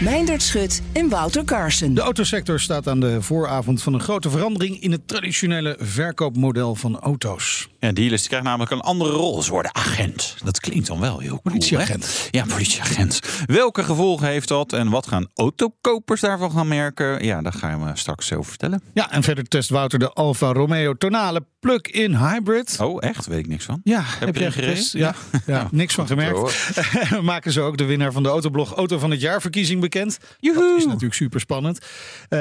Meindert 0.00 0.42
Schut 0.42 0.82
en 0.92 1.08
Wouter 1.08 1.44
Carson. 1.44 1.94
De 1.94 2.00
autosector 2.00 2.60
staat 2.60 2.88
aan 2.88 3.00
de 3.00 3.22
vooravond 3.22 3.82
van 3.82 3.94
een 3.94 4.00
grote 4.00 4.30
verandering 4.30 4.80
in 4.82 4.92
het 4.92 5.08
traditionele 5.08 5.76
verkoopmodel 5.80 6.74
van 6.74 7.00
auto's. 7.00 7.68
Ja, 7.80 7.92
dealers 7.92 8.26
krijgen 8.26 8.48
namelijk 8.48 8.70
een 8.70 8.80
andere 8.80 9.10
rol. 9.10 9.42
Ze 9.42 9.50
worden 9.50 9.74
agent. 9.74 10.34
Dat 10.44 10.60
klinkt 10.60 10.86
dan 10.86 11.00
wel 11.00 11.18
heel 11.18 11.28
cool, 11.28 11.40
Politieagent. 11.42 12.28
hè? 12.30 12.38
Ja, 12.38 12.44
politieagent. 12.48 13.20
Welke 13.46 13.84
gevolgen 13.84 14.26
heeft 14.28 14.48
dat 14.48 14.72
en 14.72 14.90
wat 14.90 15.06
gaan 15.06 15.26
autokopers 15.34 16.20
daarvan 16.20 16.50
gaan 16.50 16.68
merken? 16.68 17.24
Ja, 17.24 17.42
daar 17.42 17.52
gaan 17.52 17.84
we 17.84 17.90
straks 17.94 18.32
over 18.32 18.48
vertellen. 18.48 18.82
Ja, 18.94 19.10
en 19.10 19.22
verder 19.22 19.44
test 19.44 19.70
Wouter 19.70 19.98
de 19.98 20.12
Alfa 20.12 20.52
Romeo 20.52 20.94
Tonale 20.94 21.44
plug-in 21.60 22.14
hybrid. 22.16 22.76
Oh, 22.80 22.96
echt? 23.02 23.26
Weet 23.26 23.38
ik 23.38 23.46
niks 23.46 23.64
van. 23.64 23.80
Ja, 23.84 24.02
Heb 24.02 24.20
heb, 24.20 24.34
je 24.34 24.40
jij 24.40 24.50
gereden? 24.50 24.74
getest? 24.76 24.92
Ja, 24.92 25.14
ja, 25.46 25.68
niks 25.70 25.94
van 25.94 26.06
gemerkt. 26.06 26.74
We 27.10 27.22
maken 27.32 27.52
zo 27.52 27.66
ook 27.66 27.76
de 27.76 27.84
winnaar 27.84 28.12
van 28.12 28.22
de 28.22 28.28
Autoblog 28.28 28.74
Auto 28.74 28.98
van 28.98 29.10
het 29.10 29.20
Jaar 29.20 29.40
verkiezing 29.40 29.80
bekend. 29.80 30.18
Dat 30.40 30.76
is 30.76 30.84
natuurlijk 30.84 31.14
super 31.14 31.40
spannend. 31.40 31.78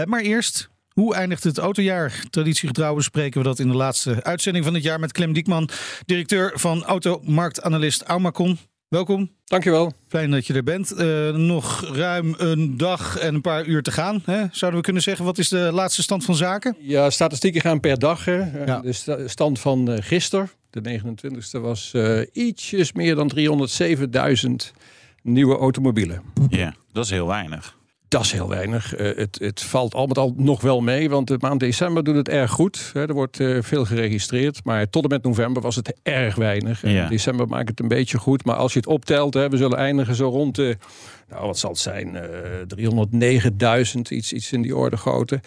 maar 0.05 0.21
eerst, 0.21 0.69
hoe 0.93 1.15
eindigt 1.15 1.43
het 1.43 1.57
autojaar? 1.57 2.23
Traditiegetrouw 2.29 2.95
bespreken 2.95 3.41
we 3.41 3.47
dat 3.47 3.59
in 3.59 3.67
de 3.67 3.75
laatste 3.75 4.23
uitzending 4.23 4.65
van 4.65 4.73
het 4.73 4.83
jaar 4.83 4.99
met 4.99 5.11
Clem 5.11 5.33
Diekman, 5.33 5.69
directeur 6.05 6.51
van 6.55 6.83
automarktanalist 6.83 8.01
Aumacon. 8.01 8.57
Welkom. 8.89 9.31
Dankjewel. 9.45 9.93
Fijn 10.07 10.31
dat 10.31 10.47
je 10.47 10.53
er 10.53 10.63
bent. 10.63 10.91
Eh, 10.91 11.29
nog 11.35 11.81
ruim 11.95 12.33
een 12.37 12.77
dag 12.77 13.17
en 13.17 13.35
een 13.35 13.41
paar 13.41 13.65
uur 13.65 13.81
te 13.83 13.91
gaan. 13.91 14.21
Hè? 14.25 14.43
Zouden 14.51 14.79
we 14.79 14.85
kunnen 14.85 15.01
zeggen, 15.03 15.25
wat 15.25 15.37
is 15.37 15.49
de 15.49 15.69
laatste 15.73 16.01
stand 16.01 16.25
van 16.25 16.35
zaken? 16.35 16.75
Ja, 16.79 17.09
statistieken 17.09 17.61
gaan 17.61 17.79
per 17.79 17.99
dag. 17.99 18.25
Hè. 18.25 18.65
Ja. 18.65 18.79
De 18.79 18.93
sta- 18.93 19.27
stand 19.27 19.59
van 19.59 19.91
eh 19.91 20.03
gisteren, 20.03 20.49
de 20.69 20.81
29e, 20.81 21.59
was 21.61 21.93
eh, 21.93 22.19
ietsjes 22.33 22.91
meer 22.93 23.15
dan 23.15 23.27
307.000 23.27 24.71
nieuwe 25.23 25.57
automobielen. 25.57 26.21
Ja, 26.49 26.75
dat 26.91 27.03
is 27.05 27.11
heel 27.11 27.27
weinig. 27.27 27.76
Dat 28.07 28.21
is 28.23 28.31
heel 28.31 28.49
weinig. 28.49 28.95
Eh, 28.95 29.17
het, 29.17 29.37
het 29.41 29.61
valt 29.61 29.93
al 29.93 30.07
met 30.07 30.17
al 30.17 30.33
nog 30.37 30.61
wel 30.61 30.81
mee, 30.81 31.09
want 31.09 31.27
de 31.27 31.35
maand 31.39 31.59
december 31.59 32.03
doet 32.03 32.15
het 32.15 32.29
erg 32.29 32.51
goed. 32.51 32.91
Er 32.93 33.13
wordt 33.13 33.39
eh, 33.39 33.57
veel 33.61 33.85
geregistreerd, 33.85 34.59
maar 34.63 34.89
tot 34.89 35.03
en 35.03 35.09
met 35.09 35.23
november 35.23 35.61
was 35.61 35.75
het 35.75 35.93
erg 36.03 36.35
weinig. 36.35 36.83
En 36.83 36.91
Ja. 36.91 37.07
december 37.09 37.47
maakt 37.47 37.69
het 37.69 37.79
een 37.79 37.87
beetje 37.87 38.17
goed, 38.17 38.45
maar 38.45 38.55
als 38.55 38.73
je 38.73 38.79
het 38.79 38.87
optelt, 38.87 39.33
we 39.33 39.57
zullen 39.57 39.77
eindigen 39.77 40.15
zo 40.15 40.29
rond 40.29 40.55
de, 40.55 40.77
nou 41.29 41.45
wat 41.45 41.57
zal 41.57 41.69
het 41.69 41.79
zijn, 41.79 42.15
eh 42.15 42.23
309.000, 42.67 43.99
iets, 44.09 44.33
iets 44.33 44.51
in 44.51 44.61
die 44.61 44.75
orde 44.75 44.97
grootte. 44.97 45.39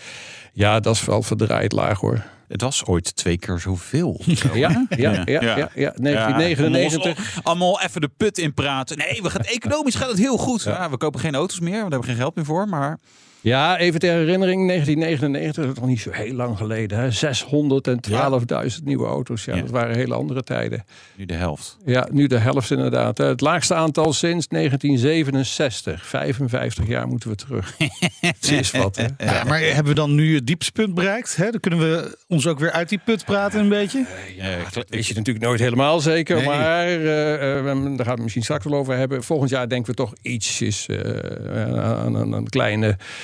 Ja, 0.52 0.80
dat 0.80 0.94
is 0.94 1.04
wel 1.04 1.22
verdraaid 1.22 1.72
laag 1.72 2.00
hoor. 2.00 2.22
Het 2.50 2.60
was 2.60 2.84
ooit 2.84 3.16
twee 3.16 3.38
keer 3.38 3.58
zoveel. 3.58 4.20
Ja, 4.54 4.86
ja, 4.88 5.22
ja, 5.24 5.40
ja, 5.40 5.70
ja, 5.74 5.92
1999. 5.96 7.34
Ja, 7.34 7.40
allemaal 7.42 7.80
even 7.80 8.00
de 8.00 8.10
put 8.16 8.38
in 8.38 8.54
praten. 8.54 8.98
Nee, 8.98 9.22
we 9.22 9.30
gaan, 9.30 9.40
economisch 9.40 9.94
gaat 9.94 10.08
het 10.08 10.18
heel 10.18 10.36
goed. 10.36 10.62
Ja, 10.62 10.90
we 10.90 10.96
kopen 10.96 11.20
geen 11.20 11.34
auto's 11.34 11.60
meer, 11.60 11.80
want 11.80 11.90
daar 11.90 11.90
hebben 11.90 12.08
we 12.08 12.14
geen 12.14 12.22
geld 12.22 12.34
meer 12.34 12.44
voor. 12.44 12.68
Maar 12.68 12.98
Ja, 13.42 13.78
even 13.78 14.00
ter 14.00 14.10
herinnering, 14.12 14.66
1999, 14.68 15.64
dat 15.64 15.72
is 15.74 15.80
nog 15.80 15.88
niet 15.88 16.00
zo 16.00 16.10
heel 16.10 16.34
lang 16.34 16.56
geleden. 16.56 16.98
hè. 16.98 17.10
612.000 18.70 18.84
nieuwe 18.84 19.06
auto's. 19.06 19.44
Ja, 19.44 19.54
Ja. 19.54 19.60
dat 19.60 19.70
waren 19.70 19.94
hele 19.96 20.14
andere 20.14 20.42
tijden. 20.42 20.84
nu 21.16 21.26
de 21.26 21.34
helft. 21.34 21.76
Ja, 21.84 22.08
nu 22.12 22.26
de 22.26 22.38
helft 22.38 22.70
inderdaad. 22.70 23.18
hè. 23.18 23.24
Het 23.24 23.40
laagste 23.40 23.74
aantal 23.74 24.12
sinds 24.12 24.46
1967. 24.48 26.06
55 26.06 26.86
jaar 26.86 27.06
moeten 27.08 27.30
we 27.30 27.34
terug. 27.36 27.76
Het 28.20 28.50
is 28.50 28.70
wat, 28.70 28.96
hè? 28.96 29.06
Ja, 29.18 29.44
maar 29.44 29.60
hebben 29.60 29.84
we 29.84 29.94
dan 29.94 30.14
nu 30.14 30.34
het 30.34 30.46
dieptepunt 30.46 30.94
bereikt? 30.94 31.36
Hè? 31.36 31.50
Dan 31.50 31.60
kunnen 31.60 31.80
we 31.80 32.16
ons 32.28 32.46
ook 32.46 32.58
weer 32.58 32.70
uit 32.72 32.88
die 32.88 33.00
put 33.04 33.24
praten 33.24 33.60
een 33.60 33.68
beetje? 33.68 34.06
Ja, 34.36 34.56
is 34.88 35.08
je 35.08 35.14
natuurlijk 35.14 35.44
nooit 35.44 35.60
helemaal 35.60 36.00
zeker. 36.00 36.36
Nee. 36.36 36.44
Maar 36.46 36.86
eh, 36.86 37.58
eh, 37.58 37.64
daar 37.64 37.74
gaan 37.74 37.96
we 37.96 38.10
het 38.10 38.18
misschien 38.20 38.42
straks 38.42 38.64
wel 38.64 38.74
over 38.78 38.96
hebben. 38.96 39.22
Volgend 39.22 39.50
jaar 39.50 39.68
denken 39.68 39.90
we 39.90 39.96
toch 39.96 40.12
ietsjes 40.22 40.86
eh, 40.88 41.78
aan 42.04 42.14
een 42.32 42.48
kleine 42.48 42.96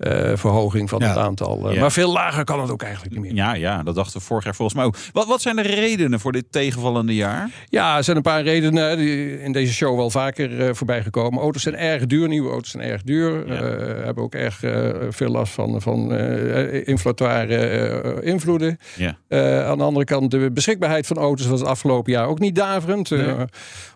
eh, 0.00 0.36
verhoging 0.36 0.88
van 0.88 0.98
Ja. 1.00 1.08
het 1.08 1.16
aantal. 1.16 1.68
eh, 1.68 1.74
Ja. 1.74 1.80
Maar 1.80 1.92
veel 1.92 2.12
lager 2.12 2.44
kan 2.44 2.60
het 2.60 2.70
ook 2.70 2.82
eigenlijk 2.82 3.14
niet 3.14 3.22
meer. 3.22 3.34
Ja, 3.34 3.54
ja, 3.54 3.82
dat 3.82 3.94
dachten 3.94 4.18
we 4.18 4.24
vorig 4.24 4.44
jaar 4.44 4.54
volgens 4.54 4.76
mij 4.76 4.86
ook. 4.86 4.96
Wat, 5.12 5.26
wat 5.26 5.40
zijn 5.40 5.56
de 5.56 5.62
redenen 5.62 6.20
voor 6.20 6.32
dit 6.32 6.44
tegenvallende 6.50 7.14
jaar? 7.14 7.50
Ja, 7.68 7.96
er 7.96 8.04
zijn 8.04 8.16
een 8.16 8.22
paar 8.22 8.42
redenen 8.42 8.96
die 8.98 9.40
in 9.42 9.52
deze 9.52 9.72
show 9.72 9.96
wel 9.96 10.10
vaker 10.10 10.60
eh, 10.66 10.74
voorbij 10.74 11.02
gekomen. 11.02 11.42
Auto's 11.42 11.62
zijn 11.62 11.76
erg 11.76 12.06
duur, 12.06 12.28
nieuwe 12.28 12.50
auto's 12.50 12.70
zijn 12.70 12.82
erg 12.84 13.02
duur. 13.02 13.46
Ja. 13.46 13.62
Hebben 14.04 14.24
ook 14.24 14.34
erg 14.34 14.58
veel 15.10 15.30
last 15.30 15.52
van, 15.52 15.80
van 15.82 16.12
inflatoire 16.84 18.22
invloeden. 18.22 18.78
Ja. 18.96 19.08
Aan 19.64 19.78
de 19.78 19.84
andere 19.84 20.04
kant, 20.04 20.30
de 20.30 20.50
beschikbaarheid 20.52 21.06
van 21.06 21.16
auto's 21.16 21.46
was 21.46 21.60
het 21.60 21.68
afgelopen 21.68 22.12
jaar 22.12 22.26
ook 22.26 22.38
niet 22.38 22.54
daverend. 22.54 23.10
Nee. 23.10 23.34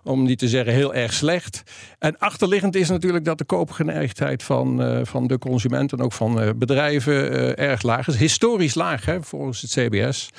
om 0.03 0.23
niet 0.25 0.39
te 0.39 0.49
zeggen 0.49 0.73
heel 0.73 0.95
erg 0.95 1.13
slecht. 1.13 1.63
En 1.99 2.19
achterliggend 2.19 2.75
is 2.77 2.89
natuurlijk 2.89 3.25
dat 3.25 3.39
de 3.39 3.45
koopgeneigdheid 3.45 4.43
van, 4.43 5.01
van 5.07 5.27
de 5.27 5.39
consument 5.39 5.94
en 5.99 6.05
ook 6.05 6.13
van 6.13 6.41
eh, 6.41 6.51
bedrijven 6.57 7.33
eh, 7.57 7.69
erg 7.71 7.83
laag 7.83 8.09
is. 8.09 8.17
Historisch 8.17 8.75
laag, 8.75 9.05
hè, 9.05 9.23
volgens 9.23 9.61
het 9.61 9.71
CBS. 9.71 10.31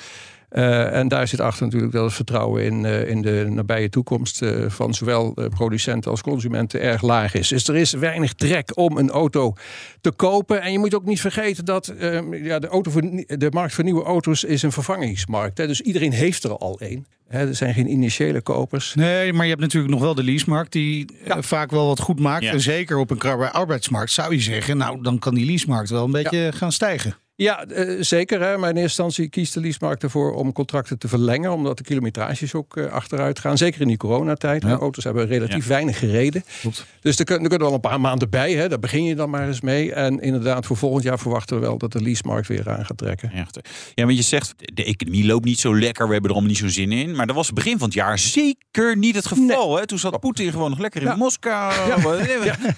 Eh, 0.48 0.96
en 0.98 1.08
daar 1.08 1.28
zit 1.28 1.40
achter 1.40 1.64
natuurlijk 1.64 1.92
dat 1.92 2.04
het 2.04 2.12
vertrouwen 2.12 2.64
in, 2.64 2.84
eh, 2.84 3.08
in 3.08 3.22
de 3.22 3.46
nabije 3.48 3.88
toekomst 3.88 4.42
eh, 4.42 4.64
van 4.68 4.94
zowel 4.94 5.34
producenten 5.48 6.10
als 6.10 6.22
consumenten 6.22 6.80
erg 6.80 7.02
laag 7.02 7.34
is. 7.34 7.48
Dus 7.48 7.68
er 7.68 7.76
is 7.76 7.92
weinig 7.92 8.32
trek 8.32 8.70
om 8.74 8.96
een 8.96 9.10
auto 9.10 9.54
te 10.00 10.12
kopen. 10.12 10.62
En 10.62 10.72
je 10.72 10.78
moet 10.78 10.94
ook 10.94 11.04
niet 11.04 11.20
vergeten 11.20 11.64
dat 11.64 11.88
eh, 11.88 12.44
ja, 12.44 12.58
de, 12.58 12.66
auto 12.66 12.90
voor, 12.90 13.02
de 13.26 13.48
markt 13.50 13.74
voor 13.74 13.84
nieuwe 13.84 14.04
auto's 14.04 14.44
is 14.44 14.62
een 14.62 14.72
vervangingsmarkt. 14.72 15.58
Hè. 15.58 15.66
Dus 15.66 15.80
iedereen 15.80 16.12
heeft 16.12 16.44
er 16.44 16.56
al 16.56 16.80
één. 16.80 17.06
Hè. 17.28 17.48
Er 17.48 17.54
zijn 17.54 17.74
geen 17.74 17.90
initiële 17.90 18.40
kopers. 18.40 18.94
Nee, 18.94 19.32
maar 19.32 19.44
je 19.44 19.50
hebt 19.50 19.62
natuurlijk 19.62 19.92
nog 19.92 20.02
wel 20.02 20.14
de 20.14 20.24
leasemarkt 20.24 20.72
die 20.72 21.06
vaak 21.26 21.70
wel 21.70 21.86
wat 21.86 22.00
goed 22.00 22.20
maakt. 22.20 22.44
Ja. 22.44 22.52
En 22.52 22.60
zeker 22.60 22.98
op 22.98 23.10
een 23.10 23.18
krabbe- 23.18 23.52
arbeidsmarkt 23.52 24.12
zou 24.12 24.34
je 24.34 24.40
zeggen, 24.40 24.76
nou 24.76 25.02
dan 25.02 25.18
kan 25.18 25.34
die 25.34 25.46
leasemarkt 25.46 25.90
wel 25.90 26.04
een 26.04 26.12
beetje 26.12 26.52
gaan 26.54 26.72
stijgen. 26.72 27.16
Ja, 27.38 27.64
eh, 27.64 27.96
zeker. 28.00 28.40
Hè. 28.40 28.58
Maar 28.58 28.70
in 28.70 28.76
eerste 28.76 29.02
instantie 29.02 29.28
kiest 29.28 29.54
de 29.54 29.60
leasemarkt 29.60 30.02
ervoor 30.02 30.34
om 30.34 30.52
contracten 30.52 30.98
te 30.98 31.08
verlengen. 31.08 31.52
Omdat 31.52 31.76
de 31.78 31.84
kilometrages 31.84 32.54
ook 32.54 32.76
eh, 32.76 32.92
achteruit 32.92 33.38
gaan. 33.38 33.56
Zeker 33.58 33.80
in 33.80 33.88
die 33.88 33.96
coronatijd. 33.96 34.62
Ja. 34.62 34.68
De 34.68 34.74
auto's 34.74 35.04
hebben 35.04 35.26
relatief 35.26 35.62
Ja. 35.62 35.68
weinig 35.68 35.98
gereden. 35.98 36.44
Klopt. 36.60 36.84
Dus 37.00 37.18
er, 37.18 37.24
kun- 37.24 37.34
er 37.42 37.48
kunnen 37.48 37.66
wel 37.66 37.74
een 37.74 37.80
paar 37.80 38.00
maanden 38.00 38.30
bij. 38.30 38.52
Hè. 38.52 38.68
Daar 38.68 38.78
begin 38.78 39.04
je 39.04 39.14
dan 39.14 39.30
maar 39.30 39.46
eens 39.46 39.60
mee. 39.60 39.92
En 39.92 40.20
inderdaad, 40.20 40.66
voor 40.66 40.76
volgend 40.76 41.02
jaar 41.04 41.18
verwachten 41.18 41.56
we 41.56 41.62
wel 41.66 41.78
dat 41.78 41.92
de 41.92 42.02
leasemarkt 42.02 42.48
weer 42.48 42.70
aan 42.70 42.84
gaat 42.86 42.98
trekken. 42.98 43.30
Echt. 43.32 43.58
Ja, 43.94 44.04
want 44.04 44.16
je 44.16 44.22
zegt, 44.22 44.54
de 44.74 44.84
economie 44.84 45.26
loopt 45.26 45.44
niet 45.44 45.60
zo 45.60 45.78
lekker. 45.78 46.06
We 46.06 46.12
hebben 46.12 46.30
er 46.30 46.36
allemaal 46.36 46.54
niet 46.54 46.62
zo 46.62 46.68
zin 46.80 46.92
in. 46.92 47.16
Maar 47.16 47.26
dat 47.26 47.36
was 47.36 47.52
begin 47.52 47.78
van 47.78 47.86
het 47.86 47.94
jaar 47.96 48.18
zeker 48.18 48.96
niet 48.96 49.14
het 49.14 49.26
geval. 49.26 49.76
Hè? 49.76 49.86
Toen 49.86 49.98
zat 49.98 50.20
Poetin 50.20 50.50
gewoon 50.50 50.70
nog 50.70 50.78
lekker 50.78 51.00
in 51.02 51.06
Ja. 51.08 51.16
Moskou. 51.16 51.74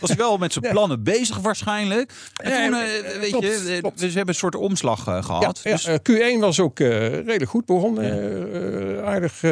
Was 0.01 0.09
hij 0.11 0.17
wel 0.17 0.37
met 0.39 0.53
zijn 0.53 0.69
plannen 0.71 1.03
bezig 1.03 1.37
waarschijnlijk. 1.39 2.13
En 2.43 2.51
Ja, 2.51 2.65
toen, 2.71 2.75
eh, 2.81 3.21
weet 3.21 3.31
klopt, 3.31 3.47
je, 3.47 3.79
klopt. 3.81 3.99
dus 3.99 4.09
we 4.11 4.17
hebben 4.17 4.35
een 4.35 4.41
soort 4.41 4.48
omslag 4.57 5.07
eh, 5.07 5.25
gehad. 5.25 5.61
Ja, 5.63 5.71
dus, 5.71 5.85
eh, 5.85 5.95
Q1 5.95 6.41
was 6.41 6.61
ook 6.61 6.81
eh, 6.81 6.89
redelijk 7.11 7.51
goed 7.51 7.67
begonnen. 7.67 9.05
aardig 9.05 9.43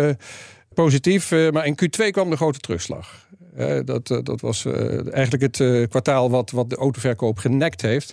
positief. 0.74 1.30
maar 1.30 1.66
in 1.66 1.78
Q2 1.82 2.10
kwam 2.10 2.30
de 2.30 2.36
grote 2.36 2.58
terugslag. 2.58 3.25
Eh, 3.56 3.78
dat, 3.84 4.10
eh, 4.10 4.18
dat 4.22 4.40
was 4.40 4.64
eh, 4.64 5.14
eigenlijk 5.14 5.42
het 5.42 5.60
eh, 5.60 5.88
kwartaal 5.88 6.30
wat, 6.30 6.50
wat 6.50 6.70
de 6.70 6.76
autoverkoop 6.76 7.38
genekt 7.38 7.82
heeft. 7.82 8.12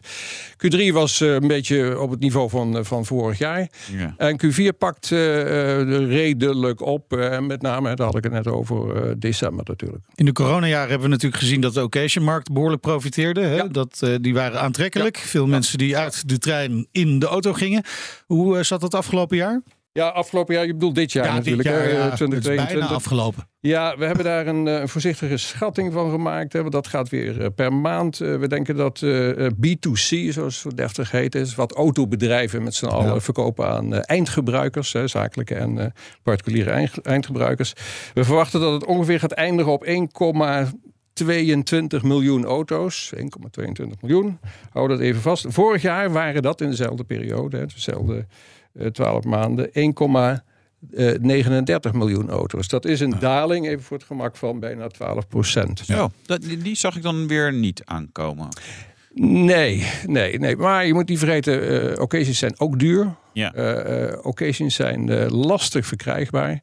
Q3 0.65 0.93
was 0.93 1.21
eh, 1.21 1.33
een 1.33 1.47
beetje 1.47 1.99
op 1.99 2.09
het 2.09 2.19
niveau 2.19 2.49
van, 2.49 2.85
van 2.85 3.05
vorig 3.05 3.37
jaar. 3.37 3.69
ja. 3.91 4.13
En 4.17 4.39
Q4 4.45 4.77
pakt 4.77 5.11
eh, 5.11 5.81
eh, 5.81 6.07
redelijk 6.09 6.81
op. 6.81 7.13
eh, 7.13 7.39
met 7.39 7.61
name, 7.61 7.95
daar 7.95 8.05
had 8.05 8.17
ik 8.17 8.23
het 8.23 8.33
net 8.33 8.47
over, 8.47 8.95
eh, 9.05 9.11
december 9.17 9.65
natuurlijk. 9.67 10.03
In 10.15 10.25
de 10.25 10.31
coronajaren 10.31 10.89
hebben 10.89 11.07
we 11.07 11.13
natuurlijk 11.13 11.41
gezien 11.41 11.61
dat 11.61 11.73
de 11.73 11.83
occasionmarkt 11.83 12.51
behoorlijk 12.51 12.81
profiteerde. 12.81 13.41
Hè? 13.41 13.55
Ja. 13.55 13.67
Dat, 13.67 13.97
eh, 14.01 14.15
die 14.21 14.33
waren 14.33 14.59
aantrekkelijk. 14.61 15.17
Veel 15.17 15.47
mensen 15.47 15.77
die 15.77 15.97
uit 15.97 16.29
de 16.29 16.37
trein 16.37 16.87
in 16.91 17.19
de 17.19 17.25
auto 17.25 17.53
gingen. 17.53 17.83
Hoe 18.25 18.63
zat 18.63 18.81
dat 18.81 18.93
afgelopen 18.93 19.37
jaar? 19.37 19.61
Ja, 19.95 20.07
afgelopen 20.07 20.55
jaar. 20.55 20.65
Je 20.65 20.73
bedoelt 20.73 20.95
dit 20.95 21.11
jaar 21.11 21.25
Ja, 21.25 21.29
dit 21.31 21.39
natuurlijk. 21.39 21.67
jaar, 21.69 21.83
hè, 21.83 21.89
ja. 21.89 21.95
eh, 21.97 22.03
Het 22.03 22.11
is 22.11 22.17
bijna 22.27 22.39
2022. 22.39 22.95
afgelopen. 22.95 23.47
Ja, 23.59 23.97
we 23.97 24.05
hebben 24.05 24.23
daar 24.25 24.47
een, 24.47 24.67
eh, 24.67 24.79
een 24.79 24.89
voorzichtige 24.89 25.37
schatting 25.37 25.93
van 25.93 26.11
gemaakt. 26.11 26.53
Hè, 26.53 26.59
want 26.59 26.71
dat 26.71 26.87
gaat 26.87 27.09
weer 27.09 27.41
eh, 27.41 27.47
per 27.55 27.73
maand. 27.73 28.21
Eh, 28.21 28.35
we 28.37 28.47
denken 28.47 28.75
dat 28.75 29.01
eh, 29.01 29.45
eh, 29.45 29.51
B2C, 29.51 30.31
zoals 30.33 30.63
het 30.63 30.77
deftig 30.77 31.11
heet, 31.11 31.35
is 31.35 31.55
wat 31.55 31.71
autobedrijven 31.73 32.63
met 32.63 32.75
z'n 32.75 32.85
allen 32.85 33.13
Ja. 33.13 33.19
verkopen 33.19 33.67
aan 33.67 33.93
eh, 33.93 33.99
eindgebruikers, 34.01 34.93
hè, 34.93 35.07
zakelijke 35.07 35.55
en 35.55 35.77
eh, 35.79 35.85
particuliere 36.23 36.69
eind- 36.71 37.01
eindgebruikers. 37.01 37.73
We 38.13 38.23
verwachten 38.23 38.59
dat 38.59 38.73
het 38.73 38.85
ongeveer 38.85 39.19
gaat 39.19 39.31
eindigen 39.31 39.71
op 39.71 39.85
1,22 39.85 42.01
miljoen 42.03 42.45
auto's. 42.45 43.11
1,22 43.15 43.21
miljoen. 44.01 44.39
Hou 44.69 44.87
dat 44.87 44.99
even 44.99 45.21
vast. 45.21 45.45
Vorig 45.49 45.81
jaar 45.81 46.11
waren 46.11 46.41
dat 46.41 46.61
in 46.61 46.69
dezelfde 46.69 47.03
periode, 47.03 47.57
hè, 47.57 47.65
dezelfde 47.65 48.15
eh, 48.17 48.23
12 48.91 49.23
maanden, 49.23 49.67
1,39 49.67 49.73
miljoen 51.91 52.29
auto's. 52.29 52.67
Dat 52.67 52.85
is 52.85 52.99
een 52.99 53.19
daling, 53.19 53.67
even 53.67 53.83
voor 53.83 53.97
het 53.97 54.05
gemak, 54.05 54.35
van 54.35 54.59
bijna 54.59 54.87
12 54.87 55.27
procent. 55.27 55.87
Dat, 56.25 56.41
die, 56.41 56.75
zag 56.75 56.95
ik 56.95 57.01
dan 57.01 57.27
weer 57.27 57.53
niet 57.53 57.81
aankomen. 57.85 58.47
Nee, 59.15 59.87
nee, 60.05 60.39
nee. 60.39 60.55
Maar 60.55 60.85
je 60.85 60.93
moet 60.93 61.07
niet 61.09 61.19
vergeten, 61.19 61.91
eh 61.93 62.01
occasions 62.01 62.37
zijn 62.37 62.59
ook 62.59 62.79
duur. 62.79 63.15
Ja. 63.33 63.53
Eh, 63.53 64.09
eh, 64.09 64.25
occasions 64.25 64.75
zijn 64.75 65.09
eh, 65.09 65.29
lastig 65.29 65.85
verkrijgbaar. 65.85 66.61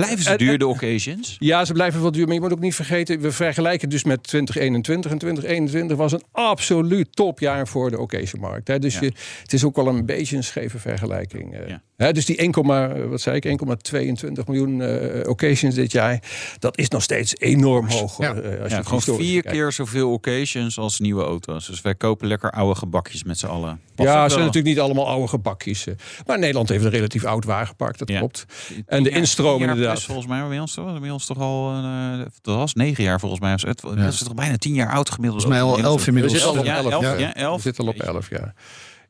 Blijven 0.00 0.24
ze 0.24 0.30
En- 0.30 0.38
duur, 0.38 0.52
en- 0.52 0.58
de 0.58 0.66
occasions? 0.66 1.36
Ja, 1.38 1.64
ze 1.64 1.72
blijven 1.72 2.02
wel 2.02 2.12
duur. 2.12 2.24
Maar 2.26 2.34
je 2.34 2.40
moet 2.40 2.52
ook 2.52 2.60
niet 2.60 2.74
vergeten, 2.74 3.20
we 3.20 3.32
vergelijken 3.32 3.88
dus 3.88 4.04
met 4.04 4.22
2021. 4.22 5.10
En 5.10 5.18
2021 5.18 5.96
was 5.96 6.12
een 6.12 6.22
absoluut 6.32 7.16
topjaar 7.16 7.68
voor 7.68 7.90
de 7.90 7.98
occasionmarkt. 7.98 8.68
Hè. 8.68 8.78
Dus 8.78 8.94
Ja. 8.94 9.00
je, 9.00 9.12
het 9.42 9.52
is 9.52 9.64
ook 9.64 9.76
wel 9.76 9.86
een 9.86 10.06
beetje 10.06 10.36
een 10.36 10.44
scheve 10.44 10.78
vergelijking. 10.78 11.54
eh. 11.54 11.68
Ja. 11.68 11.82
Hè, 12.00 12.12
dus 12.12 12.24
die 12.26 12.36
1, 12.36 13.08
wat 13.10 13.20
zei 13.20 13.36
ik, 13.36 13.44
1,22 13.44 14.44
miljoen 14.46 14.82
eh, 14.82 15.28
occasions 15.28 15.74
dit 15.74 15.92
jaar. 15.92 16.22
Dat 16.58 16.78
is 16.78 16.88
nog 16.88 17.02
steeds 17.02 17.36
enorm 17.38 17.88
hoog. 17.88 18.18
Ja. 18.18 18.34
eh, 18.34 18.62
als 18.62 18.70
Ja, 18.70 18.76
je 18.76 18.84
gewoon 18.84 19.00
vier 19.18 19.42
kijkt. 19.42 19.56
keer 19.58 19.72
zoveel 19.72 20.12
occasions 20.12 20.78
als 20.78 20.98
nieuwe 20.98 21.24
auto's. 21.24 21.66
Dus 21.66 21.80
wij 21.80 21.94
kopen 21.94 22.28
lekker 22.28 22.50
oude 22.50 22.74
gebakjes 22.78 23.24
met 23.24 23.38
z'n 23.38 23.46
allen. 23.46 23.80
Ja, 23.94 24.22
het 24.22 24.30
zijn 24.32 24.44
natuurlijk 24.44 24.74
niet 24.74 24.80
allemaal 24.84 25.08
oude 25.08 25.28
gebakjes. 25.28 25.86
eh. 25.86 25.94
Maar 26.26 26.38
Nederland 26.38 26.68
heeft 26.68 26.84
een 26.84 26.90
relatief 26.90 27.24
oud 27.24 27.44
wagenpark, 27.44 27.98
dat 27.98 28.08
Ja. 28.08 28.18
klopt. 28.18 28.44
En 28.86 29.02
de 29.02 29.10
Ja, 29.10 29.16
instroom 29.16 29.60
inderdaad. 29.60 29.92
plus 29.92 30.04
volgens 30.04 30.26
mij 30.26 30.48
bij 30.48 30.60
ons, 30.60 30.74
toch? 30.74 31.00
bij 31.00 31.10
ons 31.10 31.26
toch 31.26 31.38
al, 31.38 31.72
eh, 31.72 32.18
dat 32.42 32.56
was 32.56 32.74
negen 32.74 33.04
jaar 33.04 33.20
volgens 33.20 33.40
mij. 33.40 33.50
Het 33.50 33.80
dat 33.80 34.12
is 34.12 34.18
toch 34.22 34.34
bijna 34.34 34.56
tien 34.56 34.74
jaar 34.74 34.92
oud 34.92 35.10
gemiddeld. 35.10 35.42
Volgens 35.42 35.62
mij 35.62 35.72
al 35.72 35.78
elf 35.84 36.00
We 36.00 36.06
inmiddels. 36.06 36.32
zitten 36.34 36.52
al 36.52 36.58
op 36.58 36.64
Ja, 36.64 36.76
11. 36.76 36.92
elf, 36.92 37.02
ja. 37.02 37.18
ja, 37.18 37.34
elf. 37.34 37.56
We 37.56 37.62
zitten 37.62 37.84
al 37.84 37.90
op 37.90 38.00
11 38.00 38.30
jaar. 38.30 38.54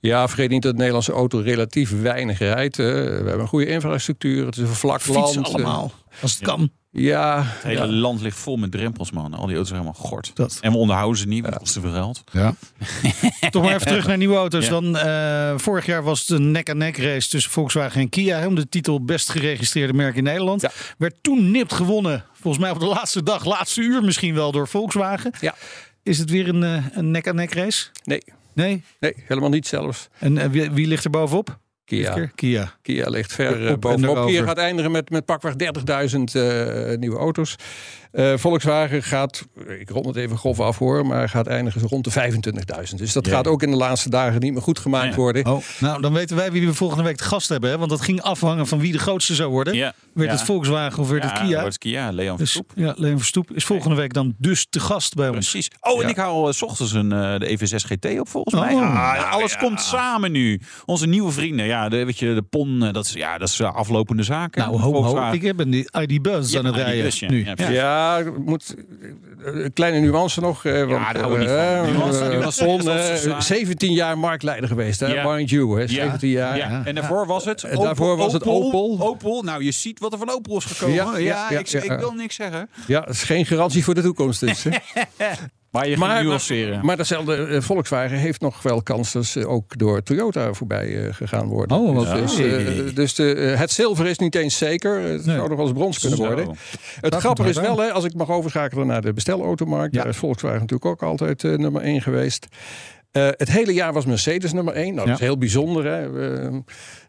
Ja, 0.00 0.29
vergeet 0.29 0.50
niet 0.50 0.62
dat 0.62 0.73
de 0.73 0.79
Nederlandse 0.79 1.12
auto 1.12 1.38
relatief 1.38 2.00
weinig 2.00 2.38
rijdt. 2.38 2.76
we 2.76 2.82
hebben 2.82 3.41
een 3.41 3.47
goede 3.47 3.67
infrastructuur. 3.67 4.47
Het 4.47 4.56
is 4.56 4.62
een 4.62 4.75
vlak 4.75 5.06
land. 5.06 5.25
Fietsen 5.25 5.43
eh. 5.43 5.55
allemaal. 5.55 5.93
Als 6.20 6.35
het 6.35 6.43
kan. 6.43 6.70
Ja, 6.93 7.43
Het 7.44 7.62
hele 7.62 7.87
land 7.87 8.20
ligt 8.20 8.38
vol 8.38 8.56
met 8.56 8.73
drempels, 8.73 9.11
man. 9.11 9.35
Al 9.35 9.47
die 9.47 9.55
auto's 9.56 9.69
zijn 9.69 9.81
helemaal 9.81 10.02
gort. 10.02 10.31
Dat. 10.35 10.58
En 10.61 10.73
we 10.73 10.79
onderhouden 10.79 11.19
ze 11.19 11.26
niet, 11.26 11.41
want 11.43 11.55
het 11.55 11.62
kost 11.62 11.75
te 11.75 11.81
veel 11.81 11.93
geld. 11.93 12.23
Ja. 12.32 12.55
Toch 13.50 13.62
maar 13.62 13.75
even 13.75 13.87
terug 13.87 14.06
naar 14.06 14.17
nieuwe 14.17 14.37
auto's. 14.37 14.64
Ja. 14.64 14.70
Dan, 14.70 14.97
eh, 14.97 15.52
vorig 15.56 15.87
jaar 15.87 16.02
was 16.02 16.20
het 16.20 16.29
een 16.29 16.50
nek-aan-nek 16.50 16.97
race 16.97 17.29
tussen 17.29 17.52
Volkswagen 17.52 18.00
en 18.00 18.08
Kia. 18.08 18.47
Om 18.47 18.55
de 18.55 18.69
titel 18.69 19.05
best 19.05 19.31
geregistreerde 19.31 19.93
merk 19.93 20.17
in 20.17 20.23
Nederland. 20.23 20.61
Ja. 20.61 20.70
Werd 20.99 21.14
toen 21.20 21.50
nipt 21.50 21.73
gewonnen. 21.73 22.25
Volgens 22.32 22.62
mij 22.62 22.73
op 22.73 22.81
de 22.81 22.87
laatste 22.87 23.23
dag, 23.23 23.44
laatste 23.44 23.81
uur 23.81 24.02
misschien 24.02 24.35
wel 24.35 24.52
door 24.52 24.69
Volkswagen. 24.69 25.32
Ja. 25.41 25.55
Is 26.02 26.19
het 26.19 26.31
weer 26.31 26.49
een, 26.49 26.62
eh, 26.62 26.85
een 26.93 27.11
nek-aan-nek 27.11 27.55
race? 27.55 27.87
nee, 28.05 28.23
Nee? 28.52 28.82
nee, 29.00 29.14
helemaal 29.26 29.50
niet 29.50 29.67
zelfs. 29.67 30.08
En 30.19 30.38
eh, 30.38 30.50
wie, 30.50 30.70
wie 30.70 30.87
ligt 30.87 31.05
er 31.05 31.11
bovenop? 31.11 31.58
Kia. 31.85 32.31
Kia. 32.35 32.73
Kia 32.82 33.08
ligt 33.08 33.32
ver 33.32 33.52
Op 33.52 33.61
eh, 33.61 33.70
en 33.70 33.81
bovenop. 33.81 34.26
Kia 34.26 34.44
gaat 34.44 34.58
eindigen 34.58 34.91
met, 34.91 35.11
met 35.11 35.25
pakweg 35.25 35.52
30.000 35.52 35.58
eh, 36.32 36.99
nieuwe 36.99 37.17
auto's. 37.19 37.56
Eh, 38.12 38.33
Volkswagen 38.37 39.03
gaat, 39.03 39.47
ik 39.81 39.91
rond 39.91 40.07
het 40.07 40.17
even 40.17 40.37
grof 40.39 40.61
af 40.61 40.79
hoor, 40.79 41.07
maar 41.07 41.29
gaat 41.29 41.47
eindigen 41.47 41.81
rond 41.83 42.05
de 42.05 42.11
25.000. 42.11 42.99
Dus 42.99 43.12
dat 43.12 43.27
Ja. 43.27 43.33
gaat 43.33 43.47
ook 43.47 43.62
in 43.62 43.71
de 43.71 43.77
laatste 43.77 44.11
dagen 44.11 44.41
niet 44.41 44.53
meer 44.53 44.62
goed 44.62 44.79
gemaakt 44.79 45.09
Ja. 45.09 45.15
worden. 45.15 45.47
Oh, 45.47 45.62
nou, 45.81 46.03
dan 46.03 46.12
weten 46.12 46.37
wij 46.37 46.53
wie 46.53 46.67
we 46.67 46.75
volgende 46.75 47.03
week 47.05 47.17
te 47.17 47.25
gast 47.25 47.49
hebben. 47.49 47.71
Hè? 47.71 47.79
Want 47.79 47.91
dat 47.91 48.01
ging 48.01 48.23
afhangen 48.23 48.67
van 48.67 48.79
wie 48.81 48.93
de 48.93 48.99
grootste 48.99 49.35
zou 49.35 49.51
worden. 49.51 49.75
Ja. 49.75 49.93
Werd 50.15 50.31
Ja. 50.31 50.37
het 50.37 50.45
Volkswagen 50.45 50.99
of 51.03 51.09
werd 51.09 51.23
Ja, 51.23 51.29
het 51.33 51.39
Kia? 51.43 51.61
wordt 51.61 51.79
Kia, 51.79 52.11
Leon 52.12 52.37
Dus, 52.37 52.53
Verstoep. 52.53 52.73
ja, 52.75 52.95
Leon 52.97 53.19
Verstoep 53.19 53.51
is 53.53 53.65
volgende 53.65 53.97
week 53.97 54.12
dan 54.12 54.35
dus 54.39 54.67
te 54.71 54.81
gast 54.81 55.15
bij 55.15 55.27
ons. 55.29 55.51
Precies. 55.51 55.71
Oh, 55.81 55.97
en 55.97 56.03
Ja. 56.03 56.09
ik 56.09 56.17
hou 56.17 56.31
al 56.33 56.49
eh, 56.49 56.55
's 56.55 56.62
ochtends 56.62 56.93
een, 56.93 57.12
eh, 57.12 57.39
de 57.39 57.47
EV6 57.51 57.85
GT 57.85 58.21
op 58.21 58.29
volgens 58.29 58.55
mij. 58.55 58.75
Oh. 58.75 58.83
Ah, 58.97 59.33
alles 59.33 59.57
komt 59.57 59.81
samen 59.81 60.33
nu. 60.33 60.61
Onze 60.85 61.07
nieuwe 61.07 61.33
vrienden. 61.33 61.67
Ja, 61.67 61.89
de, 61.89 62.05
weet 62.05 62.19
je, 62.19 62.35
de 62.35 62.43
PON, 62.43 62.79
dat 62.93 63.05
is, 63.05 63.12
ja, 63.12 63.39
dat 63.39 63.49
is 63.49 63.61
eh, 63.61 63.75
aflopende 63.75 64.23
zaken. 64.23 64.61
Nou, 64.62 64.73
ho, 64.73 64.79
ho. 64.81 64.93
Volkswagen. 65.03 65.35
Ik 65.35 65.43
heb 65.43 65.59
een 65.61 65.73
ID 66.01 66.23
Buzz 66.23 66.53
Ja, 66.53 66.59
aan 66.59 66.65
het 66.65 66.75
ID 66.77 66.81
rijden 66.83 67.31
nu. 67.31 67.47
Ja. 67.57 68.00
Ja, 68.00 68.31
moet, 68.44 68.75
eh, 69.44 69.55
een 69.64 69.73
kleine 69.73 69.99
nuance 70.00 70.41
nog. 70.41 70.64
eh, 70.64 70.73
want, 70.79 70.91
daar 70.91 71.19
hou 71.19 71.32
ik 71.32 71.38
niet 71.38 71.49
van. 71.49 71.58
eh, 71.58 71.82
Nuance, 71.82 72.25
nuance, 72.25 72.64
Ton, 72.64 72.79
is 72.79 72.85
dat 72.85 72.97
eh, 72.99 73.14
zo 73.14 73.29
saai? 73.29 73.43
17 73.43 73.93
jaar 73.93 74.19
marktleider 74.19 74.69
geweest, 74.69 75.00
hè? 75.00 75.06
Ja. 75.06 75.32
Mind 75.35 75.50
you, 75.50 75.75
hè? 75.75 75.81
Ja. 75.81 75.87
17 75.88 76.29
jaar. 76.31 76.56
Ja. 76.56 76.82
En 76.85 76.94
daarvoor 76.94 77.26
was 77.26 77.44
het? 77.44 77.62
En 77.64 77.79
daarvoor 77.79 78.17
was 78.17 78.32
het 78.32 78.47
Opel. 78.47 78.97
Opel. 79.00 79.43
Nou, 79.43 79.64
je 79.64 79.70
ziet 79.73 79.99
wat 80.00 80.12
er 80.12 80.19
van 80.19 80.31
Opel 80.31 80.56
is 80.56 80.64
gekomen. 80.64 80.94
Ja, 80.94 81.05
Ja, 81.05 81.17
ja, 81.19 81.47
ja, 81.50 81.58
ik, 81.58 81.67
ja. 81.67 81.81
ik 81.82 81.99
wil 81.99 82.12
niks 82.12 82.35
zeggen. 82.35 82.69
Ja, 82.87 83.00
dat 83.00 83.14
is 83.14 83.23
geen 83.23 83.47
garantie 83.47 83.85
voor 83.85 83.94
de 83.94 84.02
toekomst. 84.02 84.41
Dus. 84.41 84.64
Maar 85.70 85.88
je 85.88 85.96
maar, 85.96 86.25
nuanceren. 86.25 86.84
maar 86.87 86.96
datzelfde 86.96 87.37
eh, 87.46 87.61
Volkswagen 87.61 88.17
heeft 88.17 88.40
nog 88.40 88.62
wel 88.62 88.82
kans 88.82 89.12
dat 89.12 89.25
ze 89.25 89.46
ook 89.46 89.78
door 89.78 90.02
Toyota 90.02 90.52
voorbij 90.52 91.05
eh, 91.06 91.14
gegaan 91.14 91.46
worden. 91.46 91.76
Oh, 91.76 91.94
wat 91.94 92.17
dus 92.17 92.38
eh, 92.38 92.94
dus 92.94 93.14
de, 93.14 93.34
eh, 93.34 93.58
het 93.58 93.70
zilver 93.70 94.06
is 94.06 94.19
niet 94.19 94.34
eens 94.34 94.58
zeker. 94.58 95.00
Het 95.00 95.26
Nee. 95.26 95.37
zou 95.37 95.49
nog 95.49 95.56
wel 95.56 95.67
eens 95.67 95.76
brons 95.78 95.99
kunnen 95.99 96.19
Zo. 96.19 96.26
worden. 96.26 96.49
Het 97.00 97.11
Dat 97.12 97.20
grappige 97.20 97.49
is 97.49 97.56
wel, 97.56 97.78
hè, 97.78 97.93
als 97.93 98.05
ik 98.05 98.14
mag 98.14 98.31
overschakelen 98.31 98.87
naar 98.87 99.02
de 99.02 99.12
bestelautomarkt. 99.12 99.94
Ja. 99.94 100.00
Daar 100.00 100.11
is 100.11 100.17
Volkswagen 100.17 100.61
natuurlijk 100.61 100.90
ook 100.90 101.02
altijd 101.02 101.44
eh, 101.44 101.55
nummer 101.55 101.82
1 101.82 102.02
geweest. 102.02 102.46
Eh, 103.11 103.26
het 103.31 103.50
hele 103.50 103.73
jaar 103.75 103.93
was 103.93 104.05
Mercedes 104.06 104.52
nummer 104.52 104.75
1. 104.75 104.84
Nou, 104.94 104.96
dat 104.96 105.06
Ja. 105.06 105.12
is 105.12 105.20
heel 105.20 105.38
bijzonder. 105.38 105.84
Hè. 105.84 106.28
Eh, 106.44 106.55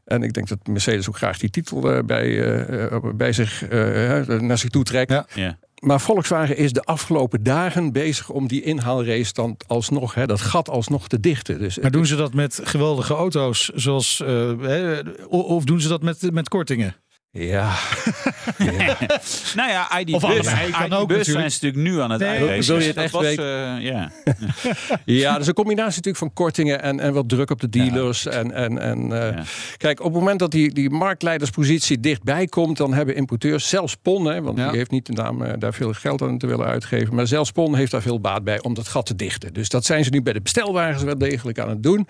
en 0.05 0.23
ik 0.23 0.33
denk 0.33 0.47
dat 0.47 0.57
Mercedes 0.67 1.07
ook 1.09 1.17
graag 1.17 1.37
die 1.37 1.49
titel 1.49 1.91
eh, 1.91 2.03
bij, 2.05 2.25
eh, 2.43 2.83
eh, 2.91 3.03
bij 3.15 3.33
zich, 3.33 3.63
eh, 3.67 4.27
naar 4.39 4.57
zich 4.57 4.69
toe 4.69 4.83
trekt. 4.83 5.11
Ja. 5.11 5.25
Ja. 5.33 5.57
Maar 5.81 6.01
Volkswagen 6.01 6.57
is 6.57 6.73
de 6.73 6.83
afgelopen 6.83 7.43
dagen 7.43 7.91
bezig 7.91 8.29
om 8.29 8.47
die 8.47 8.61
inhaalrace 8.61 9.33
dan 9.33 9.57
alsnog, 9.67 10.13
hè, 10.13 10.25
dat 10.25 10.41
gat 10.41 10.69
alsnog 10.69 11.07
te 11.07 11.19
dichten. 11.19 11.59
Dus 11.59 11.79
Maar 11.79 11.91
doen 11.91 12.05
ze 12.05 12.15
dat 12.15 12.33
met 12.33 12.59
geweldige 12.63 13.13
auto's, 13.13 13.69
zoals, 13.75 14.21
eh, 14.21 14.99
of 15.29 15.63
doen 15.63 15.81
ze 15.81 15.87
dat 15.87 16.01
met, 16.01 16.31
met 16.31 16.49
kortingen? 16.49 16.95
ja, 17.41 17.73
Nou 19.55 19.69
ja, 19.69 19.99
ID 19.99 20.13
Of 20.13 20.21
Bus, 20.21 20.29
allebei, 20.47 20.71
kan 20.71 20.85
ID 20.85 20.93
ook 20.93 21.07
Bus 21.07 21.17
natuurlijk. 21.17 21.25
zijn 21.25 21.51
ze 21.51 21.59
natuurlijk 21.65 21.83
nu 21.95 22.01
aan 22.01 22.11
het 22.11 22.19
Nee, 22.19 22.39
wil 22.39 22.79
je 22.79 22.85
het 22.85 22.95
Dat 22.95 23.03
echt 23.03 23.13
was, 23.13 23.21
weten? 23.23 23.75
eh, 23.77 23.83
ja. 23.83 24.11
ja, 25.05 25.31
dat 25.31 25.41
is 25.41 25.47
een 25.47 25.53
combinatie 25.53 25.95
natuurlijk 25.95 26.17
van 26.17 26.33
kortingen 26.33 26.81
en, 26.81 27.00
en 27.00 27.13
wat 27.13 27.29
druk 27.29 27.50
op 27.50 27.59
de 27.61 27.69
dealers. 27.69 28.25
En, 28.25 28.51
en, 28.51 28.77
en, 28.79 29.11
eh, 29.11 29.35
Ja. 29.35 29.43
Kijk, 29.77 30.00
op 30.00 30.05
het 30.05 30.13
moment 30.13 30.39
dat 30.39 30.51
die, 30.51 30.73
die 30.73 30.89
marktleiderspositie 30.89 32.00
dichtbij 32.00 32.45
komt, 32.47 32.77
dan 32.77 32.93
hebben 32.93 33.15
importeurs, 33.15 33.69
zelfs 33.69 33.95
PON, 33.95 34.25
hè, 34.25 34.41
want 34.41 34.57
Ja. 34.57 34.67
die 34.67 34.77
heeft 34.77 34.91
niet 34.91 35.05
de 35.05 35.13
naam 35.13 35.41
eh, 35.43 35.53
daar 35.59 35.73
veel 35.73 35.93
geld 35.93 36.21
aan 36.21 36.38
te 36.38 36.47
willen 36.47 36.65
uitgeven, 36.65 37.15
maar 37.15 37.27
zelfs 37.27 37.51
PON 37.51 37.75
heeft 37.75 37.91
daar 37.91 38.01
veel 38.01 38.19
baat 38.19 38.43
bij 38.43 38.61
om 38.61 38.73
dat 38.73 38.88
gat 38.88 39.05
te 39.05 39.15
dichten. 39.15 39.53
Dus 39.53 39.69
dat 39.69 39.85
zijn 39.85 40.03
ze 40.03 40.09
nu 40.09 40.21
bij 40.21 40.33
de 40.33 40.41
bestelwagens 40.41 41.03
wel 41.03 41.17
degelijk 41.17 41.59
aan 41.59 41.69
het 41.69 41.83
doen. 41.83 42.07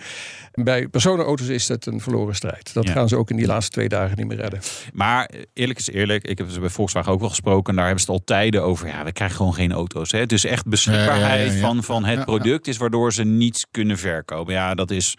En 0.51 0.63
bij 0.63 0.87
personenauto's 0.87 1.47
is 1.47 1.67
dat 1.67 1.85
een 1.85 1.99
verloren 2.01 2.35
strijd. 2.35 2.73
Dat 2.73 2.87
Ja. 2.87 2.91
gaan 2.91 3.09
ze 3.09 3.15
ook 3.17 3.29
in 3.29 3.35
die 3.37 3.45
laatste 3.47 3.71
twee 3.71 3.89
dagen 3.89 4.17
niet 4.17 4.27
meer 4.27 4.37
redden. 4.37 4.59
Maar 4.93 5.09
eh, 5.19 5.41
eerlijk 5.53 5.79
is 5.79 5.89
eerlijk, 5.89 6.27
ik 6.27 6.37
heb 6.37 6.49
ze 6.49 6.59
bij 6.59 6.69
Volkswagen 6.69 7.11
ook 7.11 7.19
wel 7.19 7.29
gesproken. 7.29 7.69
En 7.69 7.75
daar 7.75 7.85
hebben 7.85 8.03
ze 8.03 8.11
het 8.11 8.19
al 8.19 8.25
tijden 8.25 8.63
over. 8.63 8.87
Ja, 8.87 9.03
we 9.03 9.11
krijgen 9.11 9.37
gewoon 9.37 9.53
geen 9.53 9.71
auto's. 9.71 10.11
Hè. 10.11 10.25
Dus 10.25 10.45
echt 10.45 10.65
beschikbaarheid 10.65 11.21
Ja, 11.21 11.45
ja, 11.45 11.51
ja, 11.51 11.53
ja. 11.53 11.59
Van, 11.59 11.83
van 11.83 12.03
het 12.03 12.13
Ja, 12.13 12.19
ja. 12.19 12.25
product 12.25 12.67
is 12.67 12.77
waardoor 12.77 13.13
ze 13.13 13.23
niets 13.23 13.65
kunnen 13.71 13.97
verkopen. 13.97 14.53
Ja, 14.53 14.73
dat 14.75 14.91
is... 14.91 15.15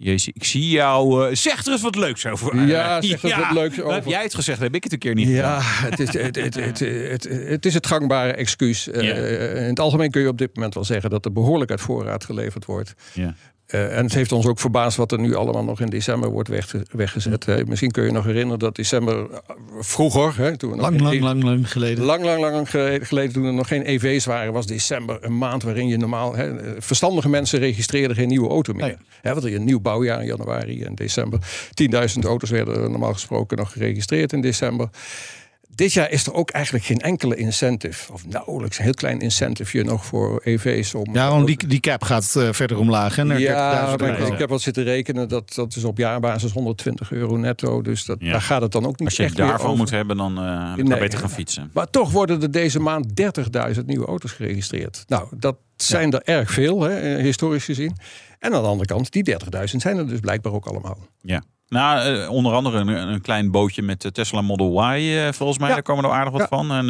Jezus, 0.00 0.32
ik 0.34 0.44
zie 0.44 0.68
jou. 0.70 1.28
eh, 1.28 1.34
zeg 1.34 1.64
er 1.66 1.72
eens 1.72 1.82
wat 1.82 1.96
leuks 1.96 2.26
over. 2.26 2.66
Ja, 2.66 3.00
zeg 3.02 3.22
er 3.22 3.30
eens 3.30 3.38
wat 3.46 3.52
leuks 3.52 3.80
over. 3.80 3.94
Heb 3.94 4.04
jij 4.04 4.22
het 4.22 4.34
gezegd? 4.34 4.58
Heb 4.60 4.74
ik 4.74 4.82
het 4.84 4.92
een 4.92 4.98
keer 4.98 5.14
niet 5.14 5.28
Ja, 5.28 5.60
gedaan. 5.60 5.90
het 5.90 6.00
is 6.00 6.12
het, 6.12 6.36
het, 6.36 6.54
het, 6.54 6.78
het, 6.80 7.28
het 7.48 7.66
is 7.66 7.74
het 7.74 7.86
gangbare 7.86 8.32
excuus. 8.32 8.88
Eh, 8.90 9.02
Ja. 9.02 9.14
in 9.60 9.64
het 9.68 9.80
algemeen 9.80 10.10
kun 10.10 10.22
je 10.22 10.28
op 10.28 10.38
dit 10.38 10.54
moment 10.54 10.74
wel 10.74 10.84
zeggen 10.84 11.10
dat 11.10 11.24
er 11.24 11.32
behoorlijk 11.32 11.70
uit 11.70 11.80
voorraad 11.80 12.24
geleverd 12.24 12.64
wordt. 12.64 12.94
Ja. 13.14 13.34
Eh, 13.68 13.96
en 13.98 14.04
het 14.04 14.14
heeft 14.14 14.32
ons 14.32 14.46
ook 14.46 14.58
verbaasd 14.58 14.96
wat 14.96 15.12
er 15.12 15.18
nu 15.20 15.34
allemaal 15.34 15.64
nog 15.64 15.80
in 15.80 15.86
december 15.86 16.30
wordt 16.30 16.48
wegge- 16.48 16.86
weggezet. 16.90 17.46
hè. 17.46 17.64
Misschien 17.64 17.90
kun 17.90 18.04
je 18.04 18.10
nog 18.12 18.24
herinneren 18.24 18.58
dat 18.58 18.76
december 18.76 19.30
eh, 19.30 19.38
vroeger, 19.80 20.36
hè, 20.36 20.56
toen 20.56 20.70
we 20.70 20.76
nog 20.76 20.84
Lang, 20.84 21.00
geen- 21.00 21.04
lang, 21.06 21.20
lang, 21.22 21.42
lang 21.42 21.72
geleden. 21.72 22.04
Lang, 22.04 22.24
lang, 22.24 22.40
lang 22.40 22.70
geleden, 23.06 23.32
toen 23.32 23.44
er 23.44 23.52
nog 23.52 23.68
geen 23.68 23.82
EV's 23.88 24.24
waren, 24.24 24.52
was 24.52 24.66
december 24.66 25.18
een 25.20 25.38
maand 25.38 25.62
waarin 25.62 25.88
je 25.88 25.96
normaal. 25.96 26.34
Hè, 26.36 26.52
verstandige 26.82 27.28
mensen 27.28 27.58
registreerden 27.58 28.16
geen 28.16 28.28
nieuwe 28.28 28.48
auto 28.48 28.72
meer. 28.72 28.86
Nee. 28.86 28.96
Hè, 29.22 29.32
want 29.32 29.44
er 29.44 29.54
een 29.54 29.64
nieuw 29.64 29.80
bouwjaar 29.80 30.20
in 30.20 30.26
januari 30.26 30.82
en 30.82 30.94
december. 30.94 31.38
10.000 31.74 32.24
auto's 32.24 32.50
werden 32.50 32.82
er 32.82 32.90
normaal 32.90 33.12
gesproken 33.12 33.56
nog 33.56 33.72
geregistreerd 33.72 34.32
in 34.32 34.40
december. 34.40 34.88
Dit 35.78 35.92
jaar 35.92 36.10
is 36.10 36.26
er 36.26 36.34
ook 36.34 36.50
eigenlijk 36.50 36.84
geen 36.84 36.98
enkele 36.98 37.36
incentive, 37.36 38.12
of 38.12 38.26
nauwelijks 38.26 38.78
een 38.78 38.84
heel 38.84 38.94
klein 38.94 39.20
incentive 39.20 39.82
nog 39.82 40.04
voor 40.04 40.40
EV's. 40.44 40.94
Om, 40.94 41.14
ja, 41.14 41.30
want 41.30 41.46
die, 41.46 41.66
die 41.66 41.80
cap 41.80 42.02
gaat 42.02 42.34
uh, 42.36 42.52
verder 42.52 42.78
omlaag. 42.78 43.16
Hè, 43.16 43.24
naar 43.24 43.40
ja, 43.40 43.96
maar 43.96 44.32
ik 44.32 44.38
heb 44.38 44.48
wat 44.48 44.60
zitten 44.60 44.84
rekenen, 44.84 45.28
dat, 45.28 45.54
dat 45.54 45.76
is 45.76 45.84
op 45.84 45.98
jaarbasis 45.98 46.52
120 46.52 47.12
euro 47.12 47.36
netto. 47.36 47.82
Dus 47.82 48.04
dat, 48.04 48.16
ja. 48.20 48.32
daar 48.32 48.40
gaat 48.40 48.62
het 48.62 48.72
dan 48.72 48.86
ook 48.86 48.98
niet 48.98 49.08
Als 49.08 49.16
je 49.16 49.22
echt 49.22 49.36
daarvan 49.36 49.76
moet 49.76 49.90
hebben, 49.90 50.16
dan 50.16 50.44
uh, 50.44 50.74
nee, 50.74 50.98
beter 50.98 51.18
gaan 51.18 51.30
fietsen. 51.30 51.70
Maar 51.72 51.90
toch 51.90 52.10
worden 52.10 52.42
er 52.42 52.50
deze 52.50 52.80
maand 52.80 53.06
30.000 53.76 53.84
nieuwe 53.84 54.06
auto's 54.06 54.32
geregistreerd. 54.32 55.04
Nou, 55.06 55.28
dat 55.36 55.56
zijn 55.76 56.12
er 56.12 56.22
erg 56.22 56.50
veel, 56.50 56.80
hè, 56.80 57.20
historisch 57.20 57.64
gezien. 57.64 57.96
En 58.38 58.54
aan 58.54 58.62
de 58.62 58.68
andere 58.68 58.88
kant, 58.88 59.12
die 59.12 59.36
30.000 59.60 59.64
zijn 59.64 59.96
er 59.96 60.08
dus 60.08 60.20
blijkbaar 60.20 60.52
ook 60.52 60.66
allemaal. 60.66 60.98
Ja. 61.20 61.42
Nou, 61.68 62.26
onder 62.26 62.52
andere 62.52 62.78
een, 62.78 62.88
een, 62.88 63.20
klein 63.20 63.50
bootje 63.50 63.82
met 63.82 64.02
de 64.02 64.12
Tesla 64.12 64.40
Model 64.40 64.94
Y, 64.94 65.00
uh, 65.00 65.32
volgens 65.32 65.58
mij. 65.58 65.68
Ja. 65.68 65.74
Daar 65.74 65.82
komen 65.82 66.04
er 66.04 66.10
aardig 66.10 66.32
wat 66.32 66.40
Ja. 66.40 66.46
van. 66.48 66.72
En 66.72 66.88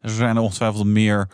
er 0.00 0.10
zijn 0.10 0.36
er 0.36 0.42
ongetwijfeld 0.42 0.86
meer 0.86 1.28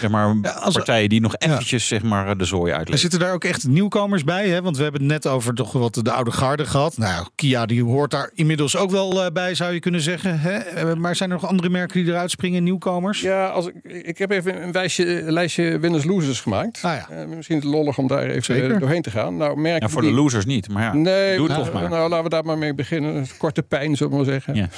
zeg 0.00 0.10
maar, 0.10 0.36
Ja, 0.42 0.50
als- 0.50 0.74
partijen 0.74 1.08
die 1.08 1.20
nog 1.20 1.36
eventjes 1.38 1.86
zeg 1.86 2.02
maar, 2.02 2.36
de 2.36 2.44
zooi 2.44 2.70
Er 2.70 2.76
uitleggen. 2.76 2.98
zitten 3.10 3.18
daar 3.20 3.32
ook 3.34 3.44
echt 3.44 3.68
nieuwkomers 3.68 4.24
bij, 4.24 4.48
hè? 4.48 4.62
want 4.62 4.76
we 4.76 4.82
hebben 4.82 5.00
het 5.00 5.10
net 5.10 5.26
over 5.26 5.54
toch 5.54 5.72
wat 5.72 5.94
de 6.02 6.12
oude 6.12 6.30
garde 6.30 6.66
gehad. 6.66 6.96
Nou, 6.98 7.26
Kia 7.34 7.66
die 7.66 7.82
hoort 7.84 8.10
daar 8.10 8.30
inmiddels 8.34 8.76
ook 8.76 8.90
wel 8.90 9.24
eh, 9.24 9.32
bij, 9.32 9.54
zou 9.54 9.72
je 9.72 9.80
kunnen 9.80 10.00
zeggen. 10.00 10.40
Hè? 10.40 10.50
Eh, 10.56 10.94
Maar 10.94 11.16
zijn 11.16 11.30
er 11.30 11.36
nog 11.40 11.46
andere 11.48 11.68
merken 11.68 12.02
die 12.04 12.12
eruit 12.12 12.30
springen, 12.30 12.62
nieuwkomers? 12.64 13.20
Ja, 13.20 13.46
als 13.48 13.66
ik, 13.66 13.74
ik 14.04 14.18
heb 14.18 14.30
even 14.30 14.62
een 14.62 14.72
wijsje, 14.72 15.22
een 15.22 15.32
lijstje 15.32 15.78
winners-losers 15.78 16.40
gemaakt. 16.40 16.80
Ah, 16.82 16.92
ja. 16.94 17.08
Eh, 17.10 17.26
misschien 17.36 17.56
is 17.56 17.62
het 17.64 17.72
lollig 17.72 17.98
om 17.98 18.06
daar 18.06 18.22
even 18.22 18.42
Zeker. 18.42 18.78
doorheen 18.78 19.02
te 19.02 19.10
gaan. 19.10 19.36
Nou, 19.36 19.56
merken 19.60 19.86
Ja, 19.86 19.92
voor 19.92 20.02
die- 20.02 20.10
de 20.10 20.16
losers 20.16 20.44
niet, 20.44 20.68
maar 20.68 20.82
ja, 20.82 20.92
Nee, 20.92 21.36
doe 21.36 21.46
het 21.46 21.52
nou, 21.56 21.64
toch 21.64 21.74
maar. 21.80 21.90
Nou, 21.90 22.08
laten 22.08 22.24
we 22.24 22.30
daar 22.30 22.44
maar 22.44 22.58
mee 22.58 22.74
beginnen. 22.74 23.26
Korte 23.38 23.62
pijn, 23.62 23.96
zullen 23.96 24.12
we 24.12 24.18
maar 24.18 24.26
zeggen. 24.32 24.54
Ja. 24.54 24.68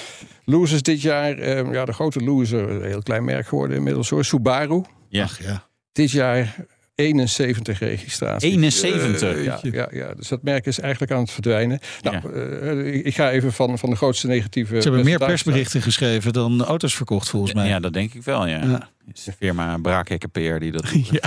Losers 0.44 0.82
dit 0.82 1.02
jaar, 1.02 1.44
ja, 1.72 1.84
de 1.84 1.92
grote 1.92 2.20
loser, 2.20 2.70
een 2.70 2.82
heel 2.84 3.02
klein 3.02 3.24
merk 3.24 3.46
geworden 3.46 3.76
inmiddels 3.76 4.10
hoor. 4.10 4.24
Subaru. 4.24 4.82
Ja. 5.16 5.24
Ach, 5.24 5.42
ja. 5.42 5.66
Dit 5.92 6.10
jaar 6.10 6.54
71 6.94 7.78
registraties. 7.78 8.50
71? 8.50 9.22
Eh, 9.36 9.44
ja, 9.44 9.58
ja, 9.62 9.88
ja, 9.92 10.14
dus 10.14 10.28
dat 10.28 10.42
merk 10.42 10.66
is 10.66 10.80
eigenlijk 10.80 11.12
aan 11.12 11.20
het 11.20 11.30
verdwijnen. 11.30 11.78
Nou, 12.02 12.16
eh, 12.34 12.94
ik- 12.94 13.04
ik 13.04 13.14
ga 13.14 13.30
even 13.30 13.52
van, 13.52 13.78
van 13.78 13.90
de 13.90 13.96
grootste 13.96 14.26
negatieve. 14.26 14.76
Ze 14.76 14.82
hebben 14.82 15.04
meer 15.04 15.18
persberichten 15.18 15.82
geschreven 15.82 16.32
dan 16.32 16.62
auto's 16.64 16.94
verkocht, 16.96 17.28
volgens 17.28 17.52
mij. 17.54 17.68
Ja, 17.68 17.80
dat 17.80 17.92
denk 17.92 18.14
ik 18.14 18.22
wel, 18.22 18.46
ja. 18.46 18.64
Ja. 18.64 18.88
Het 19.06 19.18
is 19.18 19.24
de 19.24 19.32
firma 19.32 19.78
Braakhekker 19.78 20.28
PR 20.28 20.58
die 20.58 20.72
dat 20.72 20.82
doet. 20.92 21.10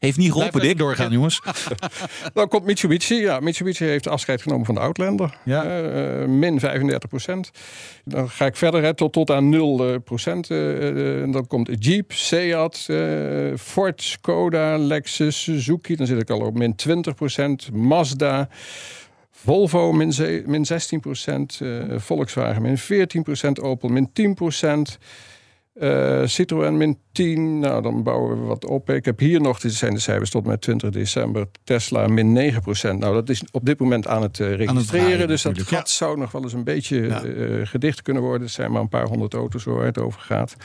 Heeft 0.00 0.16
niet 0.18 0.32
geholpen, 0.32 0.60
Dick. 0.60 0.78
doorgaan, 0.78 1.12
jongens. 1.12 1.40
Dan 2.32 2.48
komt 2.52 2.64
Mitsubishi. 2.64 3.14
Ja, 3.14 3.40
Mitsubishi 3.40 3.84
heeft 3.84 4.06
afscheid 4.08 4.42
genomen 4.42 4.66
van 4.66 4.74
de 4.74 4.80
Outlander. 4.80 5.38
Ja. 5.44 5.64
Eh, 5.64 6.22
eh, 6.22 6.28
min 6.28 6.60
35 6.60 7.08
procent. 7.08 7.50
Dan 8.04 8.30
ga 8.30 8.46
ik 8.46 8.56
verder 8.56 8.82
hè, 8.82 8.94
tot, 8.94 9.12
tot 9.12 9.30
aan 9.30 9.48
0 9.48 9.98
procent. 10.00 10.50
eh, 10.50 10.88
eh, 10.88 11.22
en 11.22 11.30
dan 11.30 11.46
komt 11.46 11.70
Jeep, 11.84 12.12
Seat, 12.12 12.84
eh, 12.88 12.96
Ford, 13.58 14.02
Skoda, 14.02 14.76
Lexus, 14.78 15.42
Suzuki. 15.42 15.96
Dan 15.96 16.06
zit 16.06 16.20
ik 16.20 16.30
al 16.30 16.40
op 16.40 16.54
min 16.58 16.74
20 16.74 17.14
procent. 17.14 17.72
Mazda. 17.72 18.48
Volvo 19.30 19.92
min, 19.92 20.12
ze- 20.12 20.42
min 20.46 20.64
16 20.66 21.00
procent, 21.00 21.60
Volkswagen 21.96 22.62
min 22.62 22.78
14 22.78 23.22
procent, 23.22 23.60
Opel 23.60 23.88
min 23.88 24.12
10 24.12 24.34
procent, 25.78 26.22
eh, 26.22 26.26
Citroën 26.28 26.76
min 26.76 26.98
10. 27.12 27.58
Nou, 27.58 27.82
dan 27.82 28.02
bouwen 28.02 28.40
we 28.40 28.46
wat 28.46 28.64
op. 28.64 28.90
Ik 28.90 29.04
heb 29.04 29.18
hier 29.18 29.40
nog, 29.40 29.60
dit 29.60 29.72
zijn 29.72 29.94
de 29.94 30.00
cijfers 30.00 30.30
tot 30.30 30.46
met 30.46 30.60
20 30.60 30.90
december, 30.90 31.46
Tesla 31.64 32.06
min 32.06 32.32
9 32.32 32.62
procent. 32.62 32.98
Nou, 33.00 33.14
dat 33.14 33.28
is 33.28 33.42
op 33.50 33.64
dit 33.64 33.78
moment 33.80 34.06
aan 34.06 34.22
het 34.22 34.40
eh, 34.40 34.54
registreren. 34.54 35.08
draaien 35.08 35.28
dus 35.28 35.42
dat 35.42 35.62
gat 35.62 35.90
zou 35.90 36.18
nog 36.18 36.30
wel 36.32 36.42
eens 36.42 36.52
een 36.52 36.64
beetje 36.64 37.00
Ja. 37.02 37.22
eh, 37.24 37.66
gedicht 37.66 38.02
kunnen 38.02 38.22
worden. 38.22 38.42
Het 38.42 38.50
zijn 38.50 38.72
maar 38.72 38.80
een 38.80 38.88
paar 38.88 39.06
honderd 39.06 39.34
auto's 39.34 39.64
waar 39.64 39.84
het 39.84 39.98
over 39.98 40.20
gaat. 40.20 40.56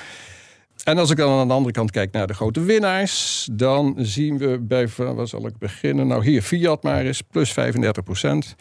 En 0.84 0.98
als 0.98 1.10
ik 1.10 1.18
dan 1.18 1.40
aan 1.40 1.48
de 1.48 1.54
andere 1.54 1.74
kant 1.74 1.92
kijk 1.92 2.12
naar 2.12 2.28
de 2.28 2.34
grote 2.34 2.62
winnaars, 2.62 3.48
dan 3.52 3.96
zien 3.98 4.38
we 4.38 4.60
bij, 4.60 4.88
waar 4.98 5.28
zal 5.28 5.48
ik 5.48 5.58
beginnen? 5.58 6.08
Nou, 6.08 6.24
hier 6.26 6.42
Fiat 6.42 6.84
maar 6.84 7.02
eens, 7.06 7.22
plus 7.22 7.52
35 7.54 8.04
procent. 8.04 8.56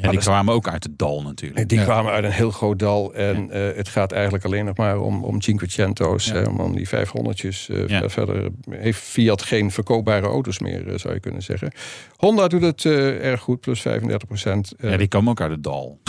Ja, 0.00 0.10
die 0.10 0.18
kwamen 0.18 0.54
ook 0.54 0.68
uit 0.68 0.84
het 0.84 0.98
dal 0.98 1.22
natuurlijk. 1.22 1.68
Die 1.68 1.78
Ja. 1.78 1.84
kwamen 1.84 2.12
uit 2.12 2.24
een 2.24 2.30
heel 2.30 2.50
groot 2.50 2.78
dal. 2.78 3.14
En 3.14 3.50
eh, 3.50 3.76
het 3.76 3.88
gaat 3.88 4.12
eigenlijk 4.12 4.44
alleen 4.44 4.64
nog 4.64 4.76
maar 4.76 5.00
om, 5.00 5.24
om 5.24 5.40
Cinquecento's. 5.40 6.26
Ja. 6.26 6.34
hè, 6.34 6.42
om 6.44 6.76
die 6.76 6.88
500'tjes. 6.88 7.68
eh, 7.68 7.86
Ja. 7.88 8.08
Verder 8.08 8.48
heeft 8.70 9.00
Fiat 9.00 9.42
geen 9.42 9.70
verkoopbare 9.70 10.26
auto's 10.26 10.58
meer, 10.58 10.88
eh, 10.92 10.98
zou 10.98 11.14
je 11.14 11.20
kunnen 11.20 11.42
zeggen. 11.42 11.72
Honda 12.16 12.48
doet 12.48 12.62
het 12.62 12.84
eh, 12.84 13.24
erg 13.24 13.40
goed, 13.40 13.60
plus 13.60 13.80
35 13.80 14.28
procent. 14.28 14.72
Ja, 14.80 14.96
die 14.96 15.08
komen 15.08 15.30
ook 15.30 15.40
uit 15.40 15.50
het 15.50 15.62
dal. 15.62 16.00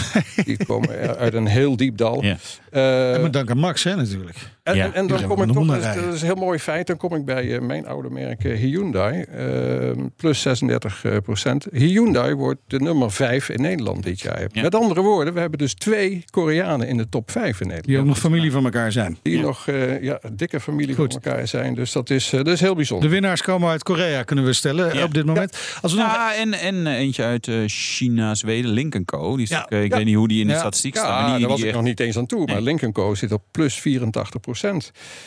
die 0.46 0.66
komen 0.66 1.18
uit 1.18 1.34
een 1.34 1.48
heel 1.48 1.76
diep 1.76 1.98
dal. 1.98 2.24
Ja. 2.30 2.38
Eh, 2.72 3.14
en 3.14 3.22
met 3.22 3.34
dank 3.34 3.50
aan 3.50 3.58
Max, 3.58 3.84
hè, 3.84 3.96
natuurlijk. 3.96 4.38
En, 4.70 4.76
Ja. 4.76 4.94
en, 4.94 5.08
dan 5.08 5.24
kom 5.28 5.42
ik 5.42 5.48
een 5.48 5.54
toch, 5.54 5.68
dat 5.68 5.78
is, 5.78 5.84
rijden. 5.84 6.04
dat 6.06 6.14
is 6.14 6.22
een 6.22 6.28
heel 6.28 6.36
mooi 6.36 6.60
feit. 6.60 6.88
Dan 6.88 6.98
kom 6.98 7.16
ik 7.16 7.26
bij 7.26 7.56
eh, 7.56 7.62
mijn 7.62 7.88
oude 7.88 8.10
merk 8.10 8.44
eh, 8.44 8.58
Hyundai. 8.58 9.22
eh, 9.22 9.92
plus 10.16 10.42
36 10.42 11.06
procent. 11.24 11.68
Hyundai 11.72 12.34
wordt 12.36 12.60
de 12.68 12.80
nummer 12.80 13.12
5 13.12 13.50
in 13.50 13.62
Nederland 13.62 14.04
dit 14.04 14.20
jaar. 14.22 14.42
Ja. 14.52 14.62
Met 14.62 14.76
andere 14.76 15.02
woorden, 15.02 15.34
we 15.34 15.40
hebben 15.40 15.60
dus 15.60 15.74
twee 15.74 16.24
Koreanen 16.30 16.88
in 16.88 16.98
de 16.98 17.10
top 17.10 17.32
5 17.32 17.46
in 17.46 17.54
Nederland. 17.68 17.86
Die 17.88 17.98
ook 18.00 18.06
nog 18.06 18.18
familie 18.20 18.52
van 18.52 18.64
elkaar 18.64 18.92
zijn. 18.92 19.18
Die 19.22 19.38
Ja. 19.38 19.42
nog 19.42 19.68
eh, 19.68 20.02
ja, 20.04 20.18
een 20.22 20.38
dikke 20.38 20.60
familie 20.60 20.96
Goed. 20.96 21.14
van 21.14 21.22
elkaar 21.24 21.48
zijn. 21.48 21.74
Dus 21.76 21.92
dat 21.92 22.10
is, 22.10 22.34
eh, 22.34 22.38
dat 22.44 22.48
is 22.48 22.60
heel 22.60 22.70
De 22.70 22.76
bijzonder. 22.76 23.10
winnaars 23.10 23.42
komen 23.42 23.70
uit 23.70 23.84
Korea, 23.84 24.24
kunnen 24.24 24.46
we 24.46 24.54
stellen, 24.54 24.94
Ja. 24.96 25.04
op 25.04 25.14
dit 25.14 25.26
moment. 25.26 25.58
Als 25.82 25.94
we 25.94 25.98
nog... 26.00 26.08
Ja, 26.14 26.36
en, 26.36 26.54
en 26.54 26.88
eh, 26.88 26.94
eentje 26.94 27.24
uit 27.24 27.48
eh, 27.48 27.56
China, 27.66 28.36
Zweden, 28.36 28.72
Link 28.72 29.06
Co. 29.06 29.34
Die 29.36 29.44
is 29.44 29.50
Ja. 29.50 29.62
ook, 29.62 29.70
eh, 29.72 29.84
ik 29.84 29.90
Ja. 29.92 29.96
weet 29.98 30.06
niet 30.06 30.16
hoe 30.16 30.28
die 30.28 30.42
in 30.42 30.48
de 30.48 30.56
statistiek 30.56 30.94
Ja, 30.96 31.00
staan. 31.02 31.22
maar 31.22 31.30
die, 31.32 31.40
daar 31.40 31.50
was 31.50 31.58
die 31.60 31.68
ik 31.68 31.74
nog 31.76 31.84
niet 31.84 32.00
eens 32.00 32.18
aan 32.18 32.26
toe. 32.26 32.46
Maar 32.46 32.56
Nee. 32.56 32.64
Lincoln 32.64 32.92
Co. 32.92 33.16
zit 33.16 33.32
op 33.32 33.42
plus 33.52 33.76
84 33.80 34.40
procent. 34.42 34.59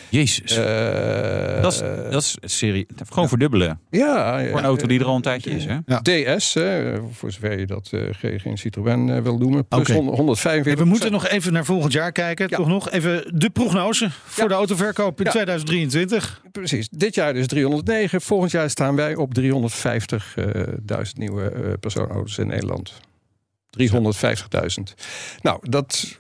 Jezus. 0.09 0.55
dat, 1.63 1.73
is, 1.73 1.79
dat 2.11 2.23
is 2.23 2.37
serie. 2.41 2.87
Gewoon 3.09 3.29
verdubbelen. 3.29 3.81
ja, 3.91 4.39
ja, 4.39 4.51
Voor 4.51 4.59
een 4.59 4.65
auto 4.65 4.87
die 4.87 5.01
er 5.01 5.07
al 5.07 5.17
een 5.17 5.23
tijdje 5.23 5.51
is. 5.51 5.65
Hè? 5.65 5.79
Ja. 5.87 6.01
DS, 6.39 6.55
hè, 6.55 6.97
voor 7.13 7.33
zover 7.33 7.59
je 7.59 7.67
dat 7.67 7.89
eh, 7.93 8.01
geen, 8.11 8.59
Citroën 8.59 9.11
eh, 9.11 9.23
wil 9.23 9.39
noemen. 9.39 9.67
Plus. 9.69 9.89
100 9.89 10.17
145 10.17 10.85
we 10.85 10.89
moeten 10.91 11.13
nog 11.13 11.29
even 11.29 11.53
naar 11.53 11.65
volgend 11.65 11.93
jaar 11.93 12.13
kijken. 12.13 12.47
Ja. 12.51 12.57
Toch 12.57 12.69
nog 12.69 12.91
even 12.91 13.39
de 13.39 13.51
prognose 13.51 14.11
voor 14.25 14.43
Ja. 14.43 14.49
de 14.49 14.55
autoverkoop 14.55 15.19
in 15.19 15.25
Ja. 15.25 15.31
2023. 15.31 16.43
Precies. 16.53 16.89
Dit 16.89 17.15
jaar 17.15 17.35
dus 17.35 17.47
309. 17.47 18.21
Volgend 18.21 18.51
jaar 18.51 18.71
staan 18.71 18.97
wij 18.97 19.15
op 19.15 19.35
350.000 19.35 19.43
nieuwe 21.15 21.51
eh, 21.51 21.73
personenauto's 21.81 22.39
in 22.39 22.47
Nederland. 22.47 22.93
350.000. 23.71 24.95
Nou, 25.43 25.59
dat, 25.69 26.17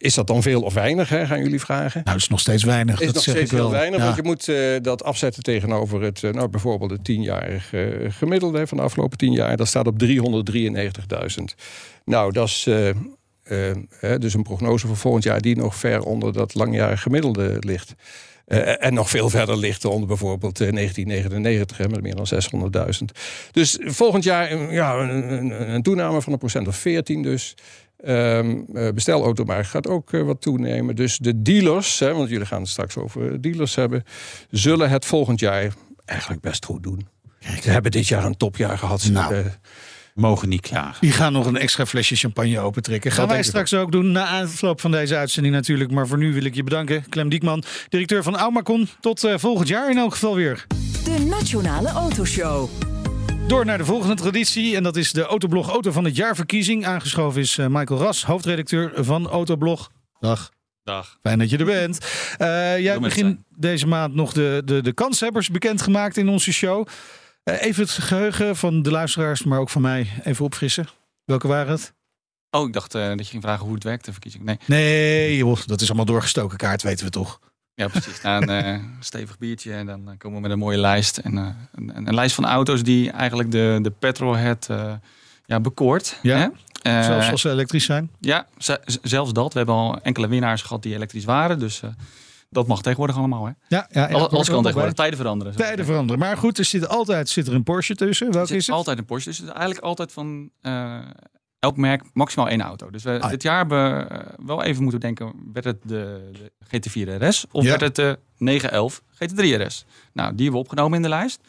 is 0.00 0.14
dat 0.14 0.26
dan 0.26 0.42
veel 0.42 0.62
of 0.62 0.74
weinig, 0.74 1.08
hè, 1.08 1.26
gaan 1.26 1.42
jullie 1.42 1.60
vragen? 1.60 2.00
Nou, 2.04 2.16
is 2.16 2.28
nog 2.28 2.40
steeds 2.40 2.64
weinig. 2.64 3.00
Is 3.00 3.06
dat 3.06 3.14
nog 3.14 3.24
zeg 3.24 3.34
steeds 3.34 3.50
ik 3.50 3.56
wel. 3.56 3.66
heel 3.68 3.78
weinig, 3.78 3.98
Ja. 3.98 4.04
want 4.04 4.16
je 4.16 4.22
moet 4.22 4.48
eh, 4.48 4.56
dat 4.82 5.04
afzetten 5.04 5.42
tegenover 5.42 6.02
het, 6.02 6.24
eh, 6.24 6.32
nou, 6.32 6.48
bijvoorbeeld 6.48 6.90
het 6.90 7.04
tienjarig 7.04 7.72
eh, 7.72 7.86
gemiddelde 8.08 8.66
van 8.66 8.76
de 8.76 8.82
afgelopen 8.82 9.18
tien 9.18 9.32
jaar. 9.32 9.56
Dat 9.56 9.68
staat 9.68 9.86
op 9.86 9.98
393.000. 9.98 11.54
Nou, 12.04 12.32
dat 12.32 12.48
is 12.48 12.68
dus 14.18 14.34
een 14.34 14.42
prognose 14.42 14.86
voor 14.86 14.96
volgend 14.96 15.24
jaar 15.24 15.40
die 15.40 15.56
nog 15.56 15.76
ver 15.76 16.02
onder 16.02 16.32
dat 16.32 16.54
langjarig 16.54 17.02
gemiddelde 17.02 17.56
ligt. 17.60 17.94
En 18.78 18.94
nog 18.94 19.10
veel 19.10 19.30
verder 19.30 19.56
ligt 19.56 19.84
onder 19.84 20.06
bijvoorbeeld 20.08 20.60
eh, 20.60 20.72
1999 20.72 21.76
hè, 21.76 21.88
met 21.88 22.02
meer 22.02 22.14
dan 22.14 22.26
600.000. 23.00 23.04
Dus 23.52 23.78
volgend 23.80 24.24
jaar 24.24 24.72
ja, 24.72 24.94
een, 24.94 25.32
een, 25.32 25.70
een 25.74 25.82
toename 25.82 26.22
van 26.22 26.32
een 26.32 26.38
procent 26.38 26.68
of 26.68 26.76
14 26.76 27.22
dus. 27.22 27.54
Ehm 28.04 28.58
eh, 28.74 28.88
bestelautomarkt 28.94 29.68
gaat 29.68 29.86
ook 29.86 30.12
eh, 30.12 30.22
wat 30.22 30.40
toenemen. 30.40 30.96
Dus 30.96 31.18
de 31.18 31.42
dealers, 31.42 31.98
hè, 31.98 32.14
want 32.14 32.28
jullie 32.28 32.46
gaan 32.46 32.60
het 32.60 32.70
straks 32.70 32.96
over 32.96 33.40
dealers 33.40 33.74
hebben, 33.74 34.04
zullen 34.50 34.90
het 34.90 35.04
volgend 35.04 35.40
jaar 35.40 35.72
eigenlijk 36.04 36.40
best 36.42 36.64
goed 36.64 36.82
doen. 36.82 37.08
Ze 37.62 37.70
hebben 37.70 37.90
dit 37.90 38.08
jaar 38.08 38.24
een 38.24 38.36
topjaar 38.36 38.78
gehad. 38.78 39.00
Ze 39.00 39.12
Nou. 39.12 39.34
hebben- 39.34 39.54
Mogen 40.14 40.48
niet 40.48 40.60
klagen. 40.60 40.96
Die 41.00 41.12
gaan 41.12 41.32
nog 41.32 41.46
een 41.46 41.56
extra 41.56 41.86
flesje 41.86 42.14
champagne 42.16 42.58
opentrekken. 42.60 43.10
Gaan 43.10 43.20
Dat 43.20 43.28
wij 43.34 43.42
denk 43.42 43.54
ik 43.56 43.66
straks 43.66 43.84
ook 43.84 43.92
doen 43.92 44.12
na 44.12 44.40
afloop 44.42 44.80
van 44.80 44.90
deze 44.90 45.16
uitzending 45.16 45.54
natuurlijk. 45.54 45.90
Maar 45.90 46.06
voor 46.06 46.18
nu 46.18 46.32
wil 46.32 46.44
ik 46.44 46.54
je 46.54 46.62
bedanken. 46.64 47.04
Clem 47.08 47.28
Diekman, 47.28 47.62
directeur 47.88 48.22
van 48.22 48.36
Aumacon. 48.36 48.88
Tot 49.00 49.24
eh, 49.24 49.34
volgend 49.38 49.68
jaar 49.68 49.90
in 49.90 49.98
elk 49.98 50.12
geval 50.12 50.34
weer. 50.34 50.66
De 51.04 51.18
Nationale 51.28 51.88
Autoshow. 51.88 52.68
Door 53.50 53.64
naar 53.64 53.78
de 53.78 53.84
volgende 53.84 54.14
traditie. 54.14 54.76
En 54.76 54.82
dat 54.82 54.96
is 54.96 55.12
de 55.12 55.22
Autoblog 55.22 55.68
Auto 55.68 55.90
van 55.92 56.04
het 56.04 56.16
Jaar 56.16 56.34
verkiezing. 56.36 56.86
Aangeschoven 56.86 57.40
is 57.40 57.58
eh, 57.58 57.66
Michael 57.66 58.00
Ras, 58.00 58.24
hoofdredacteur 58.24 58.92
van 59.04 59.28
Autoblog. 59.28 59.90
Dag. 60.20 60.50
Dag. 60.82 61.18
Fijn 61.22 61.38
dat 61.38 61.50
je 61.50 61.58
er 61.58 61.64
bent. 61.64 61.98
Eh, 62.38 62.46
jij 62.78 62.90
hebt 62.90 63.00
begin 63.00 63.44
deze 63.56 63.86
maand 63.86 64.14
nog 64.14 64.32
de, 64.32 64.62
de, 64.64 64.82
de 64.82 64.92
kanshebbers 64.92 65.48
bekendgemaakt 65.48 66.16
in 66.16 66.28
onze 66.28 66.52
show. 66.52 66.86
Eh, 67.42 67.62
even 67.62 67.82
het 67.82 67.92
geheugen 67.92 68.56
van 68.56 68.82
de 68.82 68.90
luisteraars, 68.90 69.44
maar 69.44 69.58
ook 69.58 69.70
van 69.70 69.82
mij 69.82 70.06
even 70.24 70.44
opfrissen. 70.44 70.88
Welke 71.24 71.48
waren 71.48 71.72
het? 71.72 71.94
Oh, 72.50 72.66
ik 72.66 72.72
dacht 72.72 72.92
dat 72.92 73.18
je 73.18 73.24
ging 73.24 73.42
vragen 73.42 73.64
hoe 73.64 73.74
het 73.74 73.84
werkt, 73.84 74.04
de 74.04 74.12
verkiezing. 74.12 74.44
Nee, 74.44 74.58
Nee, 74.66 75.36
joh, 75.36 75.58
dat 75.66 75.80
is 75.80 75.86
allemaal 75.86 76.04
doorgestoken 76.04 76.56
kaart, 76.56 76.82
weten 76.82 77.04
we 77.04 77.10
toch. 77.10 77.40
Ja, 77.80 77.88
precies. 77.88 78.20
Na 78.20 78.40
een 78.40 78.48
eh, 78.48 78.78
stevig 79.00 79.38
biertje 79.38 79.72
en 79.72 79.86
dan 79.86 80.08
eh, 80.08 80.18
komen 80.18 80.36
we 80.36 80.42
met 80.42 80.50
een 80.50 80.58
mooie 80.58 80.78
lijst. 80.78 81.18
En 81.18 81.38
eh, 81.38 81.46
een, 81.74 82.06
een 82.06 82.14
lijst 82.14 82.34
van 82.34 82.46
auto's 82.46 82.82
die 82.82 83.10
eigenlijk 83.10 83.50
de, 83.50 83.78
de 83.82 83.90
petrolhead 83.90 84.66
eh, 84.70 84.92
ja, 85.46 85.60
bekoort. 85.60 86.18
Ja. 86.22 86.38
Hè? 86.38 86.48
Uh, 86.82 87.04
zelfs 87.04 87.30
als 87.30 87.40
ze 87.40 87.50
elektrisch 87.50 87.84
zijn? 87.84 88.10
Ja, 88.20 88.46
zelfs 89.02 89.32
dat. 89.32 89.52
We 89.52 89.58
hebben 89.58 89.76
al 89.76 89.98
enkele 90.02 90.28
winnaars 90.28 90.62
gehad 90.62 90.82
die 90.82 90.94
elektrisch 90.94 91.24
waren. 91.24 91.58
Dus 91.58 91.82
uh, 91.82 91.90
dat 92.48 92.66
mag 92.66 92.82
tegenwoordig 92.82 93.16
allemaal. 93.16 93.46
Hè? 93.46 93.52
Ja, 93.68 93.86
ja, 93.90 94.08
ja 94.08 94.16
alles 94.16 94.48
kan 94.48 94.62
tegenwoordig. 94.62 94.94
Tijden 94.94 95.18
veranderen. 95.18 95.56
Tijden 95.56 95.84
veranderen. 95.84 96.20
Maar 96.20 96.36
goed, 96.36 96.58
er 96.58 96.64
zit 96.64 96.88
altijd 96.88 97.28
zit 97.28 97.46
er 97.46 97.54
een 97.54 97.62
Porsche 97.62 97.94
tussen. 97.94 98.32
Welke 98.32 98.56
is 98.56 98.66
het? 98.66 98.76
Altijd 98.76 98.98
een 98.98 99.04
Porsche. 99.04 99.30
Dus 99.30 99.40
eigenlijk 99.40 99.80
altijd 99.80 100.12
van 100.12 100.50
uh, 100.62 100.98
elk 101.60 101.76
merk 101.76 102.02
maximaal 102.12 102.48
één 102.48 102.60
auto. 102.60 102.90
Dus 102.90 103.02
we 103.02 103.20
ah. 103.20 103.30
dit 103.30 103.42
jaar 103.42 103.56
hebben 103.56 104.06
wel 104.46 104.62
even 104.62 104.82
moeten 104.82 105.00
denken: 105.00 105.32
werd 105.52 105.64
het 105.64 105.76
de, 105.82 106.30
de 106.32 106.50
GT4 106.64 107.24
RS 107.24 107.46
of 107.50 107.64
werd 107.64 107.80
het 107.80 107.96
de 107.96 108.18
911 108.36 109.02
GT3 109.14 109.66
RS? 109.66 109.84
Nou, 110.12 110.34
die 110.34 110.44
hebben 110.44 110.52
we 110.52 110.66
opgenomen 110.68 110.96
in 110.96 111.02
de 111.02 111.08
lijst 111.08 111.40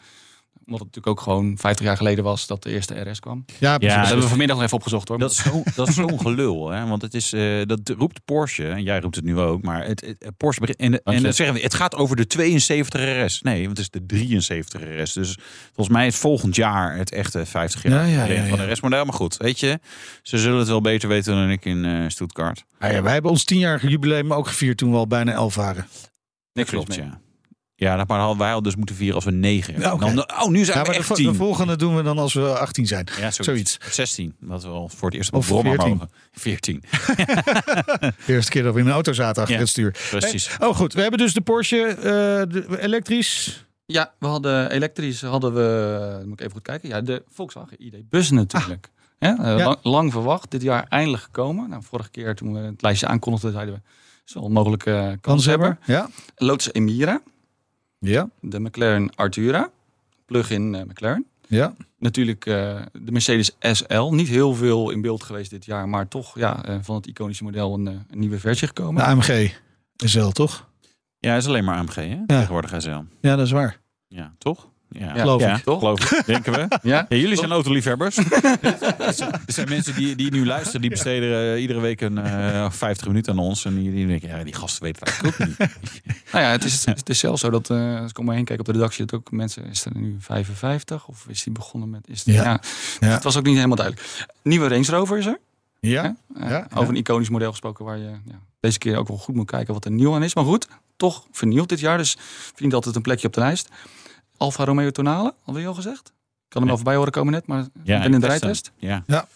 omdat 0.66 0.80
het 0.80 0.94
natuurlijk 0.94 1.06
ook 1.06 1.20
gewoon 1.20 1.58
50 1.58 1.86
jaar 1.86 1.96
geleden 1.96 2.24
was 2.24 2.46
dat 2.46 2.62
de 2.62 2.70
eerste 2.70 3.10
RS 3.10 3.20
kwam. 3.20 3.44
Ja, 3.58 3.78
precies. 3.78 3.96
dat 3.96 4.04
hebben 4.04 4.22
we 4.22 4.28
vanmiddag 4.28 4.56
nog 4.56 4.64
even 4.64 4.76
opgezocht 4.76 5.08
hoor. 5.08 5.18
Dat 5.18 5.30
is 5.30 5.42
zo'n 5.42 5.64
dat 5.74 5.88
is 5.88 5.94
zo'n 5.94 6.20
gelul, 6.20 6.70
hè? 6.70 6.86
Want 6.86 7.02
het 7.02 7.14
is, 7.14 7.32
uh, 7.32 7.62
dat 7.66 7.92
roept 7.98 8.24
Porsche, 8.24 8.68
en 8.68 8.82
jij 8.82 9.00
roept 9.00 9.16
het 9.16 9.24
nu 9.24 9.38
ook, 9.38 9.62
maar 9.62 9.84
het, 9.84 10.00
het 10.18 10.36
Porsche 10.36 10.60
begint, 10.60 10.78
en, 10.78 11.02
en 11.02 11.34
zeggen 11.34 11.54
we, 11.56 11.62
het 11.62 11.74
gaat 11.74 11.94
over 11.94 12.16
de 12.16 12.26
72 12.26 13.24
RS. 13.24 13.42
Nee, 13.42 13.64
want 13.64 13.78
het 13.78 13.86
is 13.86 13.90
de 13.90 14.06
73 14.06 14.80
RS. 15.02 15.12
Dus 15.12 15.36
volgens 15.64 15.96
mij 15.96 16.06
is 16.06 16.16
volgend 16.16 16.56
jaar 16.56 16.96
het 16.96 17.12
echte 17.12 17.46
50 17.46 17.82
jaar 17.82 18.08
ja, 18.08 18.24
ja, 18.24 18.32
ja, 18.32 18.48
van 18.48 18.58
de 18.58 18.70
RS-model. 18.72 19.04
Maar 19.04 19.14
goed, 19.14 19.36
weet 19.36 19.60
je, 19.60 19.80
ze 20.22 20.38
zullen 20.38 20.58
het 20.58 20.68
wel 20.68 20.80
beter 20.80 21.08
weten 21.08 21.34
dan 21.34 21.50
ik 21.50 21.64
in 21.64 21.84
uh, 21.84 22.08
Stuttgart. 22.08 22.64
Ah 22.78 22.92
ja, 22.92 23.02
wij 23.02 23.12
hebben 23.12 23.30
ons 23.30 23.42
10-jarige 23.54 23.88
jubileum 23.88 24.32
ook 24.32 24.46
gevierd 24.46 24.78
toen 24.78 24.90
we 24.90 24.96
al 24.96 25.06
bijna 25.06 25.32
11 25.32 25.54
waren. 25.54 25.86
Niks 26.52 26.70
klopt, 26.70 26.94
ja. 26.94 27.20
Ja, 27.82 28.04
maar 28.06 28.18
hadden 28.18 28.38
wij 28.38 28.52
al 28.52 28.62
dus 28.62 28.76
moeten 28.76 28.94
vieren 28.94 29.14
als 29.14 29.24
we 29.24 29.30
negen. 29.30 29.80
Ja, 29.80 29.96
dan, 29.96 30.18
oh, 30.18 30.48
nu 30.48 30.64
zijn 30.64 30.78
ja, 30.78 30.84
we 30.84 30.94
echt 30.94 31.16
de, 31.16 31.34
volgende 31.34 31.76
doen 31.76 31.96
we 31.96 32.02
dan 32.02 32.18
als 32.18 32.34
we 32.34 32.58
18 32.58 32.86
zijn. 32.86 33.08
Ja, 33.20 33.30
zoiets. 33.30 33.78
16, 33.90 34.34
dat 34.40 34.62
we 34.62 34.68
al 34.68 34.88
voor 34.88 35.08
het 35.08 35.16
eerst 35.16 35.32
op 35.32 35.40
de 35.40 35.46
14. 35.46 35.88
mogen. 35.88 36.10
14. 36.32 36.82
de 37.16 38.12
eerste 38.26 38.50
keer 38.50 38.62
dat 38.62 38.74
we 38.74 38.80
in 38.80 38.86
een 38.86 38.92
auto 38.92 39.12
zaten 39.12 39.42
achter 39.42 39.58
het 39.58 39.68
stuur. 39.68 39.96
Precies. 40.10 40.56
oh 40.60 40.76
goed, 40.76 40.92
we 40.92 41.00
hebben 41.00 41.18
dus 41.18 41.34
de 41.34 41.40
Porsche 41.40 41.88
uh, 41.96 42.04
de, 42.52 42.80
elektrisch. 42.80 43.64
Ja, 43.86 44.12
we 44.18 44.26
hadden 44.26 44.70
elektrisch 44.70 45.22
hadden 45.22 45.54
we, 45.54 46.22
moet 46.24 46.32
ik 46.32 46.40
even 46.40 46.52
goed 46.52 46.62
kijken. 46.62 46.88
Ja, 46.88 47.00
de 47.00 47.22
Volkswagen 47.28 47.84
ID 47.84 48.08
Bus 48.08 48.30
natuurlijk. 48.30 48.88
Ah. 49.18 49.38
Ja, 49.38 49.56
uh, 49.56 49.64
lang, 49.64 49.78
lang, 49.82 50.12
verwacht, 50.12 50.50
dit 50.50 50.62
jaar 50.62 50.86
eindelijk 50.88 51.22
gekomen. 51.22 51.68
Nou, 51.68 51.82
vorige 51.82 52.10
keer 52.10 52.34
toen 52.34 52.52
we 52.52 52.58
het 52.58 52.82
lijstje 52.82 53.06
aankondigden, 53.06 53.52
zeiden 53.52 53.74
we, 53.74 53.80
zal 54.24 54.44
een 54.44 54.52
mogelijke 54.52 54.90
uh, 54.90 55.12
kans 55.20 55.46
hebben. 55.46 55.78
Ja. 55.84 56.08
Lotus 56.36 56.72
Emira. 56.72 57.22
Ja. 58.02 58.30
De 58.40 58.60
McLaren 58.60 59.14
Artura, 59.14 59.70
plug-in 60.26 60.74
uh, 60.74 60.80
McLaren. 60.82 61.26
Ja. 61.46 61.74
Natuurlijk 61.98 62.46
uh, 62.46 62.82
de 62.92 63.12
Mercedes 63.12 63.56
SL. 63.60 64.02
Niet 64.02 64.28
heel 64.28 64.54
veel 64.54 64.90
in 64.90 65.00
beeld 65.00 65.22
geweest 65.22 65.50
dit 65.50 65.64
jaar, 65.64 65.88
maar 65.88 66.08
toch 66.08 66.38
ja, 66.38 66.68
uh, 66.68 66.76
van 66.80 66.96
het 66.96 67.06
iconische 67.06 67.44
model 67.44 67.74
een, 67.74 67.86
een, 67.86 68.04
nieuwe 68.10 68.38
versie 68.38 68.66
gekomen. 68.66 68.94
De 68.94 69.08
AMG 69.08 69.60
SL, 69.96 70.28
toch? 70.28 70.68
Ja, 71.18 71.36
is 71.36 71.46
alleen 71.46 71.64
maar 71.64 71.76
AMG, 71.76 71.94
hè? 71.94 72.02
Ja. 72.02 72.24
Tegenwoordig 72.26 72.82
SL. 72.82 72.88
Ja, 73.20 73.36
dat 73.36 73.46
is 73.46 73.50
waar. 73.50 73.80
Ja, 74.06 74.34
toch? 74.38 74.70
Ja, 74.92 75.14
geloof 75.14 75.42
ik. 75.42 75.56
Toch? 75.56 75.78
Geloof 75.78 76.12
ik, 76.12 76.26
denken 76.26 76.52
we. 76.52 76.78
ja? 76.82 77.06
jullie 77.08 77.36
zijn 77.36 77.50
autoliefhebbers. 77.50 78.16
er 79.06 79.42
zijn 79.46 79.68
mensen 79.68 79.94
die, 79.94 80.16
die 80.16 80.30
nu 80.30 80.46
luisteren, 80.46 80.80
die 80.80 80.90
besteden 80.90 81.54
uh, 81.54 81.60
iedere 81.60 81.80
week 81.80 82.00
een 82.00 82.18
uh, 82.18 82.70
50 82.70 83.06
minuten 83.06 83.32
aan 83.32 83.38
ons. 83.38 83.64
En 83.64 83.74
die, 83.74 83.92
die 83.92 84.06
denken, 84.06 84.28
ja, 84.28 84.44
die 84.44 84.54
gasten 84.54 84.82
weten 84.82 85.02
het 85.06 85.12
eigenlijk 85.12 85.40
ook 85.40 85.48
niet. 85.48 85.58
nou 86.32 86.44
ja, 86.44 86.50
het 86.50 86.64
is, 86.64 86.84
het 86.84 87.08
is 87.08 87.18
zelfs 87.18 87.40
zo 87.40 87.50
dat, 87.50 87.70
uh, 87.70 88.00
als 88.00 88.10
ik 88.10 88.18
om 88.18 88.24
me 88.24 88.34
heen 88.34 88.44
kijk 88.44 88.60
op 88.60 88.66
de 88.66 88.72
redactie, 88.72 89.04
dat 89.04 89.20
ook 89.20 89.30
mensen, 89.30 89.64
is 89.64 89.84
er 89.84 89.92
nu 89.94 90.16
55? 90.18 91.06
Of 91.06 91.26
is 91.28 91.42
die 91.42 91.52
begonnen 91.52 91.90
met, 91.90 92.08
is 92.08 92.24
die, 92.24 92.34
ja. 92.34 92.42
ja. 92.42 92.60
ja. 93.00 93.08
Het 93.08 93.22
was 93.22 93.36
ook 93.36 93.44
niet 93.44 93.56
helemaal 93.56 93.76
duidelijk. 93.76 94.26
Nieuwe 94.42 94.68
Range 94.68 94.86
Rover 94.86 95.18
is 95.18 95.26
er. 95.26 95.38
Ja. 95.80 96.16
ja. 96.38 96.66
Over 96.74 96.88
een 96.88 96.96
iconisch 96.96 97.28
model 97.28 97.50
gesproken 97.50 97.84
waar 97.84 97.98
je 97.98 98.10
ja, 98.24 98.40
deze 98.60 98.78
keer 98.78 98.96
ook 98.96 99.08
wel 99.08 99.16
goed 99.16 99.34
moet 99.34 99.50
kijken 99.50 99.74
wat 99.74 99.84
er 99.84 99.90
nieuw 99.90 100.14
aan 100.14 100.22
is. 100.22 100.34
Maar 100.34 100.44
goed, 100.44 100.68
toch 100.96 101.26
vernieuwd 101.30 101.68
dit 101.68 101.80
jaar. 101.80 101.98
Dus 101.98 102.16
verdient 102.52 102.74
altijd 102.74 102.96
een 102.96 103.02
plekje 103.02 103.26
op 103.26 103.32
de 103.32 103.40
lijst. 103.40 103.68
Alfa 104.36 104.64
Romeo 104.64 104.90
Tonale, 104.90 105.34
alweer 105.44 105.66
al 105.66 105.74
gezegd. 105.74 106.08
Ik 106.08 106.48
kan 106.48 106.62
er 106.62 106.66
wel 106.66 106.76
voorbij 106.76 106.96
horen 106.96 107.12
komen 107.12 107.32
net, 107.32 107.46
maar 107.46 107.66
ja, 107.84 107.96
ik 107.96 108.02
ben 108.02 108.14
in 108.14 108.20
de 108.20 108.26
rijtest. 108.26 108.72
Ja. 108.76 109.02
ja. 109.06 109.28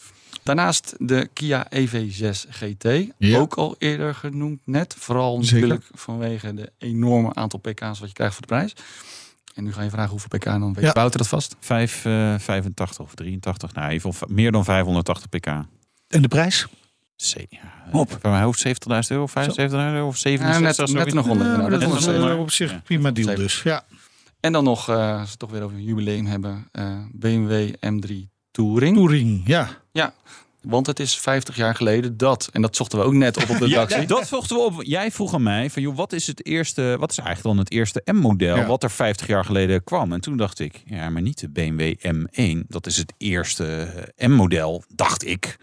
Daarnaast 0.43 0.95
de 0.99 1.29
Kia 1.33 1.67
EV6 1.75 2.49
GT, 2.49 2.85
ja. 3.19 3.39
ook 3.39 3.55
al 3.55 3.75
eerder 3.79 4.15
genoemd 4.15 4.61
net. 4.65 4.95
Vooral 4.99 5.39
natuurlijk 5.39 5.89
vanwege 5.95 6.55
de 6.55 6.73
enorme 6.79 7.35
aantal 7.35 7.59
pk's 7.59 7.99
wat 7.99 8.09
je 8.09 8.13
krijgt 8.13 8.33
voor 8.33 8.47
de 8.47 8.55
prijs. 8.55 8.73
En 9.55 9.65
nu 9.65 9.73
ga 9.73 9.83
je 9.83 9.91
vragen 9.91 10.11
hoeveel 10.11 10.39
pk 10.39 10.45
dan 10.45 10.75
weet 10.75 10.85
ja. 10.85 10.93
Wouter 10.93 11.19
dat 11.19 11.29
vast? 11.29 11.57
5, 11.61 12.05
uh, 12.05 12.39
85 12.39 12.99
of 12.99 13.15
83, 13.15 13.75
nou 13.75 13.91
even 13.91 14.15
meer 14.27 14.53
dan 14.53 14.65
580 14.65 15.29
pk. 15.29 15.47
En 15.47 16.23
de 16.23 16.29
prijs? 16.29 16.67
C 17.17 17.47
ja, 17.49 17.59
op. 17.93 18.17
Van 18.21 18.31
mijn 18.31 18.43
hoofd 18.43 18.67
70.000 18.67 18.73
euro, 19.09 19.27
75.000 19.29 19.35
euro 19.57 20.07
of 20.07 20.17
67 20.17 20.89
ja, 20.89 20.95
net, 20.95 21.05
net 21.05 21.15
nog 21.15 21.29
onder. 21.29 21.47
Ja, 21.47 21.69
dat, 21.69 21.81
dat 21.81 21.99
is 21.99 22.37
op 22.37 22.51
zich 22.51 22.83
prima 22.83 23.11
deal 23.11 23.37
dus. 23.37 23.63
Ja. 23.63 23.85
En 24.47 24.53
dan 24.53 24.65
nog, 24.65 24.91
uh, 24.91 25.21
als 25.21 25.31
we 25.31 25.37
toch 25.37 25.51
weer 25.51 25.63
over 25.63 25.77
een 25.77 25.85
jubileum 25.85 26.27
hebben, 26.27 26.69
uh, 26.73 26.99
BMW 27.13 27.69
M3 27.69 28.13
Touring. 28.51 28.97
Touring, 28.97 29.43
ja. 29.47 29.69
Ja, 29.93 30.15
want 30.63 30.87
het 30.87 31.01
is 31.01 31.19
50 31.19 31.57
jaar 31.57 31.75
geleden 31.75 32.17
dat. 32.17 32.49
En 32.53 32.63
dat 32.63 32.77
zochten 32.77 32.99
we 32.99 33.05
ook 33.05 33.13
net 33.13 33.37
op 33.37 33.51
op 33.51 33.59
de 33.59 33.67
redactie. 33.67 34.01
ja, 34.01 34.07
dat 34.07 34.27
zochten 34.27 34.57
we 34.57 34.63
op. 34.63 34.83
Jij 34.83 35.11
vroeg 35.11 35.35
aan 35.35 35.43
mij 35.43 35.71
van, 35.71 35.83
joh, 35.83 35.97
wat 35.97 36.13
is 36.13 36.27
het 36.27 36.47
eerste, 36.47 36.97
wat 36.99 37.11
is 37.11 37.19
eigenlijk 37.19 37.49
dan 37.49 37.65
het 37.65 37.73
eerste 37.73 38.03
M-model 38.05 38.65
wat 38.65 38.83
er 38.83 38.91
50 38.91 39.27
jaar 39.27 39.45
geleden 39.45 39.85
kwam? 39.85 40.13
En 40.13 40.21
toen 40.21 40.37
dacht 40.37 40.59
ik, 40.59 40.83
ja, 40.85 41.11
maar 41.11 41.23
niet 41.23 41.41
de 41.41 41.49
BMW 41.49 41.95
M1. 42.15 42.67
Dat 42.69 42.87
is 42.87 42.97
het 42.97 43.13
eerste 43.19 43.89
M-model, 44.17 44.85
dacht 44.95 45.27
ik. 45.27 45.57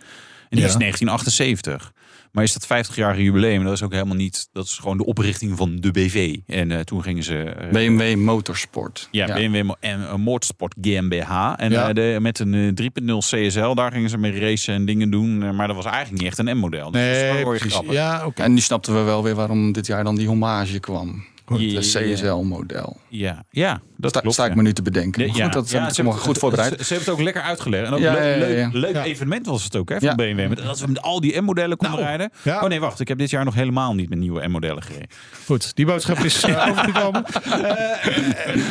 En 0.49 0.57
die 0.57 0.65
is 0.65 0.75
1978. 0.75 1.93
Maar 2.33 2.43
is 2.43 2.53
dat 2.53 2.87
50-jarige 2.87 3.23
jubileum? 3.23 3.63
Dat 3.63 3.73
is 3.73 3.83
ook 3.83 3.91
helemaal 3.91 4.15
niet. 4.15 4.49
Dat 4.51 4.65
is 4.65 4.77
gewoon 4.77 4.97
de 4.97 5.05
oprichting 5.05 5.57
van 5.57 5.75
de 5.75 5.91
BV. 5.91 6.37
En 6.47 6.69
uh, 6.69 6.79
toen 6.79 7.03
gingen 7.03 7.23
ze. 7.23 7.55
Uh, 7.61 7.69
BMW 7.71 8.15
Motorsport. 8.15 9.07
Ja, 9.11 9.27
ja. 9.27 9.33
BMW 9.33 9.71
en 9.79 9.99
uh, 9.99 10.15
Motorsport 10.15 10.75
GmbH. 10.81 11.53
En 11.55 11.71
ja. 11.71 11.93
de, 11.93 12.17
met 12.21 12.39
een 12.39 12.79
3.0 12.81 13.17
CSL, 13.17 13.73
daar 13.73 13.91
gingen 13.91 14.09
ze 14.09 14.17
mee 14.17 14.39
racen 14.39 14.73
en 14.73 14.85
dingen 14.85 15.09
doen. 15.09 15.55
maar 15.55 15.67
dat 15.67 15.75
was 15.75 15.85
eigenlijk 15.85 16.21
niet 16.21 16.29
echt 16.29 16.37
een 16.37 16.57
M-model. 16.57 16.91
Dus 16.91 17.01
nee, 17.01 17.43
precies. 17.43 17.79
Ja, 17.89 18.25
okay. 18.25 18.45
En 18.45 18.53
nu 18.53 18.59
snapten 18.59 18.93
we 18.93 19.01
wel 19.01 19.23
weer 19.23 19.35
waarom 19.35 19.71
dit 19.71 19.85
jaar 19.85 20.03
dan 20.03 20.15
die 20.15 20.27
hommage 20.27 20.79
kwam. 20.79 21.25
Het 21.45 21.79
CSL-model. 21.79 22.97
Ja, 23.07 23.43
ja 23.49 23.81
dat 23.97 24.09
sta, 24.09 24.19
klopt, 24.19 24.35
sta 24.35 24.45
ik 24.45 24.55
me 24.55 24.61
nu 24.61 24.73
te 24.73 24.81
bedenken. 24.81 25.29
goed, 25.29 25.53
dat 25.53 25.69
ja, 25.69 25.89
ze 25.89 26.01
hebben 26.01 26.21
goed 26.21 26.37
voorbereid. 26.37 26.73
Ze, 26.77 26.83
ze, 26.83 26.93
hebben 26.93 27.11
het 27.11 27.19
ook 27.19 27.23
lekker 27.23 27.41
uitgelegd. 27.41 27.85
En 27.85 27.93
ook 27.93 27.99
ja, 27.99 28.13
leuk, 28.13 28.37
leuk, 28.37 28.73
leuk 28.73 29.05
evenement 29.05 29.45
was 29.45 29.63
het 29.63 29.75
ook 29.75 29.89
hè, 29.89 29.99
van 29.99 30.15
BMW. 30.15 30.49
Met, 30.49 30.57
dat 30.57 30.79
we 30.79 30.87
met 30.87 31.01
al 31.01 31.21
die 31.21 31.41
M-modellen 31.41 31.77
konden 31.77 31.99
nou, 31.99 32.09
rijden. 32.09 32.31
Oh 32.63 32.69
nee, 32.69 32.79
wacht. 32.79 32.99
Ik 32.99 33.07
heb 33.07 33.17
dit 33.17 33.29
jaar 33.29 33.45
nog 33.45 33.53
helemaal 33.53 33.93
niet 33.93 34.09
met 34.09 34.19
nieuwe 34.19 34.47
M-modellen 34.47 34.83
gereden. 34.83 35.07
Goed, 35.45 35.75
die 35.75 35.85
boodschap 35.85 36.17
is 36.17 36.43
uh, 36.43 36.67
overgekomen. 36.69 37.25
Uh, 37.47 37.53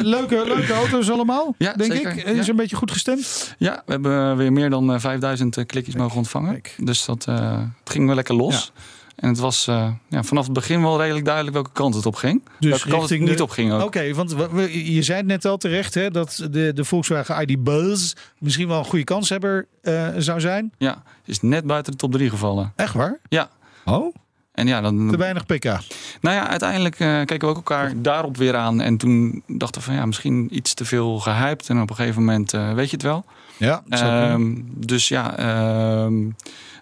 leuke, 0.01 0.43
leuke 0.47 0.73
auto's 0.73 1.11
allemaal, 1.11 1.55
ja, 1.59 1.73
denk 1.73 1.93
zeker. 1.93 2.17
ik. 2.17 2.25
Is 2.27 2.49
een 2.49 2.57
beetje 2.57 2.77
goed 2.77 2.91
gestemd? 2.91 3.55
Ja, 3.59 3.83
we 3.87 3.93
hebben 3.93 4.37
weer 4.37 4.53
meer 4.53 4.71
dan 4.71 5.01
5000 5.01 5.67
klikjes 5.67 5.95
mogen 5.95 6.17
ontvangen. 6.17 6.61
Dus 6.77 7.05
dat, 7.05 7.27
uh, 7.29 7.59
het 7.81 7.93
ging 7.93 8.07
wel 8.07 8.15
lekker 8.15 8.35
los. 8.35 8.73
En 9.17 9.29
het 9.29 9.39
was 9.39 9.67
uh, 9.69 9.89
ja, 10.09 10.23
vanaf 10.23 10.45
het 10.45 10.53
begin 10.53 10.83
wel 10.83 11.01
redelijk 11.01 11.25
duidelijk 11.25 11.55
welke 11.55 11.71
kant 11.73 11.95
het 11.95 12.07
op 12.07 12.15
ging. 12.15 12.43
Dus 12.59 12.71
welke 12.71 12.89
kant 12.89 13.11
het 13.11 13.21
niet 13.21 13.41
op 13.41 13.51
ging 13.51 13.73
ook. 13.73 13.83
Oké, 13.83 14.15
want 14.15 14.31
je 14.71 15.03
zei 15.03 15.19
het 15.19 15.27
net 15.27 15.45
al 15.45 15.57
terecht 15.57 15.95
hè, 15.95 16.11
dat 16.11 16.47
de, 16.51 16.73
de 16.75 16.85
Volkswagen 16.85 17.49
ID 17.49 17.65
Buzz 17.65 18.13
misschien 18.39 18.69
wel 18.69 18.79
een 18.79 18.85
goede 18.85 19.05
kanshebber 19.05 19.67
uh, 19.83 20.09
zou 20.17 20.41
zijn. 20.41 20.73
Ja, 20.79 21.03
is 21.25 21.41
net 21.41 21.65
buiten 21.65 21.93
de 21.93 21.99
top 21.99 22.13
3 22.13 22.31
gevallen. 22.31 22.73
Echt 22.77 22.95
waar? 22.95 23.19
Ja. 23.29 23.51
Oh? 23.85 24.15
En 24.53 24.67
ja, 24.67 24.81
dan, 24.81 25.11
Te 25.11 25.17
weinig 25.17 25.47
pk. 25.47 25.65
Nou 26.21 26.37
ja, 26.37 26.49
uiteindelijk 26.49 27.01
uh, 27.01 27.17
keken 27.19 27.41
we 27.41 27.47
ook 27.47 27.57
elkaar 27.57 27.93
daarop 27.97 28.37
weer 28.37 28.57
aan. 28.57 28.81
En 28.81 28.97
toen 28.97 29.43
dachten 29.47 29.81
we 29.81 29.87
van 29.87 29.97
ja, 29.97 30.07
misschien 30.07 30.57
iets 30.57 30.75
te 30.75 30.85
veel 30.85 31.19
gehyped. 31.19 31.69
En 31.69 31.81
op 31.81 31.91
een 31.91 31.97
gegeven 31.97 32.25
moment 32.25 32.51
weet 32.51 32.91
je 32.91 32.97
het 32.97 33.03
wel. 33.03 33.25
Ja, 33.57 33.83
um, 34.33 34.71
dus 34.75 35.09
ja... 35.09 36.05
Um, 36.05 36.35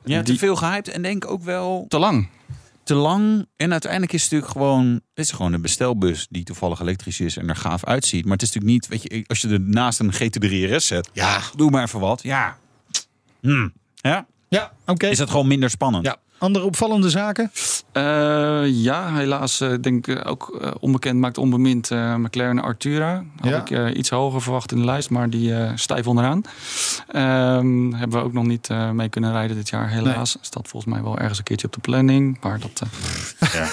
ja, 0.05 0.23
te 0.23 0.39
veel 0.39 0.57
gehyped 0.57 0.89
en 0.89 1.03
denk 1.03 1.31
ook 1.31 1.43
wel... 1.43 1.85
Te 1.89 1.99
lang. 1.99 2.29
Te 2.83 2.95
lang. 2.95 3.47
En 3.57 3.73
uiteindelijk 3.73 4.13
is 4.13 4.23
het 4.23 4.31
natuurlijk 4.31 4.59
gewoon... 4.59 4.93
Het 4.93 5.25
is 5.25 5.31
gewoon 5.31 5.53
een 5.53 5.63
bestelbus 5.63 6.27
die 6.31 6.45
toevallig 6.45 6.81
elektrisch 6.81 7.21
is 7.21 7.37
en 7.37 7.49
er 7.49 7.57
gaaf 7.57 7.85
uitziet. 7.85 8.25
Maar 8.25 8.33
het 8.33 8.43
is 8.43 8.53
natuurlijk 8.53 8.73
niet... 8.73 8.89
Weet 8.89 9.13
je, 9.13 9.25
als 9.27 9.41
je 9.41 9.49
er 9.49 9.61
naast 9.61 10.01
een 10.01 10.13
GT3 10.13 10.75
RS 10.75 10.87
zet... 10.87 11.11
Ja, 11.13 11.41
doe 11.57 11.71
maar 11.71 11.83
even 11.83 12.01
wat. 12.01 12.23
Ja. 12.23 12.59
Hmm. 13.41 13.73
Ja? 13.95 14.27
Ja, 14.49 14.73
oké. 14.87 15.07
Is 15.07 15.19
dat 15.19 15.31
gewoon 15.31 15.47
minder 15.47 15.71
spannend? 15.71 16.05
Ja. 16.05 16.17
Andere 16.41 16.65
opvallende 16.65 17.11
zaken? 17.11 17.51
Uh, 17.93 18.03
ja, 18.67 19.15
helaas 19.15 19.61
uh, 19.61 19.75
denk 19.81 20.07
ik 20.07 20.29
ook 20.29 20.59
uh, 20.63 20.71
onbekend 20.81 21.19
maakt 21.21 21.39
onbemind 21.39 21.91
McLaren 21.91 22.63
Artura. 22.63 23.25
Had 23.41 23.69
ja. 23.69 23.87
ik 23.87 23.95
iets 23.97 24.11
hoger 24.11 24.43
verwacht 24.43 24.73
in 24.73 24.79
de 24.79 24.85
lijst, 24.85 25.11
maar 25.11 25.31
die 25.31 25.55
stijf 25.75 26.07
onderaan. 26.07 26.43
Ehm, 27.09 27.93
hebben 27.93 28.19
we 28.19 28.25
ook 28.25 28.33
nog 28.33 28.45
niet 28.45 28.69
mee 28.93 29.09
kunnen 29.09 29.33
rijden 29.33 29.57
dit 29.57 29.69
jaar, 29.69 29.89
helaas. 29.89 30.35
Nee. 30.35 30.45
Staat 30.45 30.69
volgens 30.69 30.93
mij 30.93 31.03
wel 31.03 31.19
ergens 31.19 31.39
een 31.39 31.45
keertje 31.45 31.67
op 31.67 31.73
de 31.73 31.81
planning, 31.81 32.39
maar 32.41 32.61
dat... 32.61 32.83
ja, 33.59 33.69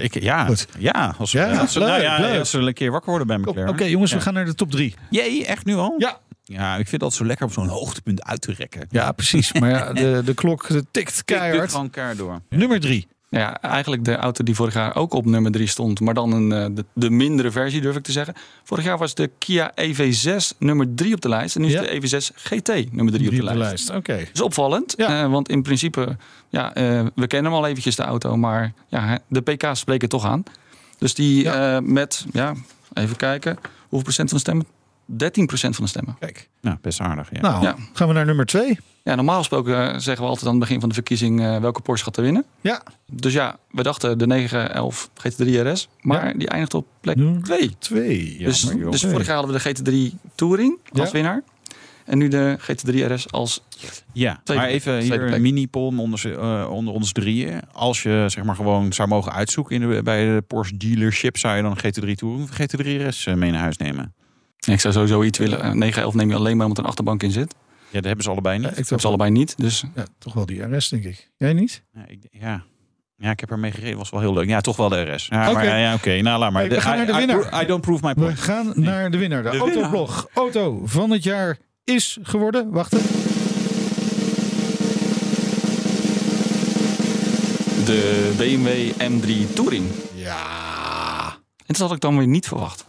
ik, 0.00 0.22
ja, 0.22 0.44
Goed. 0.44 0.66
ja, 0.78 1.14
als, 1.18 1.32
ja, 1.32 1.56
als, 1.56 1.74
leuk, 1.74 1.88
nou, 1.88 2.02
ja, 2.02 2.38
als 2.38 2.52
we 2.52 2.58
een 2.58 2.74
keer 2.74 2.90
wakker 2.90 3.10
worden 3.10 3.26
bij 3.26 3.38
McLaren. 3.38 3.62
Oké 3.62 3.70
okay, 3.70 3.90
jongens, 3.90 4.12
we 4.12 4.20
gaan 4.20 4.34
naar 4.34 4.44
de 4.44 4.54
top 4.54 4.70
drie. 4.70 4.94
Jee, 5.10 5.46
echt 5.46 5.64
nu 5.64 5.74
al? 5.74 5.94
Ja. 5.98 6.18
Ja, 6.48 6.76
ik 6.76 6.88
vind 6.88 7.00
dat 7.00 7.14
zo 7.14 7.24
lekker 7.24 7.46
om 7.46 7.52
zo'n 7.52 7.68
hoogtepunt 7.68 8.24
uit 8.24 8.40
te 8.40 8.52
rekken. 8.52 8.86
Ja, 8.90 9.12
precies. 9.12 9.52
Maar 9.52 9.70
ja, 9.70 9.92
de, 9.92 10.22
de 10.24 10.34
klok 10.34 10.66
tikt 10.90 11.24
keihard. 11.24 11.70
gewoon 11.70 11.90
keihard 11.90 12.18
door. 12.18 12.40
Nummer 12.48 12.80
drie. 12.80 13.06
Ja, 13.28 13.60
eigenlijk 13.60 14.04
de 14.04 14.16
auto 14.16 14.44
die 14.44 14.54
vorig 14.54 14.74
jaar 14.74 14.96
ook 14.96 15.14
op 15.14 15.24
nummer 15.24 15.52
3 15.52 15.66
stond, 15.66 16.00
maar 16.00 16.14
dan 16.14 16.32
een, 16.32 16.52
eh, 16.52 16.66
de, 16.74 16.84
de, 16.92 17.10
mindere 17.10 17.50
versie 17.50 17.80
durf 17.80 17.96
ik 17.96 18.02
te 18.02 18.12
zeggen. 18.12 18.34
Vorig 18.64 18.84
jaar 18.84 18.98
was 18.98 19.14
de 19.14 19.30
Kia 19.38 19.72
EV6 19.74 20.56
nummer 20.58 20.94
3 20.94 21.14
op 21.14 21.20
de 21.20 21.28
lijst 21.28 21.56
en 21.56 21.62
nu 21.62 21.68
is 21.68 21.80
de 21.80 22.00
EV6 22.00 22.34
GT 22.34 22.92
nummer 22.92 23.12
3 23.12 23.28
op 23.28 23.34
de, 23.34 23.42
lijst. 23.42 23.58
lijst. 23.58 23.88
Oké. 23.88 23.98
Okay. 23.98 24.18
Dat 24.18 24.34
is 24.34 24.40
opvallend, 24.40 24.94
ja. 24.96 25.24
uh, 25.24 25.30
want 25.30 25.48
in 25.48 25.62
principe, 25.62 26.16
ja, 26.48 26.76
uh, 26.76 27.06
we 27.14 27.26
kennen 27.26 27.52
hem 27.52 27.60
al 27.60 27.66
eventjes 27.66 27.96
de 27.96 28.02
auto, 28.02 28.36
maar 28.36 28.72
ja, 28.88 29.18
de 29.28 29.40
pk's 29.40 29.78
spreken 29.78 30.08
toch 30.08 30.24
aan. 30.24 30.42
Dus 30.98 31.14
die 31.14 31.42
ja. 31.42 31.80
met, 31.80 32.26
ja, 32.32 32.54
even 32.92 33.16
kijken, 33.16 33.58
hoeveel 33.80 34.02
procent 34.02 34.28
van 34.28 34.38
de 34.38 34.44
stemmen? 34.44 34.66
13% 35.12 35.14
van 35.46 35.72
de 35.76 35.86
stemmen. 35.86 36.16
Kijk. 36.18 36.48
Nou, 36.60 36.76
best 36.80 37.00
aardig. 37.00 37.28
Ja. 37.32 37.40
Nou, 37.40 37.62
ja. 37.62 37.76
gaan 37.92 38.08
we 38.08 38.14
naar 38.14 38.26
nummer 38.26 38.46
2. 38.46 38.78
Ja, 39.02 39.14
normaal 39.14 39.38
gesproken 39.38 40.00
zeggen 40.00 40.24
we 40.24 40.28
altijd 40.28 40.46
aan 40.46 40.54
het 40.54 40.60
begin 40.60 40.80
van 40.80 40.88
de 40.88 40.94
verkiezing 40.94 41.40
uh, 41.40 41.58
welke 41.58 41.80
Porsche 41.80 42.04
gaat 42.04 42.16
er 42.16 42.22
winnen. 42.22 42.44
Ja. 42.60 42.82
Dus 43.06 43.32
ja, 43.32 43.58
we 43.70 43.82
dachten 43.82 44.18
de 44.18 44.26
911 44.26 45.10
GT3 45.14 45.48
RS, 45.48 45.88
maar 46.00 46.26
ja. 46.26 46.32
die 46.32 46.48
eindigt 46.48 46.74
op 46.74 46.86
plek 47.00 47.18
2. 47.42 47.76
2. 47.78 48.36
Dus, 48.38 48.60
dus 48.60 49.04
vorig 49.04 49.26
jaar 49.26 49.36
hadden 49.36 49.54
we 49.54 49.62
de 49.62 50.10
GT3 50.12 50.18
Touring 50.34 50.78
als 50.92 51.06
ja. 51.06 51.12
winnaar. 51.12 51.42
En 52.04 52.18
nu 52.18 52.28
de 52.28 52.58
GT3 52.60 53.12
RS 53.12 53.32
als. 53.32 53.62
Ja, 54.12 54.40
maar 54.54 54.66
even 54.66 54.98
hier 54.98 55.40
mini-pol 55.40 55.98
onder, 55.98 56.38
uh, 56.38 56.70
onder 56.70 56.94
ons 56.94 57.12
drieën. 57.12 57.60
Als 57.72 58.02
je 58.02 58.24
zeg 58.26 58.44
maar 58.44 58.56
gewoon 58.56 58.92
zou 58.92 59.08
mogen 59.08 59.32
uitzoeken 59.32 59.74
in 59.74 59.90
de, 59.90 60.02
bij 60.02 60.24
de 60.24 60.42
Porsche 60.46 60.76
dealership, 60.76 61.36
zou 61.36 61.56
je 61.56 61.62
dan 61.62 61.78
GT3 61.78 62.12
Touring 62.14 62.42
of 62.42 62.50
GT3 62.50 63.06
RS 63.06 63.24
mee 63.24 63.50
naar 63.50 63.60
huis 63.60 63.76
nemen? 63.76 64.14
Ik 64.66 64.80
zou 64.80 64.94
sowieso 64.94 65.22
iets 65.22 65.38
willen. 65.38 65.58
911 65.58 66.14
neem 66.14 66.28
je 66.28 66.34
alleen 66.34 66.56
maar 66.56 66.66
omdat 66.66 66.78
er 66.78 66.84
een 66.84 66.90
achterbank 66.90 67.22
in 67.22 67.30
zit. 67.30 67.54
Ja, 67.86 67.92
dat 67.92 68.04
hebben 68.04 68.24
ze 68.24 68.30
allebei 68.30 68.58
niet. 68.58 68.64
Ja, 68.64 68.70
ik 68.70 68.76
hebben 68.76 69.00
ze 69.00 69.06
allebei 69.06 69.30
niet. 69.30 69.54
Dus. 69.56 69.84
Ja, 69.94 70.04
toch 70.18 70.32
wel 70.32 70.46
die 70.46 70.76
RS, 70.76 70.88
denk 70.88 71.04
ik. 71.04 71.30
Jij 71.36 71.52
niet? 71.52 71.82
Ja, 71.92 72.04
ik, 72.06 72.18
ja. 72.30 72.64
ja 73.16 73.30
ik 73.30 73.40
heb 73.40 73.50
er 73.50 73.58
mee 73.58 73.72
gereden. 73.72 73.98
Was 73.98 74.10
wel 74.10 74.20
heel 74.20 74.32
leuk. 74.32 74.48
Ja, 74.48 74.60
toch 74.60 74.76
wel 74.76 74.88
de 74.88 75.12
RS. 75.14 75.26
Ja, 75.26 75.50
okay. 75.50 75.66
maar, 75.66 75.78
ja, 75.78 75.94
oké. 75.94 76.08
Okay. 76.08 76.20
Nou, 76.20 76.38
laat 76.38 76.52
maar. 76.52 76.62
Hey, 76.62 76.70
we 76.70 76.80
gaan 76.80 76.96
naar 76.96 77.06
de 77.06 77.14
winnaar. 77.14 77.60
I, 77.60 77.62
I, 77.62 77.66
don't 77.66 77.80
prove 77.80 78.06
my 78.06 78.14
point. 78.14 78.38
We 78.38 78.42
gaan 78.42 78.72
naar 78.74 79.10
de 79.10 79.18
winnaar. 79.18 79.42
De, 79.42 79.50
de 79.50 79.58
Autoblog. 79.58 80.28
Auto 80.34 80.80
van 80.84 81.10
het 81.10 81.22
jaar 81.22 81.58
is 81.84 82.18
geworden. 82.22 82.70
Wachten. 82.70 82.98
De 87.84 88.32
BMW 88.36 88.90
M3 89.10 89.54
Touring. 89.54 89.86
Ja. 90.14 91.34
En 91.66 91.74
dat 91.74 91.76
had 91.76 91.92
ik 91.92 92.00
dan 92.00 92.18
weer 92.18 92.26
niet 92.26 92.46
verwacht. 92.46 92.84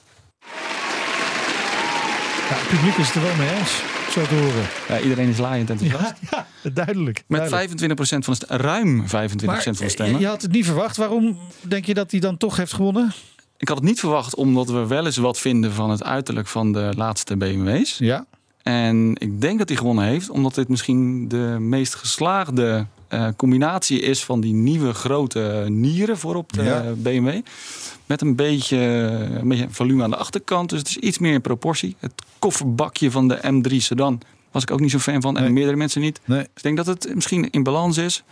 Ja, 2.50 2.56
het 2.56 2.68
publiek 2.68 2.96
is 2.96 3.08
het 3.08 3.16
er 3.16 3.22
wel 3.22 3.36
mee 3.36 3.60
eens, 3.60 3.82
zo 4.12 4.26
te 4.26 4.36
horen. 4.36 4.66
Ja, 4.88 5.00
iedereen 5.00 5.30
is 5.30 5.38
laaiend 5.38 5.70
enthousiast. 5.70 6.14
Ja, 6.32 6.48
ja 6.64 6.70
duidelijk. 6.70 7.24
Met 7.28 7.50
duidelijk. 7.50 8.00
25% 8.00 8.18
van 8.18 8.36
de 8.40 8.46
ruim 8.48 9.06
25% 9.06 9.10
maar, 9.46 9.64
van 9.64 9.74
de 9.74 9.90
stemmen. 9.90 10.20
Je 10.20 10.28
had 10.28 10.42
het 10.42 10.52
niet 10.52 10.66
verwacht. 10.66 10.98
Waarom 10.98 11.38
denk 11.62 11.86
je 11.86 11.94
dat 11.94 12.12
hij 12.12 12.20
dan 12.20 12.38
toch 12.38 12.58
heeft 12.58 12.74
gewonnen? 12.74 13.14
Ik 13.58 13.68
had 13.68 13.78
het 13.78 13.86
niet 13.86 14.00
verwacht, 14.00 14.36
omdat 14.36 14.70
we 14.70 14.88
wel 14.88 15.06
eens 15.06 15.18
wat 15.18 15.40
vinden 15.40 15.72
van 15.72 15.90
het 15.90 16.04
uiterlijk 16.04 16.48
van 16.48 16.72
de 16.72 16.94
laatste 16.96 17.38
BMW's. 17.38 17.98
Ja. 17.98 18.26
En 18.64 19.16
ik 19.18 19.42
denk 19.42 19.58
dat 19.60 19.68
hij 19.68 19.78
gewonnen 19.78 20.06
heeft, 20.06 20.30
omdat 20.30 20.56
dit 20.56 20.68
misschien 20.68 21.28
de 21.28 21.56
meest 21.60 21.96
geslaagde 21.96 22.86
uh, 23.10 23.28
combinatie 23.36 24.00
is 24.00 24.24
van 24.24 24.42
die 24.42 24.54
nieuwe 24.54 24.94
grote 24.94 25.66
nieren 25.68 26.18
voorop 26.18 26.54
de 26.54 26.64
ja. 26.64 26.84
BMW. 26.98 27.42
Met 28.06 28.22
een 28.22 28.36
beetje, 28.36 28.78
een 28.78 29.48
beetje 29.48 29.68
volume 29.70 30.04
aan 30.04 30.10
de 30.10 30.16
achterkant. 30.16 30.70
Dus 30.70 30.80
het 30.80 30.88
is 30.88 30.98
iets 30.98 31.18
meer 31.18 31.34
in 31.34 31.42
proportie. 31.42 31.96
Het 32.00 32.14
kofferbakje 32.40 33.12
van 33.12 33.28
de 33.28 33.38
M3 33.38 33.76
Sedan 33.76 34.22
was 34.52 34.64
ik 34.64 34.72
ook 34.72 34.80
niet 34.80 34.92
zo 34.92 35.00
fan 35.00 35.22
van. 35.22 35.34
Nee. 35.34 35.44
En 35.44 35.54
meerdere 35.54 35.78
mensen 35.78 36.02
niet. 36.02 36.20
Nee. 36.26 36.40
Dus 36.40 36.48
ik 36.56 36.64
denk 36.64 36.78
dat 36.78 36.86
het 36.86 37.16
misschien 37.16 37.50
in 37.50 37.64
balans 37.64 37.98
is. 37.98 38.24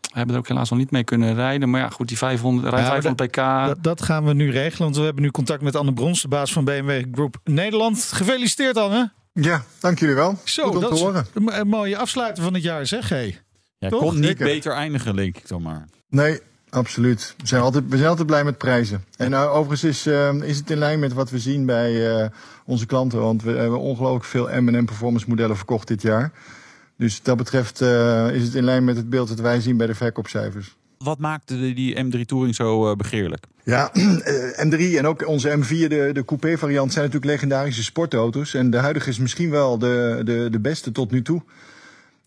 We 0.00 0.18
hebben 0.18 0.34
er 0.34 0.40
ook 0.40 0.48
helaas 0.48 0.70
nog 0.70 0.78
niet 0.78 0.90
mee 0.90 1.04
kunnen 1.04 1.34
rijden. 1.34 1.70
Maar 1.70 1.80
ja, 1.80 1.88
goed, 1.88 2.08
die 2.08 2.18
500, 2.18 2.68
ruim 2.68 2.84
ja, 2.84 2.90
500 2.90 3.30
pk. 3.30 3.36
Dat, 3.66 3.82
dat, 3.82 4.02
gaan 4.02 4.24
we 4.24 4.34
nu 4.34 4.50
regelen. 4.50 4.82
Want 4.82 4.96
we 4.96 5.02
hebben 5.02 5.22
nu 5.22 5.30
contact 5.30 5.62
met 5.62 5.76
Anne 5.76 5.92
Brons, 5.92 6.22
de 6.22 6.28
baas 6.28 6.52
van 6.52 6.64
BMW 6.64 7.04
Group 7.12 7.36
Nederland. 7.44 8.02
Gefeliciteerd 8.12 8.76
Anne. 8.76 9.10
Ja, 9.32 9.64
dank 9.80 9.98
jullie 9.98 10.14
wel. 10.14 10.38
Zo, 10.44 10.64
Goed 10.64 10.74
om 10.74 10.80
dat 10.80 10.96
te 10.96 11.02
horen. 11.02 11.26
Is 11.34 11.58
een 11.58 11.68
mooie 11.68 11.96
afsluiter 11.96 12.42
van 12.42 12.54
het 12.54 12.62
jaar, 12.62 12.86
zeg. 12.86 13.08
Hey. 13.08 13.40
Ja, 13.82 13.88
kon 13.88 14.14
niet 14.14 14.24
Zeker. 14.24 14.44
beter 14.44 14.72
eindigen, 14.72 15.16
denk 15.16 15.36
ik 15.36 15.48
dan 15.48 15.62
maar. 15.62 15.88
Nee, 16.08 16.40
absoluut. 16.70 17.34
We 17.38 17.46
zijn 17.46 17.62
altijd, 17.62 17.84
we 17.88 17.96
zijn 17.96 18.08
altijd 18.08 18.26
blij 18.26 18.44
met 18.44 18.58
prijzen. 18.58 19.04
En 19.16 19.30
nou, 19.30 19.50
overigens 19.50 19.84
is, 19.84 20.06
uh, 20.06 20.42
is 20.42 20.56
het 20.56 20.70
in 20.70 20.78
lijn 20.78 20.98
met 20.98 21.12
wat 21.12 21.30
we 21.30 21.38
zien 21.38 21.66
bij 21.66 22.20
uh, 22.20 22.26
onze 22.64 22.86
klanten. 22.86 23.20
Want 23.20 23.42
we 23.42 23.50
hebben 23.50 23.78
ongelooflijk 23.78 24.24
veel 24.24 24.62
M&M 24.62 24.84
performance 24.84 25.28
modellen 25.28 25.56
verkocht 25.56 25.88
dit 25.88 26.02
jaar. 26.02 26.32
Dus 26.96 27.22
dat 27.22 27.36
betreft 27.36 27.80
uh, 27.80 28.34
is 28.34 28.42
het 28.42 28.54
in 28.54 28.64
lijn 28.64 28.84
met 28.84 28.96
het 28.96 29.10
beeld 29.10 29.28
dat 29.28 29.40
wij 29.40 29.60
zien 29.60 29.76
bij 29.76 29.86
de 29.86 29.94
verkoopcijfers. 29.94 30.76
Wat 30.98 31.18
maakte 31.18 31.74
die 31.74 32.04
M3 32.04 32.20
Touring 32.26 32.54
zo 32.54 32.96
begeerlijk? 32.96 33.44
Ja, 33.64 33.92
M3 34.66 34.78
en 34.96 35.06
ook 35.06 35.26
onze 35.26 35.58
M4, 35.58 35.68
de, 35.68 36.10
de 36.12 36.24
coupé 36.24 36.58
variant, 36.58 36.92
zijn 36.92 37.04
natuurlijk 37.04 37.32
legendarische 37.32 37.82
sportauto's. 37.82 38.54
En 38.54 38.70
de 38.70 38.76
huidige 38.76 39.08
is 39.08 39.18
misschien 39.18 39.50
wel 39.50 39.78
de, 39.78 40.20
de, 40.24 40.48
de 40.50 40.60
beste 40.60 40.92
tot 40.92 41.10
nu 41.10 41.22
toe. 41.22 41.42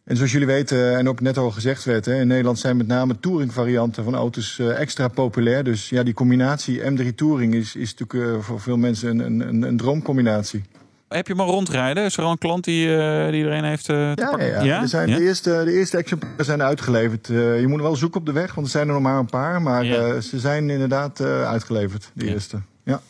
En 0.05 0.15
zoals 0.15 0.31
jullie 0.31 0.47
weten, 0.47 0.97
en 0.97 1.09
ook 1.09 1.21
net 1.21 1.37
al 1.37 1.51
gezegd 1.51 1.83
werd, 1.83 2.07
in 2.07 2.27
Nederland 2.27 2.59
zijn 2.59 2.77
met 2.77 2.87
name 2.87 3.19
touringvarianten 3.19 4.03
van 4.03 4.15
auto's 4.15 4.57
uh, 4.57 4.79
extra 4.79 5.07
populair. 5.07 5.63
Dus 5.63 5.89
ja, 5.89 6.03
die 6.03 6.13
combinatie 6.13 6.81
M3 6.81 7.15
Touring 7.15 7.53
is, 7.53 7.75
is 7.75 7.95
natuurlijk 7.95 8.35
uh, 8.35 8.43
voor 8.43 8.61
veel 8.61 8.77
mensen 8.77 9.19
een, 9.19 9.39
een, 9.39 9.61
een 9.61 9.77
droomcombinatie. 9.77 10.63
Heb 11.07 11.27
je 11.27 11.35
maar 11.35 11.45
rondrijden? 11.45 12.03
Is 12.03 12.17
er 12.17 12.23
al 12.23 12.31
een 12.31 12.37
klant 12.37 12.63
die, 12.63 12.87
uh, 12.87 13.25
die 13.25 13.35
iedereen 13.35 13.63
heeft 13.63 13.85
te 13.85 14.11
ja, 14.15 14.29
pakken? 14.29 14.47
Ja, 14.47 14.63
ja. 14.63 14.81
Er 14.81 14.87
zijn 14.87 15.09
ja? 15.09 15.17
De, 15.17 15.23
eerste, 15.23 15.61
de 15.65 15.71
eerste 15.71 15.97
exemplaren 15.97 16.45
zijn 16.45 16.61
uitgeleverd. 16.61 17.27
je 17.27 17.65
moet 17.67 17.81
wel 17.81 17.95
zoeken 17.95 18.19
op 18.19 18.25
de 18.25 18.31
weg, 18.31 18.53
want 18.53 18.67
er 18.67 18.73
zijn 18.73 18.87
er 18.87 18.93
nog 18.93 19.03
maar 19.03 19.19
een 19.19 19.29
paar. 19.29 19.61
Maar 19.61 19.85
ze 20.21 20.39
zijn 20.39 20.69
inderdaad 20.69 21.21
uitgeleverd, 21.21 22.11
de 22.13 22.27
eerste. 22.27 22.61
Ja. 22.83 23.01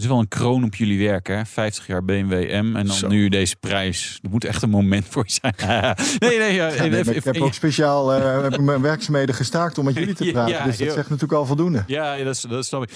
Het 0.00 0.08
is 0.08 0.14
wel 0.14 0.24
een 0.24 0.28
kroon 0.28 0.64
op 0.64 0.74
jullie 0.74 1.06
werk, 1.08 1.26
hè? 1.26 1.44
50 1.46 1.86
jaar 1.86 2.04
BMW 2.04 2.32
M 2.32 2.76
en 2.76 2.86
dan 2.86 2.96
Zo. 2.96 3.08
nu 3.08 3.28
deze 3.28 3.56
prijs. 3.56 4.18
Er 4.22 4.30
moet 4.30 4.44
echt 4.44 4.62
een 4.62 4.70
moment 4.70 5.06
voor 5.08 5.24
zijn. 5.26 5.54
nee, 6.18 6.38
nee, 6.38 6.54
ja, 6.54 6.68
ja, 6.68 6.84
nee 6.84 7.04
ik 7.04 7.24
heb 7.24 7.40
ook 7.40 7.54
speciaal 7.54 8.18
uh, 8.18 8.58
mijn 8.58 8.80
werkzaamheden 8.80 9.34
gestaakt 9.34 9.78
om 9.78 9.84
met 9.84 9.94
jullie 9.94 10.14
te 10.14 10.30
praten. 10.32 10.54
Ja, 10.54 10.64
dus 10.64 10.78
dat 10.78 10.92
zegt 10.92 11.08
natuurlijk 11.08 11.38
al 11.38 11.46
voldoende. 11.46 11.84
Ja, 11.86 12.16
dat, 12.16 12.34
is, 12.34 12.40
dat 12.40 12.64
snap 12.64 12.82
ik. 12.82 12.90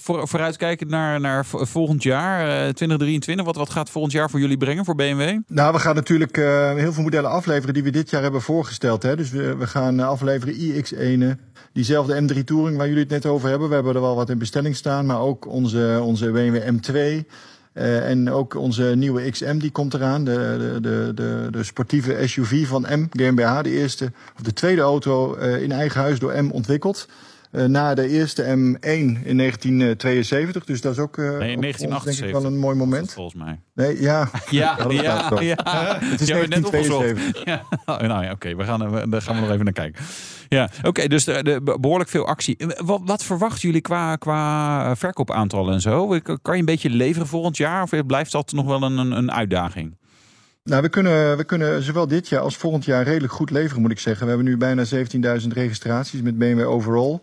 Voor, 0.00 0.28
vooruitkijkend 0.28 0.90
naar, 0.90 1.20
naar 1.20 1.44
volgend 1.46 2.02
jaar, 2.02 2.40
uh, 2.40 2.52
2023. 2.54 3.44
Wat, 3.44 3.56
wat 3.56 3.70
gaat 3.70 3.90
volgend 3.90 4.12
jaar 4.12 4.30
voor 4.30 4.40
jullie 4.40 4.56
brengen 4.56 4.84
voor 4.84 4.94
BMW? 4.94 5.38
Nou, 5.46 5.72
we 5.72 5.78
gaan 5.78 5.94
natuurlijk 5.94 6.36
uh, 6.36 6.74
heel 6.74 6.92
veel 6.92 7.02
modellen 7.02 7.30
afleveren 7.30 7.74
die 7.74 7.82
we 7.82 7.90
dit 7.90 8.10
jaar 8.10 8.22
hebben 8.22 8.42
voorgesteld. 8.42 9.02
Hè? 9.02 9.16
Dus 9.16 9.30
we, 9.30 9.56
we 9.56 9.66
gaan 9.66 10.00
afleveren 10.00 10.54
iX1. 10.54 11.51
Diezelfde 11.72 12.22
M3 12.22 12.44
Touring 12.44 12.76
waar 12.76 12.86
jullie 12.86 13.02
het 13.02 13.12
net 13.12 13.26
over 13.26 13.48
hebben. 13.48 13.68
We 13.68 13.74
hebben 13.74 13.94
er 13.94 14.00
wel 14.00 14.14
wat 14.14 14.30
in 14.30 14.38
bestelling 14.38 14.76
staan. 14.76 15.06
Maar 15.06 15.20
ook 15.20 15.46
onze, 15.46 16.00
onze 16.02 16.30
BMW 16.30 16.56
M2. 16.56 17.26
Uh, 17.74 18.08
en 18.08 18.30
ook 18.30 18.54
onze 18.54 18.92
nieuwe 18.96 19.30
XM 19.30 19.58
die 19.58 19.70
komt 19.70 19.94
eraan. 19.94 20.24
De, 20.24 20.78
de, 20.82 21.12
de, 21.14 21.48
de 21.50 21.64
sportieve 21.64 22.26
SUV 22.26 22.66
van 22.66 22.86
M 22.88 23.08
GmbH. 23.10 23.62
De, 23.62 23.70
eerste, 23.70 24.12
of 24.36 24.42
de 24.42 24.52
tweede 24.52 24.80
auto 24.80 25.36
uh, 25.36 25.62
in 25.62 25.72
eigen 25.72 26.00
huis 26.00 26.18
door 26.18 26.42
M 26.42 26.50
ontwikkeld. 26.50 27.08
Uh, 27.52 27.64
na 27.64 27.94
de 27.94 28.08
eerste 28.08 28.42
M1 28.42 29.24
in 29.24 29.36
1972. 29.36 30.64
Dus 30.64 30.80
dat 30.80 30.92
is 30.92 30.98
ook 30.98 31.16
uh, 31.16 31.24
nee, 31.24 31.56
1978, 31.56 32.06
ons, 32.06 32.16
denk 32.18 32.34
ik 32.34 32.42
wel 32.42 32.52
een 32.52 32.58
mooi 32.58 32.76
moment. 32.76 33.12
Volgens 33.12 33.42
mij. 33.42 33.60
Nee, 33.74 34.00
ja. 34.00 34.30
Ja, 34.50 34.76
ja, 34.88 35.02
ja, 35.02 35.40
ja. 35.40 35.98
Het 36.00 36.20
is 36.20 36.26
ja, 36.26 36.34
1972. 36.34 37.44
Ja. 37.52 37.62
Oh, 37.86 37.98
nou 37.98 38.24
ja, 38.24 38.30
oké. 38.30 38.32
Okay. 38.32 38.56
We 38.56 38.64
gaan, 38.64 39.10
daar 39.10 39.22
gaan 39.22 39.34
we 39.34 39.40
nog 39.40 39.50
even 39.50 39.64
naar 39.64 39.72
kijken. 39.72 40.04
Ja, 40.48 40.68
oké. 40.78 40.88
Okay, 40.88 41.08
dus 41.08 41.24
de, 41.24 41.42
de, 41.42 41.78
behoorlijk 41.80 42.10
veel 42.10 42.26
actie. 42.26 42.56
Wat, 42.76 43.00
wat 43.04 43.24
verwachten 43.24 43.60
jullie 43.60 43.80
qua, 43.80 44.16
qua 44.16 44.96
verkoopaantallen 44.96 45.74
en 45.74 45.80
zo? 45.80 46.18
Kan 46.22 46.54
je 46.54 46.60
een 46.60 46.64
beetje 46.64 46.90
leveren 46.90 47.26
volgend 47.26 47.56
jaar? 47.56 47.82
Of 47.82 48.06
blijft 48.06 48.32
dat 48.32 48.52
nog 48.52 48.66
wel 48.66 48.82
een, 48.82 48.98
een 48.98 49.32
uitdaging? 49.32 49.96
Nou, 50.64 50.82
we 50.82 50.88
kunnen, 50.88 51.36
we 51.36 51.44
kunnen 51.44 51.82
zowel 51.82 52.06
dit 52.06 52.28
jaar 52.28 52.40
als 52.40 52.56
volgend 52.56 52.84
jaar 52.84 53.04
redelijk 53.04 53.32
goed 53.32 53.50
leveren, 53.50 53.82
moet 53.82 53.90
ik 53.90 53.98
zeggen. 53.98 54.22
We 54.22 54.32
hebben 54.32 54.48
nu 54.48 54.56
bijna 54.56 54.84
17.000 55.40 55.48
registraties 55.48 56.22
met 56.22 56.38
BMW 56.38 56.68
overall. 56.68 57.20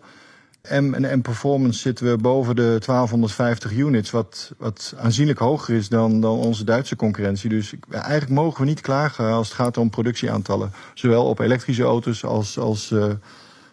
M 0.64 0.94
en 0.94 1.18
M 1.18 1.22
Performance 1.22 1.80
zitten 1.80 2.06
we 2.06 2.18
boven 2.18 2.56
de 2.56 2.62
1250 2.62 3.72
units, 3.72 4.12
wat, 4.12 4.52
wat 4.58 4.94
aanzienlijk 4.98 5.40
hoger 5.40 5.76
is 5.76 5.90
dan, 5.90 6.22
dan 6.22 6.38
onze 6.38 6.64
Duitse 6.64 6.96
concurrentie. 6.96 7.50
Dus 7.50 7.74
eigenlijk 7.90 8.32
mogen 8.32 8.62
we 8.62 8.68
niet 8.68 8.82
klagen 8.82 9.32
als 9.32 9.48
het 9.48 9.56
gaat 9.56 9.78
om 9.78 9.90
productieaantallen. 9.90 10.72
Zowel 10.94 11.26
op 11.26 11.40
elektrische 11.40 11.84
auto's 11.84 12.24
als, 12.24 12.60
als, 12.60 12.92
uh, 12.92 13.06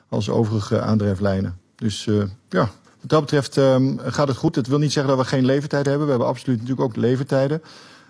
als 0.08 0.30
overige 0.30 0.80
aandrijflijnen. 0.80 1.58
Dus 1.74 2.06
uh, 2.06 2.24
ja, 2.48 2.70
wat 3.00 3.10
dat 3.10 3.20
betreft 3.20 3.56
um, 3.56 3.98
gaat 3.98 4.28
het 4.28 4.36
goed. 4.36 4.54
Het 4.54 4.66
wil 4.66 4.78
niet 4.78 4.92
zeggen 4.92 5.16
dat 5.16 5.24
we 5.24 5.28
geen 5.28 5.44
levertijd 5.44 5.86
hebben. 5.86 6.04
We 6.04 6.10
hebben 6.10 6.28
absoluut 6.28 6.58
natuurlijk 6.60 6.88
ook 6.88 6.96
levertijden. 6.96 7.62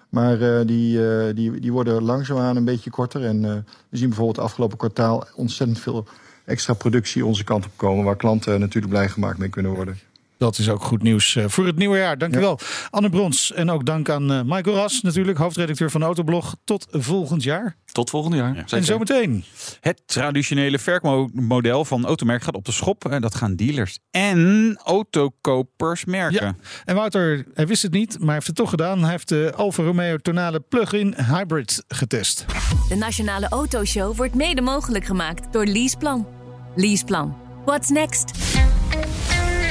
Maar 0.09 0.41
uh, 0.41 0.67
die, 0.67 1.01
die, 1.35 1.61
die 1.61 1.73
worden 1.73 2.03
langzaamaan 2.03 2.57
een 2.57 2.65
beetje 2.65 2.91
korter. 2.91 3.25
En 3.25 3.43
we 3.89 3.97
zien 3.97 4.09
bijvoorbeeld 4.09 4.37
het 4.37 4.45
afgelopen 4.45 4.79
kwartaal 4.79 5.27
ontzettend 5.35 5.79
veel 5.79 6.07
extra 6.47 6.75
productie 6.75 7.27
onze 7.27 7.45
kant 7.45 7.65
op 7.65 7.73
komen. 7.77 8.05
Waar 8.05 8.17
klanten 8.17 8.61
natuurlijk 8.61 8.93
blij 8.93 9.09
gemaakt 9.09 9.39
mee 9.39 9.49
kunnen 9.49 9.73
worden. 9.73 9.99
Dat 10.39 10.59
is 10.59 10.69
ook 10.69 10.83
goed 10.83 11.03
nieuws 11.03 11.37
voor 11.47 11.67
het 11.67 11.77
nieuwe 11.77 11.97
jaar. 11.97 12.19
Dankjewel, 12.19 12.59
ja. 12.61 12.67
Anne 12.91 13.11
Brons. 13.11 13.53
En 13.53 13.71
ook 13.71 13.87
dank 13.87 14.09
aan 14.09 14.27
Michael 14.47 14.77
Ras, 14.77 15.03
natuurlijk, 15.03 15.39
hoofdredacteur 15.39 15.91
van 15.91 16.03
Autoblog. 16.03 16.57
Tot 16.65 16.87
volgend 16.91 17.43
jaar. 17.43 17.77
Tot 17.93 18.11
volgend 18.11 18.35
jaar. 18.35 18.55
Ja. 18.55 18.65
En 18.69 18.85
zometeen. 18.85 19.45
Het 19.81 20.03
traditionele 20.07 20.79
verkmodel 20.79 21.85
van 21.85 22.07
Automerk 22.07 22.43
gaat 22.43 22.55
op 22.55 22.65
de 22.65 22.73
schop. 22.73 23.17
Dat 23.21 23.35
gaan 23.35 23.57
dealers 23.57 23.99
en 24.11 24.79
autokopers 24.85 26.05
merken. 26.05 26.47
Ja. 26.47 26.55
En 26.85 26.95
Wouter, 26.95 27.47
hij 27.55 27.67
wist 27.67 27.83
het 27.83 27.93
niet, 27.93 28.17
maar 28.19 28.27
hij 28.27 28.35
heeft 28.35 28.47
het 28.47 28.57
toch 28.57 28.71
gedaan. 28.71 29.01
Hij 29.01 29.11
heeft 29.11 29.29
de 29.29 29.53
Alfa 29.57 29.83
Romeo 29.83 30.17
Tonale 30.17 30.61
plug-in 30.61 31.15
hybrid 31.33 31.85
getest. 31.89 32.45
De 32.89 32.97
Nationale 32.97 33.49
Autoshow 33.49 34.17
wordt 34.17 34.35
mede 34.35 34.61
mogelijk 34.61 35.05
gemaakt 35.05 35.53
door 35.53 35.65
Leaseplan. 35.67 36.36
Leaseplan. 36.77 37.35
What's 37.65 37.89
next? 37.89 38.33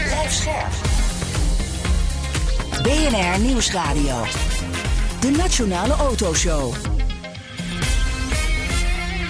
Blijf 0.04 0.32
scherp. 0.32 0.72
BNR 2.84 3.40
Nieuwsradio. 3.40 4.24
De 5.22 5.34
Nationale 5.38 5.94
Autoshow. 5.94 6.74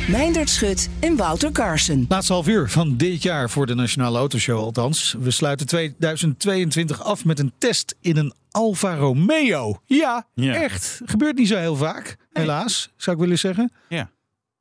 Meindert 0.09 0.49
Schut 0.49 0.89
en 0.99 1.15
Wouter 1.15 1.51
Carson. 1.51 2.05
Laatste 2.09 2.33
half 2.33 2.47
uur 2.47 2.69
van 2.69 2.97
dit 2.97 3.23
jaar 3.23 3.49
voor 3.49 3.65
de 3.65 3.75
Nationale 3.75 4.17
Autoshow 4.17 4.57
althans. 4.57 5.15
We 5.19 5.31
sluiten 5.31 5.67
2022 5.67 7.03
af 7.03 7.25
met 7.25 7.39
een 7.39 7.53
test 7.57 7.95
in 8.01 8.17
een 8.17 8.33
Alfa 8.51 8.95
Romeo. 8.95 9.81
Ja, 9.85 10.27
ja. 10.33 10.53
echt. 10.53 11.01
Gebeurt 11.05 11.38
niet 11.38 11.47
zo 11.47 11.57
heel 11.57 11.75
vaak, 11.75 12.17
helaas, 12.31 12.93
zou 12.97 13.15
ik 13.15 13.21
willen 13.21 13.39
zeggen. 13.39 13.71
Ja. 13.89 14.09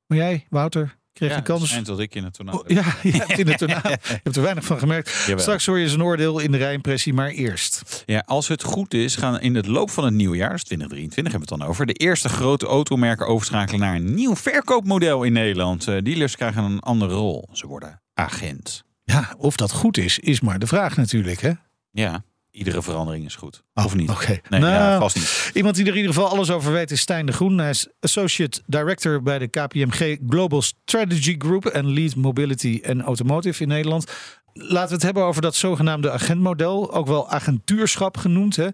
Maar 0.06 0.18
jij, 0.18 0.46
Wouter, 0.50 0.96
kreeg 1.14 1.30
ja, 1.30 1.36
de 1.36 1.42
kans. 1.42 1.82
Dat 1.82 2.00
ik 2.00 2.14
in 2.14 2.24
het 2.24 2.34
tornado. 2.34 2.58
Oh, 2.58 2.68
ja, 2.68 2.84
je 3.02 3.10
hebt 3.10 3.38
in 3.38 3.48
het 3.48 3.58
tornado. 3.64 3.88
je 3.88 4.20
hebt 4.22 4.36
er 4.36 4.42
weinig 4.42 4.64
van 4.64 4.78
gemerkt. 4.78 5.10
Jawel. 5.26 5.38
Straks 5.42 5.66
hoor 5.66 5.78
je 5.78 5.88
zijn 5.88 6.02
oordeel 6.02 6.38
in 6.38 6.52
de 6.52 6.58
rijimpressie, 6.58 7.12
maar 7.12 7.28
eerst. 7.28 8.02
Ja, 8.06 8.22
als 8.26 8.48
het 8.48 8.62
goed 8.62 8.94
is, 8.94 9.16
gaan 9.16 9.40
in 9.40 9.54
het 9.54 9.66
loop 9.66 9.90
van 9.90 10.04
het 10.04 10.14
nieuwe 10.14 10.36
jaar, 10.36 10.50
dus 10.50 10.64
2023 10.64 11.32
hebben 11.32 11.48
we 11.48 11.54
het 11.54 11.62
dan 11.62 11.68
over, 11.70 11.86
de 11.86 11.92
eerste 11.92 12.28
grote 12.28 12.66
automerken 12.66 13.26
overschakelen 13.26 13.80
naar 13.80 13.94
een 13.94 14.14
nieuw 14.14 14.36
verkoopmodel 14.36 15.22
in 15.22 15.32
Nederland. 15.32 15.86
Uh, 15.86 16.02
dealers 16.02 16.36
krijgen 16.36 16.64
een 16.64 16.80
andere 16.80 17.14
rol. 17.14 17.48
Ze 17.52 17.66
worden 17.66 18.02
agent. 18.14 18.84
Ja, 19.04 19.34
of 19.38 19.56
dat 19.56 19.72
goed 19.72 19.96
is, 19.96 20.18
is 20.18 20.40
maar 20.40 20.58
de 20.58 20.66
vraag 20.66 20.96
natuurlijk, 20.96 21.40
hè? 21.40 21.52
Ja. 21.90 22.24
Iedere 22.54 22.82
verandering 22.82 23.24
is 23.24 23.34
goed. 23.34 23.62
Oh, 23.74 23.84
of 23.84 23.94
niet? 23.94 24.10
Oké. 24.10 24.22
Okay. 24.22 24.40
Nee, 24.48 24.60
nou, 24.60 24.72
ja, 24.72 24.98
vast 24.98 25.16
niet. 25.16 25.50
Iemand 25.54 25.74
die 25.74 25.84
er 25.84 25.90
in 25.90 25.96
ieder 25.96 26.14
geval 26.14 26.28
alles 26.28 26.50
over 26.50 26.72
weet 26.72 26.90
is 26.90 27.00
Stijn 27.00 27.26
de 27.26 27.32
Groen. 27.32 27.58
Hij 27.58 27.70
is 27.70 27.88
Associate 28.00 28.62
Director 28.66 29.22
bij 29.22 29.38
de 29.38 29.46
KPMG 29.48 30.18
Global 30.28 30.62
Strategy 30.62 31.34
Group 31.38 31.66
en 31.66 31.92
Lead 31.92 32.14
Mobility 32.14 32.80
en 32.82 33.02
Automotive 33.02 33.62
in 33.62 33.68
Nederland. 33.68 34.12
Laten 34.52 34.88
we 34.88 34.94
het 34.94 35.02
hebben 35.02 35.24
over 35.24 35.42
dat 35.42 35.54
zogenaamde 35.54 36.10
agentmodel, 36.10 36.92
ook 36.92 37.06
wel 37.06 37.28
agentuurschap 37.28 38.16
genoemd. 38.16 38.56
Hè? 38.56 38.68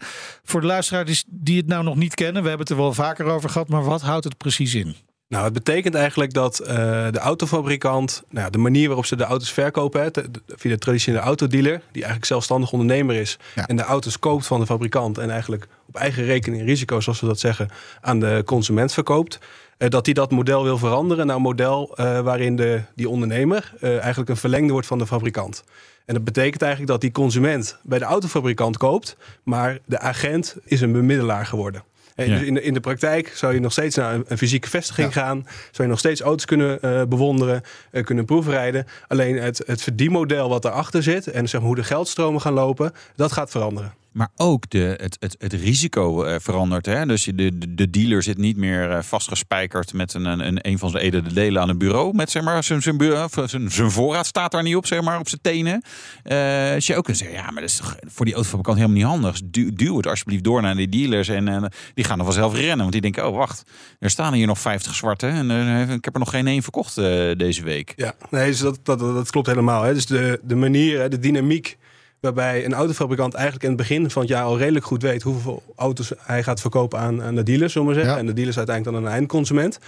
Voor 0.44 0.60
de 0.60 0.66
luisteraars 0.66 1.24
die 1.26 1.56
het 1.56 1.66
nou 1.66 1.84
nog 1.84 1.96
niet 1.96 2.14
kennen, 2.14 2.42
we 2.42 2.48
hebben 2.48 2.66
het 2.66 2.76
er 2.76 2.82
wel 2.82 2.94
vaker 2.94 3.26
over 3.26 3.50
gehad, 3.50 3.68
maar 3.68 3.84
wat 3.84 4.02
houdt 4.02 4.24
het 4.24 4.36
precies 4.36 4.74
in? 4.74 4.96
Nou, 5.30 5.44
het 5.44 5.52
betekent 5.52 5.94
eigenlijk 5.94 6.32
dat 6.32 6.60
uh, 6.60 6.66
de 7.10 7.18
autofabrikant, 7.18 8.22
nou, 8.28 8.50
de 8.50 8.58
manier 8.58 8.86
waarop 8.86 9.06
ze 9.06 9.16
de 9.16 9.24
auto's 9.24 9.52
verkopen, 9.52 10.02
hè, 10.02 10.10
de, 10.10 10.30
via 10.46 10.70
de 10.70 10.78
traditionele 10.78 11.22
autodealer, 11.22 11.72
die 11.72 12.02
eigenlijk 12.02 12.24
zelfstandig 12.24 12.72
ondernemer 12.72 13.16
is 13.16 13.38
ja. 13.54 13.66
en 13.66 13.76
de 13.76 13.82
auto's 13.82 14.18
koopt 14.18 14.46
van 14.46 14.60
de 14.60 14.66
fabrikant 14.66 15.18
en 15.18 15.30
eigenlijk 15.30 15.68
op 15.86 15.96
eigen 15.96 16.24
rekening 16.24 16.64
risico, 16.64 17.00
zoals 17.00 17.20
we 17.20 17.26
dat 17.26 17.38
zeggen, 17.38 17.68
aan 18.00 18.20
de 18.20 18.42
consument 18.46 18.92
verkoopt. 18.92 19.38
Uh, 19.78 19.88
dat 19.88 20.04
hij 20.04 20.14
dat 20.14 20.30
model 20.30 20.62
wil 20.62 20.78
veranderen 20.78 21.26
naar 21.26 21.36
een 21.36 21.42
model 21.42 21.94
uh, 22.00 22.20
waarin 22.20 22.56
de, 22.56 22.80
die 22.94 23.08
ondernemer 23.08 23.72
eigenlijk 23.80 24.30
een 24.30 24.36
verlengde 24.36 24.72
wordt 24.72 24.86
van 24.86 24.98
de 24.98 25.06
fabrikant. 25.06 25.64
En 26.04 26.14
dat 26.14 26.24
betekent 26.24 26.62
eigenlijk 26.62 26.92
dat 26.92 27.00
die 27.00 27.12
consument 27.12 27.78
bij 27.82 27.98
de 27.98 28.04
autofabrikant 28.04 28.76
koopt, 28.76 29.16
maar 29.42 29.78
de 29.84 29.98
agent 29.98 30.56
is 30.64 30.80
een 30.80 30.92
bemiddelaar 30.92 31.46
geworden. 31.46 31.82
Ja. 32.14 32.24
Dus 32.24 32.42
in, 32.42 32.54
de, 32.54 32.62
in 32.62 32.74
de 32.74 32.80
praktijk 32.80 33.32
zou 33.34 33.54
je 33.54 33.60
nog 33.60 33.72
steeds 33.72 33.96
naar 33.96 34.14
een, 34.14 34.24
een 34.28 34.38
fysieke 34.38 34.68
vestiging 34.68 35.14
ja. 35.14 35.20
gaan. 35.20 35.46
Zou 35.46 35.82
je 35.82 35.86
nog 35.88 35.98
steeds 35.98 36.20
auto's 36.20 36.44
kunnen 36.44 36.78
uh, 36.84 37.02
bewonderen, 37.02 37.62
uh, 37.92 38.04
kunnen 38.04 38.24
proefrijden. 38.24 38.86
Alleen 39.08 39.36
het, 39.36 39.62
het 39.66 39.82
verdienmodel 39.82 40.48
wat 40.48 40.64
erachter 40.64 41.02
zit 41.02 41.26
en 41.26 41.48
zeg 41.48 41.60
maar, 41.60 41.68
hoe 41.68 41.78
de 41.78 41.84
geldstromen 41.84 42.40
gaan 42.40 42.52
lopen, 42.52 42.92
dat 43.16 43.32
gaat 43.32 43.50
veranderen. 43.50 43.99
Maar 44.12 44.28
ook 44.36 44.70
de, 44.70 44.98
het, 45.00 45.16
het, 45.20 45.34
het 45.38 45.52
risico 45.52 46.24
uh, 46.24 46.34
verandert. 46.38 46.86
Hè? 46.86 47.06
Dus 47.06 47.24
de, 47.24 47.58
de, 47.58 47.74
de 47.74 47.90
dealer 47.90 48.22
zit 48.22 48.38
niet 48.38 48.56
meer 48.56 48.90
uh, 48.90 49.02
vastgespijkerd 49.02 49.92
met 49.92 50.14
een, 50.14 50.24
een, 50.24 50.58
een 50.68 50.78
van 50.78 50.90
zijn 50.90 51.02
edele 51.02 51.32
delen 51.32 51.62
aan 51.62 51.68
een 51.68 51.78
bureau. 51.78 52.14
Met 52.14 52.30
zeg 52.30 52.42
maar, 52.42 52.64
zijn, 52.64 52.82
zijn, 52.82 53.28
zijn, 53.48 53.70
zijn 53.70 53.90
voorraad 53.90 54.26
staat 54.26 54.52
daar 54.52 54.62
niet 54.62 54.76
op, 54.76 54.86
zeg 54.86 55.00
maar, 55.00 55.18
op 55.18 55.28
zijn 55.28 55.40
tenen. 55.40 55.82
Uh, 56.24 56.78
je 56.78 56.96
ook 56.96 57.04
kunt 57.04 57.16
zeggen, 57.16 57.36
ja, 57.36 57.50
maar 57.50 57.60
dat 57.60 57.70
is 57.70 57.80
voor 58.06 58.24
die 58.24 58.34
autofabrikant 58.34 58.78
helemaal 58.78 58.98
niet 58.98 59.06
handig. 59.06 59.40
Du, 59.44 59.72
duw 59.72 59.96
het 59.96 60.06
alsjeblieft 60.06 60.44
door 60.44 60.62
naar 60.62 60.76
die 60.76 60.88
dealers. 60.88 61.28
En 61.28 61.72
die 61.94 62.04
gaan 62.04 62.18
er 62.18 62.24
vanzelf 62.24 62.54
rennen. 62.54 62.78
Want 62.78 62.92
die 62.92 63.00
denken, 63.00 63.28
oh 63.28 63.36
wacht, 63.36 63.62
er 63.98 64.10
staan 64.10 64.32
hier 64.32 64.46
nog 64.46 64.58
50 64.58 64.94
zwarte. 64.94 65.26
En 65.26 65.50
ik 65.90 66.04
heb 66.04 66.14
er 66.14 66.20
nog 66.20 66.30
geen 66.30 66.46
één 66.46 66.62
verkocht 66.62 66.94
deze 67.38 67.62
week. 67.62 67.92
Ja, 67.96 68.14
nee, 68.30 68.50
dus 68.50 68.60
dat, 68.60 68.78
dat, 68.82 68.98
dat 68.98 69.30
klopt 69.30 69.46
helemaal. 69.46 69.82
Hè. 69.82 69.94
Dus 69.94 70.06
de, 70.06 70.40
de 70.42 70.56
manier, 70.56 71.10
de 71.10 71.18
dynamiek 71.18 71.78
Waarbij 72.20 72.64
een 72.64 72.74
autofabrikant 72.74 73.34
eigenlijk 73.34 73.64
in 73.64 73.68
het 73.68 73.78
begin 73.78 74.10
van 74.10 74.22
het 74.22 74.30
jaar 74.30 74.44
al 74.44 74.58
redelijk 74.58 74.84
goed 74.84 75.02
weet 75.02 75.22
hoeveel 75.22 75.62
auto's 75.76 76.12
hij 76.18 76.42
gaat 76.42 76.60
verkopen 76.60 76.98
aan, 76.98 77.22
aan 77.22 77.34
de 77.34 77.42
dealers, 77.42 77.72
zullen 77.72 77.88
we 77.88 77.94
zeggen. 77.94 78.12
Ja. 78.12 78.18
En 78.18 78.26
de 78.26 78.32
dealers 78.32 78.56
uiteindelijk 78.56 78.96
dan 78.96 79.04
aan 79.04 79.10
een 79.12 79.18
eindconsument. 79.18 79.78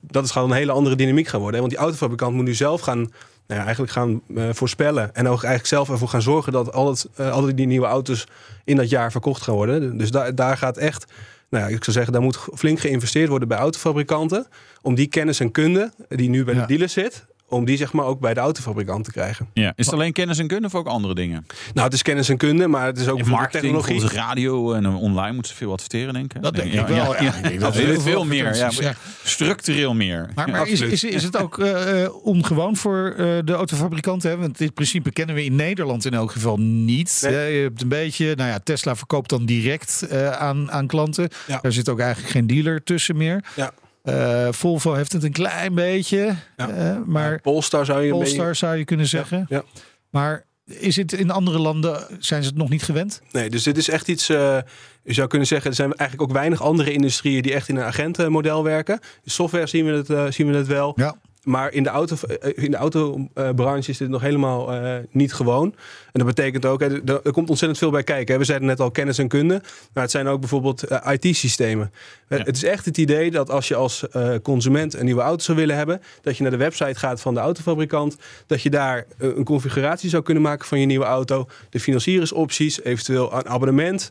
Dat 0.00 0.24
is 0.24 0.30
gewoon 0.30 0.50
een 0.50 0.56
hele 0.56 0.72
andere 0.72 0.96
dynamiek 0.96 1.28
gaan 1.28 1.40
worden. 1.40 1.60
Hè? 1.60 1.66
Want 1.66 1.72
die 1.72 1.82
autofabrikant 1.84 2.34
moet 2.34 2.44
nu 2.44 2.54
zelf 2.54 2.80
gaan, 2.80 2.98
nou 2.98 3.12
ja, 3.46 3.62
eigenlijk 3.62 3.92
gaan 3.92 4.20
uh, 4.28 4.48
voorspellen. 4.52 5.14
En 5.14 5.26
ook 5.26 5.42
eigenlijk 5.42 5.66
zelf 5.66 5.90
ervoor 5.90 6.08
gaan 6.08 6.22
zorgen 6.22 6.52
dat 6.52 6.72
al, 6.72 6.88
het, 6.88 7.08
uh, 7.20 7.32
al 7.32 7.54
die 7.54 7.66
nieuwe 7.66 7.86
auto's 7.86 8.26
in 8.64 8.76
dat 8.76 8.90
jaar 8.90 9.10
verkocht 9.10 9.42
gaan 9.42 9.54
worden. 9.54 9.98
Dus 9.98 10.10
daar, 10.10 10.34
daar 10.34 10.56
gaat 10.56 10.76
echt 10.76 11.06
nou 11.50 11.64
ja, 11.64 11.76
ik 11.76 11.84
zou 11.84 11.96
zeggen, 11.96 12.12
daar 12.12 12.22
moet 12.22 12.38
flink 12.54 12.80
geïnvesteerd 12.80 13.28
worden 13.28 13.48
bij 13.48 13.58
autofabrikanten. 13.58 14.46
Om 14.82 14.94
die 14.94 15.06
kennis 15.06 15.40
en 15.40 15.50
kunde 15.50 15.92
die 16.08 16.28
nu 16.28 16.44
bij 16.44 16.54
ja. 16.54 16.60
de 16.60 16.66
dealers 16.66 16.92
zit, 16.92 17.26
om 17.50 17.64
die 17.64 17.76
zeg 17.76 17.92
maar 17.92 18.04
ook 18.04 18.20
bij 18.20 18.34
de 18.34 18.40
autofabrikant 18.40 19.04
te 19.04 19.10
krijgen. 19.10 19.48
Ja. 19.54 19.72
Is 19.76 19.84
het 19.84 19.94
alleen 19.94 20.12
kennis 20.12 20.38
en 20.38 20.46
kunde 20.46 20.66
of 20.66 20.74
ook 20.74 20.86
andere 20.86 21.14
dingen? 21.14 21.46
Nou, 21.74 21.86
het 21.86 21.94
is 21.94 22.02
kennis 22.02 22.28
en 22.28 22.36
kunde, 22.36 22.66
maar 22.66 22.86
het 22.86 22.98
is 22.98 23.08
ook 23.08 23.24
marketing, 23.24 23.82
technologie. 23.82 24.16
radio 24.16 24.72
en 24.72 24.86
online 24.86 25.32
moeten 25.32 25.52
ze 25.52 25.58
veel 25.58 25.72
adverteren, 25.72 26.14
denk 26.14 26.34
ik. 26.34 26.42
Dat 26.42 26.54
denk 26.54 26.72
ik 26.72 26.86
wel. 26.86 26.96
Ja, 26.96 27.22
ja, 27.22 27.48
ja, 27.48 27.58
dat 27.58 27.76
veel, 27.76 28.00
veel 28.00 28.24
meer. 28.24 28.56
Ja. 28.56 28.94
Structureel 29.24 29.94
meer. 29.94 30.30
Maar, 30.34 30.50
maar 30.50 30.68
is, 30.68 30.80
is, 30.80 31.04
is 31.04 31.22
het 31.22 31.36
ook 31.36 31.58
uh, 31.58 32.08
ongewoon 32.22 32.76
voor 32.76 33.14
uh, 33.18 33.38
de 33.44 33.52
autofabrikanten? 33.52 34.30
Hè? 34.30 34.36
Want 34.36 34.58
dit 34.58 34.74
principe 34.74 35.10
kennen 35.10 35.34
we 35.34 35.44
in 35.44 35.56
Nederland 35.56 36.04
in 36.04 36.14
elk 36.14 36.32
geval 36.32 36.56
niet. 36.60 37.20
Nee. 37.22 37.54
Je 37.54 37.62
hebt 37.62 37.82
een 37.82 37.88
beetje, 37.88 38.34
nou 38.34 38.48
ja, 38.48 38.58
Tesla 38.58 38.96
verkoopt 38.96 39.30
dan 39.30 39.46
direct 39.46 40.06
uh, 40.12 40.30
aan, 40.30 40.70
aan 40.70 40.86
klanten. 40.86 41.28
Daar 41.62 41.72
zit 41.72 41.88
ook 41.88 42.00
eigenlijk 42.00 42.32
geen 42.32 42.46
dealer 42.46 42.82
tussen 42.82 43.16
meer. 43.16 43.44
Ja. 43.56 43.72
Uh, 44.04 44.48
Volvo 44.50 44.94
heeft 44.94 45.12
het 45.12 45.24
een 45.24 45.32
klein 45.32 45.74
beetje. 45.74 46.34
Ja. 46.56 46.68
Uh, 46.68 47.00
maar 47.06 47.32
ja, 47.32 47.38
Polestar 47.38 47.84
zou 47.84 48.02
je, 48.02 48.10
Polestar 48.10 48.46
beetje... 48.46 48.54
zou 48.54 48.76
je 48.76 48.84
kunnen 48.84 49.06
zeggen. 49.06 49.46
Ja. 49.48 49.62
Maar 50.10 50.44
is 50.64 50.96
het 50.96 51.12
in 51.12 51.30
andere 51.30 51.58
landen, 51.58 52.06
zijn 52.18 52.42
ze 52.42 52.48
het 52.48 52.58
nog 52.58 52.68
niet 52.68 52.82
gewend? 52.82 53.22
Nee, 53.32 53.50
dus 53.50 53.62
dit 53.62 53.76
is 53.76 53.88
echt 53.88 54.08
iets, 54.08 54.30
uh, 54.30 54.58
je 55.02 55.12
zou 55.12 55.28
kunnen 55.28 55.48
zeggen, 55.48 55.70
er 55.70 55.76
zijn 55.76 55.92
eigenlijk 55.94 56.30
ook 56.30 56.36
weinig 56.36 56.62
andere 56.62 56.92
industrieën 56.92 57.42
die 57.42 57.54
echt 57.54 57.68
in 57.68 57.76
een 57.76 57.84
agentenmodel 57.84 58.64
werken. 58.64 59.00
Software 59.24 59.66
zien 59.66 59.84
we 59.84 60.12
het, 60.12 60.34
zien 60.34 60.50
we 60.50 60.56
het 60.56 60.66
wel. 60.66 60.92
Ja. 60.96 61.16
Maar 61.44 61.72
in 61.72 61.82
de, 61.82 61.88
auto, 61.88 62.16
in 62.54 62.70
de 62.70 62.76
autobranche 62.76 63.90
is 63.90 63.98
dit 63.98 64.08
nog 64.08 64.20
helemaal 64.20 64.74
uh, 64.74 64.96
niet 65.10 65.32
gewoon. 65.32 65.74
En 66.12 66.24
dat 66.24 66.26
betekent 66.26 66.66
ook, 66.66 66.80
hè, 66.80 66.86
er, 66.86 67.20
er, 67.22 67.32
komt 67.32 67.48
ontzettend 67.48 67.78
veel 67.78 67.90
bij 67.90 68.02
kijken. 68.02 68.32
Hè. 68.32 68.38
We 68.38 68.44
zeiden 68.44 68.68
net 68.68 68.80
al 68.80 68.90
kennis 68.90 69.18
en 69.18 69.28
kunde. 69.28 69.62
Maar 69.92 70.02
het 70.02 70.12
zijn 70.12 70.26
ook 70.26 70.40
bijvoorbeeld 70.40 70.90
uh, 70.90 70.98
IT-systemen. 71.12 71.92
Ja. 72.28 72.36
Het 72.36 72.56
is 72.56 72.64
echt 72.64 72.84
het 72.84 72.98
idee 72.98 73.30
dat 73.30 73.50
als 73.50 73.68
je 73.68 73.74
als 73.74 74.04
uh, 74.16 74.34
consument 74.42 74.94
een 74.94 75.04
nieuwe 75.04 75.20
auto 75.20 75.44
zou 75.44 75.58
willen 75.58 75.76
hebben... 75.76 76.02
dat 76.22 76.36
je 76.36 76.42
naar 76.42 76.52
de 76.52 76.58
website 76.58 76.98
gaat 76.98 77.20
van 77.20 77.34
de 77.34 77.40
autofabrikant. 77.40 78.16
Dat 78.46 78.62
je 78.62 78.70
daar 78.70 79.06
een 79.18 79.44
configuratie 79.44 80.10
zou 80.10 80.22
kunnen 80.22 80.42
maken 80.42 80.66
van 80.66 80.80
je 80.80 80.86
nieuwe 80.86 81.04
auto. 81.04 81.46
De 81.70 81.80
financiersopties, 81.80 82.82
eventueel 82.82 83.32
een 83.32 83.48
abonnement... 83.48 84.10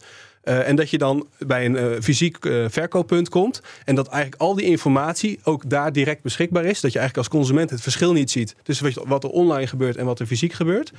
Uh, 0.49 0.67
en 0.67 0.75
dat 0.75 0.89
je 0.89 0.97
dan 0.97 1.27
bij 1.37 1.65
een 1.65 1.75
uh, 1.75 1.85
fysiek 2.01 2.45
uh, 2.45 2.65
verkooppunt 2.69 3.29
komt. 3.29 3.61
En 3.85 3.95
dat 3.95 4.07
eigenlijk 4.07 4.41
al 4.41 4.55
die 4.55 4.65
informatie 4.65 5.39
ook 5.43 5.69
daar 5.69 5.91
direct 5.91 6.21
beschikbaar 6.21 6.65
is. 6.65 6.81
Dat 6.81 6.91
je 6.91 6.99
eigenlijk 6.99 7.29
als 7.29 7.39
consument 7.39 7.69
het 7.69 7.81
verschil 7.81 8.13
niet 8.13 8.31
ziet 8.31 8.55
tussen 8.63 9.07
wat 9.07 9.23
er 9.23 9.29
online 9.29 9.67
gebeurt 9.67 9.95
en 9.95 10.05
wat 10.05 10.19
er 10.19 10.25
fysiek 10.25 10.53
gebeurt. 10.53 10.91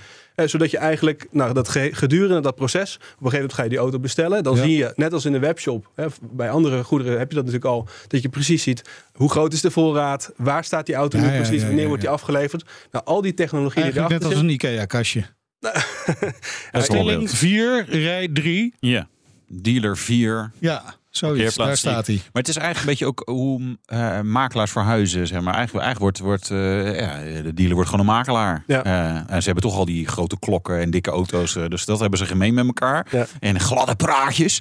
zodat 0.44 0.70
je 0.70 0.78
eigenlijk 0.78 1.26
nou, 1.30 1.52
dat 1.52 1.68
gedurende 1.68 2.40
dat 2.40 2.54
proces, 2.54 2.94
op 2.94 3.00
een 3.00 3.06
gegeven 3.10 3.36
moment 3.36 3.52
ga 3.52 3.62
je 3.62 3.68
die 3.68 3.78
auto 3.78 3.98
bestellen. 3.98 4.42
Dan 4.42 4.56
ja. 4.56 4.62
zie 4.62 4.76
je, 4.76 4.92
net 4.96 5.12
als 5.12 5.24
in 5.24 5.32
de 5.32 5.38
webshop, 5.38 5.90
hè, 5.94 6.06
bij 6.30 6.50
andere 6.50 6.84
goederen 6.84 7.18
heb 7.18 7.28
je 7.28 7.34
dat 7.34 7.44
natuurlijk 7.44 7.72
al, 7.74 7.88
dat 8.06 8.22
je 8.22 8.28
precies 8.28 8.62
ziet 8.62 8.82
hoe 9.12 9.30
groot 9.30 9.52
is 9.52 9.60
de 9.60 9.70
voorraad, 9.70 10.32
waar 10.36 10.64
staat 10.64 10.86
die 10.86 10.94
auto 10.94 11.18
ja, 11.18 11.24
nu 11.24 11.36
precies, 11.36 11.60
ja, 11.60 11.66
wanneer 11.66 11.86
wordt 11.86 12.02
die 12.02 12.10
afgeleverd. 12.10 12.64
Nou, 12.90 13.04
al 13.04 13.20
die 13.20 13.34
technologie 13.34 13.82
die 13.82 13.92
Net 13.92 14.24
als 14.24 14.32
zit, 14.32 14.42
een 14.42 14.48
IKEA-kastje. 14.48 15.24
Stelling 16.72 17.30
4, 17.30 17.84
rij 17.88 18.28
3. 18.32 18.74
Ja. 18.80 19.08
Dealer 19.50 19.96
4. 19.96 20.52
Ja. 20.60 20.94
Zoiets, 21.10 21.54
daar 21.54 21.76
staat 21.76 22.06
hij. 22.06 22.16
Maar 22.16 22.42
het 22.42 22.48
is 22.48 22.56
eigenlijk 22.56 22.78
een 22.78 22.90
beetje 22.90 23.06
ook 23.06 23.22
hoe 23.24 23.78
uh, 23.92 24.20
makelaars 24.20 24.70
verhuizen. 24.70 25.26
Zeg 25.26 25.40
maar. 25.40 25.54
Eigenlijk, 25.54 25.84
eigenlijk 25.84 26.18
wordt, 26.18 26.18
wordt 26.18 26.50
uh, 26.50 27.00
ja, 27.00 27.42
de 27.42 27.54
dealer 27.54 27.74
wordt 27.74 27.90
gewoon 27.90 28.06
een 28.06 28.12
makelaar. 28.12 28.64
Ja. 28.66 28.86
Uh, 28.86 29.14
en 29.16 29.42
ze 29.42 29.44
hebben 29.44 29.62
toch 29.62 29.76
al 29.76 29.84
die 29.84 30.06
grote 30.06 30.38
klokken 30.38 30.80
en 30.80 30.90
dikke 30.90 31.10
auto's. 31.10 31.52
dus 31.52 31.84
dat 31.84 32.00
hebben 32.00 32.18
ze 32.18 32.26
gemeen 32.26 32.54
met 32.54 32.66
elkaar. 32.66 33.06
Ja. 33.10 33.26
En 33.40 33.60
gladde 33.60 33.96
praatjes. 33.96 34.60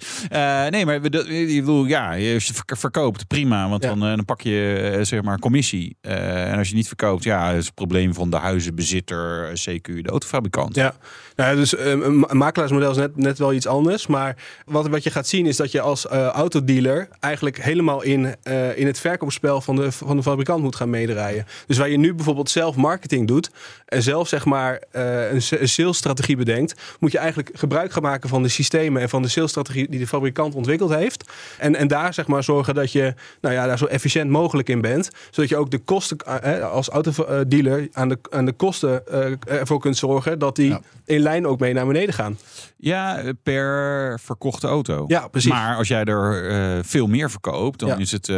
nee, 0.70 0.86
maar 0.86 0.96
ik 0.96 1.02
bedoel, 1.02 1.86
ja, 1.86 2.10
als 2.10 2.46
je 2.46 2.54
verkoopt, 2.66 3.28
prima. 3.28 3.70
Want 3.70 3.82
dan, 3.82 4.00
dan 4.00 4.26
pak 4.26 4.42
je 4.42 5.00
zeg 5.02 5.22
maar 5.22 5.40
commissie. 5.40 5.98
en 6.02 6.58
als 6.58 6.70
je 6.70 6.76
niet 6.76 6.88
verkoopt, 6.88 7.24
ja, 7.24 7.52
is 7.52 7.66
het 7.66 7.76
probleem 7.76 8.14
van 8.14 8.30
de 8.30 8.38
huizenbezitter, 8.38 9.50
CQ, 9.50 10.02
de 10.02 10.10
autofabrikant. 10.10 10.76
Ja, 10.76 10.96
nou, 11.36 11.56
dus 11.56 11.78
een 11.78 12.26
makelaarsmodel 12.32 12.92
is 12.92 12.98
net, 12.98 13.18
net 13.18 13.38
wel 13.38 13.54
iets 13.54 13.68
anders. 13.68 14.08
Maar 14.08 14.36
wat, 14.66 14.88
wat 14.88 15.04
je 15.04 15.12
gaat 15.12 15.28
zien 15.28 15.46
is 15.46 15.58
dat 15.58 15.72
je 15.72 15.82
als 15.82 16.08
autodealer 16.40 17.08
eigenlijk 17.20 17.64
helemaal 17.64 18.02
in, 18.02 18.36
uh, 18.44 18.78
in 18.78 18.88
het 18.88 19.00
verkoopspel 19.00 19.62
van 19.62 19.76
de, 19.76 19.92
van 19.92 20.18
de 20.18 20.24
fabrikant 20.24 20.62
moet 20.62 20.76
gaan 20.76 20.90
meedraaien. 20.90 21.46
Dus 21.68 21.78
waar 21.78 21.90
je 21.90 21.98
nu 21.98 22.14
bijvoorbeeld 22.14 22.50
zelf 22.50 22.76
marketing 22.76 23.28
doet 23.28 23.50
en 23.86 24.04
zelf 24.04 24.28
zeg 24.28 24.46
maar 24.46 24.84
uh, 24.96 25.32
een, 25.32 25.42
een 25.50 25.70
salesstrategie 25.70 26.38
bedenkt, 26.38 26.82
moet 27.00 27.12
je 27.12 27.18
eigenlijk 27.18 27.50
gebruik 27.54 27.92
gaan 27.92 28.02
maken 28.02 28.30
van 28.30 28.44
de 28.44 28.50
systemen 28.50 29.02
en 29.02 29.10
van 29.10 29.22
de 29.22 29.28
salesstrategie 29.28 29.90
die 29.90 30.00
de 30.00 30.08
fabrikant 30.08 30.56
ontwikkeld 30.56 30.94
heeft. 30.94 31.32
En, 31.58 31.76
en 31.76 31.88
daar 31.88 32.14
zeg 32.14 32.28
maar 32.28 32.44
zorgen 32.44 32.76
dat 32.76 32.92
je 32.92 33.14
nou 33.42 33.56
ja, 33.56 33.66
daar 33.68 33.78
zo 33.78 33.86
efficiënt 33.86 34.30
mogelijk 34.30 34.70
in 34.70 34.82
bent, 34.82 35.10
zodat 35.32 35.50
je 35.50 35.58
ook 35.58 35.72
de 35.72 35.78
kosten 35.80 36.18
uh, 36.28 36.72
als 36.72 36.90
autodealer 36.90 37.88
aan 37.92 38.10
de, 38.10 38.18
aan 38.30 38.46
de 38.46 38.54
kosten 38.54 39.08
ervoor 39.48 39.80
kunt 39.80 39.98
zorgen 39.98 40.40
dat 40.40 40.56
die 40.56 40.78
in 41.06 41.20
lijn 41.20 41.48
ook 41.48 41.60
mee 41.60 41.74
naar 41.74 41.88
beneden 41.88 42.14
gaan. 42.14 42.38
Ja, 42.82 43.22
per 43.44 44.20
verkochte 44.20 44.68
auto. 44.68 45.04
Ja, 45.08 45.28
precies. 45.28 45.52
Maar 45.52 45.76
als 45.76 45.88
jij 45.88 46.04
er 46.04 46.52
uh, 46.52 46.84
veel 46.84 47.08
meer 47.08 47.32
verkoopt, 47.32 47.80
dan 47.80 48.00
is 48.00 48.12
het, 48.12 48.28
uh, 48.28 48.38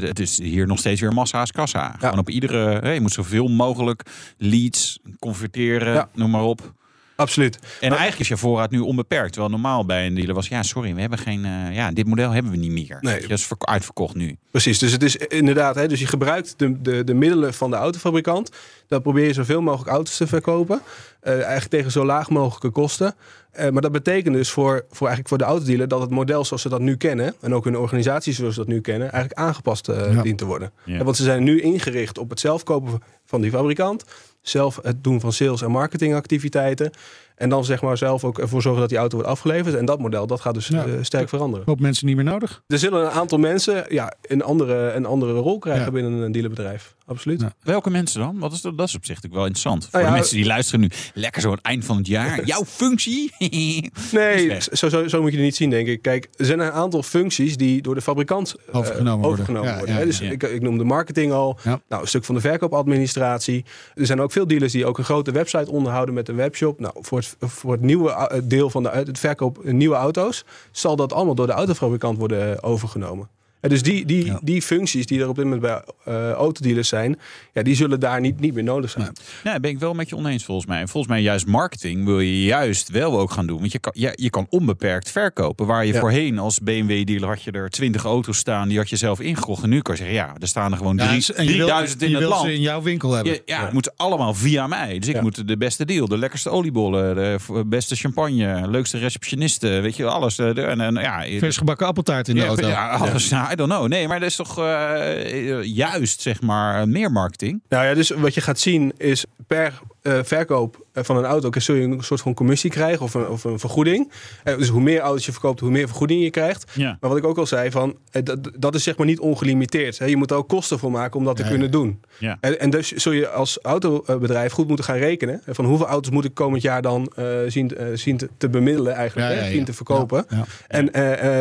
het 0.00 0.18
is 0.18 0.38
hier 0.38 0.66
nog 0.66 0.78
steeds 0.78 1.00
weer 1.00 1.12
massa's 1.12 1.52
kassa. 1.52 1.82
Ja. 1.82 1.94
Gewoon 1.98 2.18
op 2.18 2.28
iedere, 2.28 2.78
hey, 2.78 2.94
je 2.94 3.00
moet 3.00 3.12
zoveel 3.12 3.48
mogelijk 3.48 4.02
leads 4.36 4.98
converteren, 5.18 5.94
ja. 5.94 6.08
noem 6.14 6.30
maar 6.30 6.42
op. 6.42 6.72
Absoluut. 7.18 7.54
En 7.56 7.88
maar, 7.88 7.98
eigenlijk 7.98 8.20
is 8.20 8.28
je 8.28 8.36
voorraad 8.36 8.70
nu 8.70 8.78
onbeperkt. 8.78 9.32
Terwijl 9.32 9.52
normaal 9.52 9.84
bij 9.84 10.06
een 10.06 10.14
dealer 10.14 10.34
was, 10.34 10.48
ja, 10.48 10.62
sorry, 10.62 10.94
we 10.94 11.00
hebben 11.00 11.18
geen, 11.18 11.44
uh, 11.44 11.74
ja, 11.74 11.92
dit 11.92 12.06
model 12.06 12.30
hebben 12.30 12.52
we 12.52 12.58
niet 12.58 12.70
meer. 12.70 12.98
Nee. 13.00 13.20
Dat 13.20 13.30
is 13.30 13.48
uitverkocht 13.58 14.14
nu. 14.14 14.36
Precies, 14.50 14.78
dus 14.78 14.92
het 14.92 15.02
is 15.02 15.16
inderdaad, 15.16 15.74
hè, 15.74 15.88
dus 15.88 16.00
je 16.00 16.06
gebruikt 16.06 16.54
de, 16.56 16.82
de, 16.82 17.04
de 17.04 17.14
middelen 17.14 17.54
van 17.54 17.70
de 17.70 17.76
autofabrikant. 17.76 18.50
Dan 18.86 19.02
probeer 19.02 19.26
je 19.26 19.32
zoveel 19.32 19.62
mogelijk 19.62 19.90
auto's 19.90 20.16
te 20.16 20.26
verkopen. 20.26 20.82
Uh, 21.22 21.32
eigenlijk 21.32 21.68
tegen 21.68 21.90
zo 21.90 22.04
laag 22.04 22.30
mogelijke 22.30 22.70
kosten. 22.70 23.14
Uh, 23.58 23.68
maar 23.68 23.82
dat 23.82 23.92
betekent 23.92 24.34
dus 24.34 24.50
voor, 24.50 24.84
voor, 24.90 25.06
eigenlijk 25.06 25.28
voor 25.28 25.38
de 25.38 25.44
autodealer 25.44 25.88
dat 25.88 26.00
het 26.00 26.10
model 26.10 26.44
zoals 26.44 26.62
ze 26.62 26.68
dat 26.68 26.80
nu 26.80 26.96
kennen, 26.96 27.34
en 27.40 27.54
ook 27.54 27.64
hun 27.64 27.78
organisatie 27.78 28.32
zoals 28.32 28.54
ze 28.54 28.60
dat 28.60 28.68
nu 28.68 28.80
kennen, 28.80 29.12
eigenlijk 29.12 29.40
aangepast 29.40 29.88
uh, 29.88 30.14
ja. 30.14 30.22
dient 30.22 30.38
te 30.38 30.44
worden. 30.44 30.72
Ja. 30.84 31.04
Want 31.04 31.16
ze 31.16 31.22
zijn 31.22 31.42
nu 31.42 31.60
ingericht 31.60 32.18
op 32.18 32.30
het 32.30 32.40
zelf 32.40 32.62
kopen 32.62 33.02
van 33.24 33.40
die 33.40 33.50
fabrikant, 33.50 34.04
zelf 34.40 34.78
het 34.82 35.04
doen 35.04 35.20
van 35.20 35.32
sales- 35.32 35.62
en 35.62 35.70
marketingactiviteiten. 35.70 36.90
En 37.34 37.48
dan 37.48 37.64
zeg 37.64 37.82
maar 37.82 37.98
zelf 37.98 38.24
ook 38.24 38.38
ervoor 38.38 38.62
zorgen 38.62 38.80
dat 38.80 38.88
die 38.88 38.98
auto 38.98 39.16
wordt 39.16 39.30
afgeleverd. 39.30 39.74
En 39.74 39.84
dat 39.84 39.98
model 39.98 40.26
dat 40.26 40.40
gaat 40.40 40.54
dus 40.54 40.66
ja. 40.66 40.86
uh, 40.86 40.94
sterk 41.00 41.28
veranderen. 41.28 41.66
Hoop 41.66 41.80
mensen 41.80 42.06
niet 42.06 42.16
meer 42.16 42.24
nodig. 42.24 42.62
Er 42.66 42.78
zullen 42.78 43.04
een 43.04 43.10
aantal 43.10 43.38
mensen 43.38 43.84
ja, 43.88 44.14
een, 44.22 44.42
andere, 44.42 44.92
een 44.92 45.06
andere 45.06 45.32
rol 45.32 45.58
krijgen 45.58 45.84
ja. 45.84 45.90
binnen 45.90 46.12
een 46.12 46.32
dealerbedrijf. 46.32 46.96
Absoluut. 47.08 47.44
Welke 47.62 47.90
mensen 47.90 48.20
dan? 48.20 48.38
Wat 48.38 48.52
is 48.52 48.60
dat, 48.60 48.78
dat 48.78 48.88
is 48.88 48.94
op 48.94 49.04
zich 49.04 49.20
wel 49.30 49.40
interessant. 49.40 49.88
Voor 49.90 50.02
de 50.02 50.10
mensen 50.10 50.36
die 50.36 50.46
luisteren 50.46 50.80
nu. 50.80 50.90
Lekker 51.14 51.40
zo 51.42 51.48
aan 51.48 51.54
het 51.54 51.64
eind 51.64 51.84
van 51.84 51.96
het 51.96 52.06
jaar. 52.06 52.44
Jouw 52.46 52.64
functie? 52.64 53.32
nee, 54.12 54.60
zo, 54.60 54.88
zo, 54.88 55.08
zo, 55.08 55.20
moet 55.20 55.30
je 55.30 55.36
het 55.36 55.46
niet 55.46 55.56
zien, 55.56 55.70
denk 55.70 55.86
ik. 55.86 56.02
Kijk, 56.02 56.28
er 56.36 56.44
zijn 56.44 56.60
een 56.60 56.72
aantal 56.72 57.02
functies 57.02 57.56
die 57.56 57.82
door 57.82 57.94
de 57.94 58.02
fabrikant 58.02 58.54
uh, 58.68 58.76
overgenomen 58.76 59.12
worden. 59.12 59.30
Overgenomen 59.30 59.76
worden 59.76 59.94
hè? 59.94 60.04
Dus 60.04 60.20
ik, 60.20 60.42
ik 60.42 60.62
noem 60.62 60.78
de 60.78 60.84
marketing 60.84 61.32
al. 61.32 61.58
Nou, 61.64 62.02
een 62.02 62.08
stuk 62.08 62.24
van 62.24 62.34
de 62.34 62.40
verkoopadministratie. 62.40 63.64
Er 63.94 64.06
zijn 64.06 64.20
ook 64.20 64.32
veel 64.32 64.46
dealers 64.46 64.72
die 64.72 64.86
ook 64.86 64.98
een 64.98 65.04
grote 65.04 65.30
website 65.30 65.70
onderhouden 65.70 66.14
met 66.14 66.28
een 66.28 66.36
webshop. 66.36 66.80
Nou, 66.80 66.94
voor 67.00 67.18
het, 67.18 67.36
voor 67.38 67.72
het 67.72 67.80
nieuwe 67.80 68.42
deel 68.44 68.70
van 68.70 68.82
de, 68.82 68.88
het 68.88 69.18
verkoop 69.18 69.64
nieuwe 69.64 69.96
auto's, 69.96 70.44
zal 70.70 70.96
dat 70.96 71.12
allemaal 71.12 71.34
door 71.34 71.46
de 71.46 71.52
autofabrikant 71.52 72.18
worden 72.18 72.62
overgenomen. 72.62 73.28
En 73.68 73.74
dus 73.74 73.82
die, 73.82 74.06
die, 74.06 74.24
ja. 74.24 74.40
die 74.42 74.62
functies 74.62 75.06
die 75.06 75.20
er 75.20 75.28
op 75.28 75.34
dit 75.34 75.44
moment 75.44 75.62
bij 75.62 75.82
uh, 76.08 76.30
autodealers 76.30 76.88
zijn, 76.88 77.18
ja, 77.52 77.62
die 77.62 77.74
zullen 77.74 78.00
daar 78.00 78.20
niet, 78.20 78.40
niet 78.40 78.54
meer 78.54 78.64
nodig 78.64 78.90
zijn. 78.90 79.04
Nee. 79.04 79.52
Ja, 79.52 79.60
ben 79.60 79.70
ik 79.70 79.78
wel 79.78 79.94
met 79.94 80.08
je 80.08 80.16
oneens 80.16 80.44
volgens 80.44 80.66
mij. 80.66 80.86
Volgens 80.86 81.12
mij 81.12 81.22
juist 81.22 81.46
marketing 81.46 82.04
wil 82.04 82.20
je 82.20 82.44
juist 82.44 82.88
wel 82.88 83.20
ook 83.20 83.30
gaan 83.30 83.46
doen. 83.46 83.58
Want 83.58 83.72
je 83.72 83.78
kan, 83.78 83.92
je, 83.94 84.12
je 84.14 84.30
kan 84.30 84.46
onbeperkt 84.50 85.10
verkopen. 85.10 85.66
Waar 85.66 85.86
je 85.86 85.92
ja. 85.92 86.00
voorheen 86.00 86.38
als 86.38 86.58
BMW-dealer 86.60 87.28
had 87.28 87.42
je 87.42 87.50
er 87.50 87.70
20 87.70 88.04
auto's 88.04 88.38
staan, 88.38 88.68
die 88.68 88.78
had 88.78 88.88
je 88.88 88.96
zelf 88.96 89.20
ingekocht. 89.20 89.62
En 89.62 89.68
nu 89.68 89.80
kan 89.80 89.94
je 89.94 90.00
zeggen, 90.00 90.16
ja, 90.16 90.34
er 90.38 90.48
staan 90.48 90.72
er 90.72 90.78
gewoon 90.78 90.96
drie, 90.96 91.24
ja, 91.26 91.34
3000 91.34 92.02
in 92.02 92.10
je 92.10 92.16
het 92.16 92.24
land. 92.24 92.46
ze 92.46 92.54
in 92.54 92.60
jouw 92.60 92.82
winkel 92.82 93.12
hebben. 93.12 93.32
Je, 93.32 93.42
ja, 93.44 93.64
het 93.64 93.72
moet 93.72 93.96
allemaal 93.96 94.34
via 94.34 94.66
mij. 94.66 94.98
Dus 94.98 95.08
ik 95.08 95.20
moet 95.20 95.48
de 95.48 95.56
beste 95.56 95.84
deal, 95.84 96.08
de 96.08 96.18
lekkerste 96.18 96.50
oliebollen, 96.50 97.14
de 97.14 97.64
beste 97.66 97.96
champagne, 97.96 98.68
leukste 98.70 98.98
receptionisten, 98.98 99.82
weet 99.82 99.96
je, 99.96 100.06
alles. 100.06 100.34
De, 100.36 100.62
en, 100.62 100.80
en, 100.80 100.94
ja, 100.94 101.24
Vers 101.38 101.56
gebakken 101.56 101.86
appeltaart 101.86 102.28
in 102.28 102.34
de 102.34 102.46
auto. 102.46 102.68
Ja, 102.68 102.88
alles. 102.88 103.28
Ja. 103.28 103.56
Don't 103.58 103.70
know. 103.70 103.88
Nee, 103.88 104.08
maar 104.08 104.20
dat 104.20 104.28
is 104.28 104.36
toch 104.36 104.58
uh, 104.58 105.62
juist, 105.62 106.20
zeg 106.20 106.40
maar, 106.40 106.88
meer 106.88 107.12
marketing? 107.12 107.62
Nou 107.68 107.86
ja, 107.86 107.94
dus 107.94 108.10
wat 108.10 108.34
je 108.34 108.40
gaat 108.40 108.58
zien 108.58 108.92
is 108.96 109.24
per 109.46 109.72
uh, 110.08 110.18
verkoop 110.22 110.86
van 110.94 111.16
een 111.16 111.24
auto 111.24 111.50
zul 111.60 111.74
je 111.74 111.82
een 111.82 112.02
soort 112.02 112.20
van 112.20 112.34
commissie 112.34 112.70
krijgen 112.70 113.04
of 113.04 113.14
een, 113.14 113.28
of 113.28 113.44
een 113.44 113.58
vergoeding. 113.58 114.12
Uh, 114.44 114.56
dus 114.56 114.68
hoe 114.68 114.80
meer 114.80 115.00
auto's 115.00 115.26
je 115.26 115.32
verkoopt, 115.32 115.60
hoe 115.60 115.70
meer 115.70 115.86
vergoeding 115.86 116.22
je 116.22 116.30
krijgt. 116.30 116.70
Ja. 116.74 116.96
Maar 117.00 117.10
wat 117.10 117.18
ik 117.18 117.24
ook 117.24 117.38
al 117.38 117.46
zei, 117.46 117.70
van, 117.70 117.96
uh, 118.12 118.22
dat, 118.24 118.50
dat 118.58 118.74
is 118.74 118.82
zeg 118.82 118.96
maar 118.96 119.06
niet 119.06 119.20
ongelimiteerd. 119.20 119.98
Hè. 119.98 120.04
Je 120.04 120.16
moet 120.16 120.30
er 120.30 120.36
ook 120.36 120.48
kosten 120.48 120.78
voor 120.78 120.90
maken 120.90 121.18
om 121.18 121.24
dat 121.24 121.36
te 121.36 121.42
ja, 121.42 121.48
kunnen 121.48 121.70
doen. 121.70 122.00
En, 122.40 122.60
en, 122.60 122.70
dus 122.70 122.92
zul 122.92 123.12
je 123.12 123.28
als 123.28 123.58
autobedrijf 123.62 124.52
goed 124.52 124.66
moeten 124.66 124.84
gaan 124.84 124.96
rekenen. 124.96 125.42
Van 125.46 125.64
hoeveel 125.64 125.86
auto's 125.86 126.12
moet 126.12 126.24
ik 126.24 126.34
komend 126.34 126.62
jaar 126.62 126.82
dan 126.82 127.12
zien, 127.46 127.76
zien 127.94 128.16
te, 128.16 128.28
te, 128.38 128.48
bemiddelen 128.48 128.94
eigenlijk. 128.94 129.40
Hè, 129.40 129.50
zien 129.50 129.64
te 129.64 129.72
verkopen. 129.72 130.26
En 130.68 130.90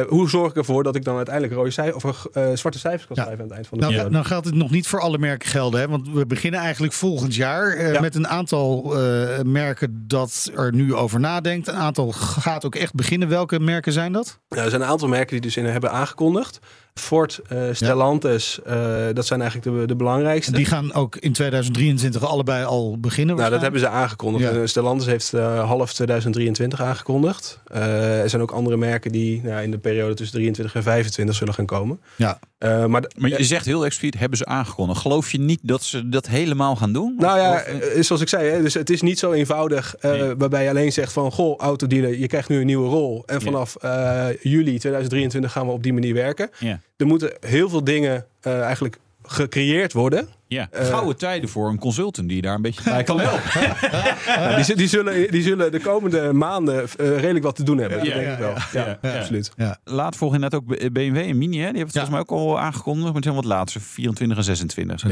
hoe 0.08 0.30
zorg 0.30 0.50
ik 0.50 0.58
ervoor 0.58 0.84
dat 0.84 0.96
ik 0.96 1.04
dan 1.04 1.16
uiteindelijk 1.16 1.56
rode 1.56 1.72
cijfers 1.72 2.04
of 2.04 2.28
zwarte 2.54 2.80
cijfers 2.80 3.08
kan 3.08 3.16
schrijven 3.16 3.40
aan 3.40 3.46
het 3.46 3.54
eind 3.54 3.68
van 3.68 3.78
de 3.78 3.84
nou, 3.84 3.96
periode. 3.96 4.16
Nou 4.16 4.26
gaat 4.28 4.46
het 4.46 4.56
nog 4.56 4.72
niet 4.72 4.88
voor 4.88 5.00
alle 5.00 5.18
merken 5.18 5.50
gelden. 5.50 5.80
Hè? 5.80 5.88
Want 5.88 6.10
we 6.10 6.26
beginnen 6.26 6.60
eigenlijk 6.60 6.94
volgend 6.94 7.36
jaar 7.36 7.98
met 8.02 8.16
een 8.16 8.28
aantal 8.28 8.57
uh, 8.66 9.42
merken 9.42 10.04
dat 10.08 10.52
er 10.56 10.74
nu 10.74 10.96
over 10.96 11.20
nadenkt. 11.20 11.68
Een 11.68 11.76
aantal 11.76 12.12
gaat 12.12 12.66
ook 12.66 12.76
echt 12.76 12.94
beginnen. 12.94 13.28
Welke 13.28 13.60
merken 13.60 13.94
zijn 13.94 14.12
dat? 14.12 14.40
Ja, 14.50 14.64
er 14.64 14.70
zijn 14.70 14.82
een 14.82 14.88
aantal 14.88 15.08
merken 15.08 15.32
die 15.32 15.42
dus 15.42 15.58
in 15.58 15.66
hebben 15.66 15.92
aangekondigd. 15.92 16.60
Ford, 16.98 17.40
uh, 17.54 17.60
Stellantis, 17.72 18.60
ja. 18.66 19.08
uh, 19.08 19.16
dat 19.16 19.26
zijn 19.26 19.42
eigenlijk 19.42 19.80
de, 19.80 19.86
de 19.88 19.96
belangrijkste. 19.96 20.52
Die 20.52 20.66
gaan 20.66 20.94
ook 20.94 21.16
in 21.16 21.32
2023 21.32 22.26
allebei 22.26 22.66
al 22.66 23.00
beginnen? 23.00 23.36
Nou, 23.36 23.50
dat 23.50 23.62
hebben 23.62 23.80
ze 23.80 23.88
aangekondigd. 23.88 24.54
Ja. 24.54 24.68
Stellantis 24.68 25.08
heeft 25.08 25.34
uh, 25.34 25.64
half 25.68 25.94
2023 25.94 26.82
aangekondigd. 26.82 27.60
er 27.72 28.30
zijn 28.30 28.42
ook 28.42 28.52
andere 28.52 28.78
merken 28.78 29.12
die 29.12 29.42
nou, 29.44 29.64
in 29.64 29.72
de 29.72 29.78
periode 29.78 30.14
tussen 30.14 30.36
23 30.36 30.76
en 30.76 30.84
25 30.84 31.36
zullen 31.36 31.54
gaan 31.54 31.66
komen. 31.66 32.00
Ja. 32.16 32.40
maar, 32.60 33.04
maar 33.18 33.30
je 33.30 33.44
zegt 33.44 33.66
heel 33.66 33.86
expliciet, 33.86 34.20
hebben 34.20 34.38
ze 34.38 34.46
aangekondigd. 34.46 35.02
Geloof 35.02 35.32
je 35.32 35.40
niet 35.40 35.60
dat 35.62 35.84
ze 35.84 36.10
dat 36.10 36.28
helemaal 36.28 36.76
gaan 36.76 36.94
doen? 36.94 37.16
Nou 37.18 37.40
ja, 37.40 37.64
of, 37.98 38.06
zoals 38.06 38.22
ik 38.22 38.30
zei, 38.30 38.50
hè, 38.50 38.62
dus 38.62 38.74
het 38.74 38.90
is 38.90 39.02
niet 39.02 39.20
zo 39.20 39.32
eenvoudig 39.32 39.96
nee. 40.02 40.36
waarbij 40.36 40.64
je 40.64 40.70
alleen 40.70 40.94
zegt 40.94 41.14
van... 41.14 41.32
goh, 41.32 41.60
autodealer, 41.60 42.20
je 42.20 42.28
krijgt 42.28 42.50
nu 42.50 42.60
een 42.60 42.66
nieuwe 42.66 42.90
rol. 42.90 43.24
En 43.26 43.42
vanaf 43.42 43.76
juli 44.42 44.78
2023 44.78 45.52
gaan 45.52 45.66
we 45.66 45.72
op 45.72 45.84
die 45.84 45.94
manier 45.94 46.14
werken. 46.14 46.50
Ja. 46.60 46.80
Er 46.96 47.06
moeten 47.06 47.38
heel 47.40 47.70
veel 47.70 47.84
dingen 47.84 48.26
uh, 48.44 48.62
eigenlijk 48.62 49.00
gecreëerd 49.24 49.94
worden. 49.94 50.28
Ja, 50.48 50.68
gouden 50.72 51.12
uh, 51.12 51.18
tijden 51.18 51.50
voor 51.50 51.70
een 51.70 51.80
consultant 51.80 52.30
die 52.30 52.42
daar 52.42 52.56
een 52.56 52.62
beetje 52.62 52.84
bij 52.84 53.04
kan 53.04 53.20
helpen. 53.20 53.76
nou, 54.42 54.64
die, 54.64 54.76
die, 54.76 54.88
zullen, 54.88 55.32
die 55.32 55.42
zullen 55.42 55.72
de 55.72 55.80
komende 55.80 56.34
maanden 56.34 56.76
uh, 56.76 56.86
redelijk 57.20 57.46
wat 57.46 57.56
te 57.56 57.64
doen 57.64 57.78
hebben. 57.78 57.98
Ja, 57.98 58.04
dat 58.04 58.14
denk 58.14 58.32
ik 58.32 58.40
wel. 58.40 58.54
Ja, 58.84 59.00
ja, 59.02 59.20
absoluut. 59.20 59.52
Laat 59.84 60.16
volgen 60.16 60.40
net 60.40 60.56
ook 60.56 60.92
BMW 60.92 61.18
en 61.18 61.38
Mini. 61.38 61.58
Hè? 61.58 61.72
Die 61.72 61.78
hebben 61.80 61.82
het 61.82 61.92
volgens 61.92 62.10
mij 62.10 62.20
ook 62.20 62.32
al 62.32 62.60
aangekondigd. 62.60 63.06
Maar 63.06 63.16
het 63.16 63.24
zijn 63.24 63.36
wat 63.36 63.46
later, 63.46 63.82
24 63.82 64.38
en 64.38 64.44
26. 64.44 65.04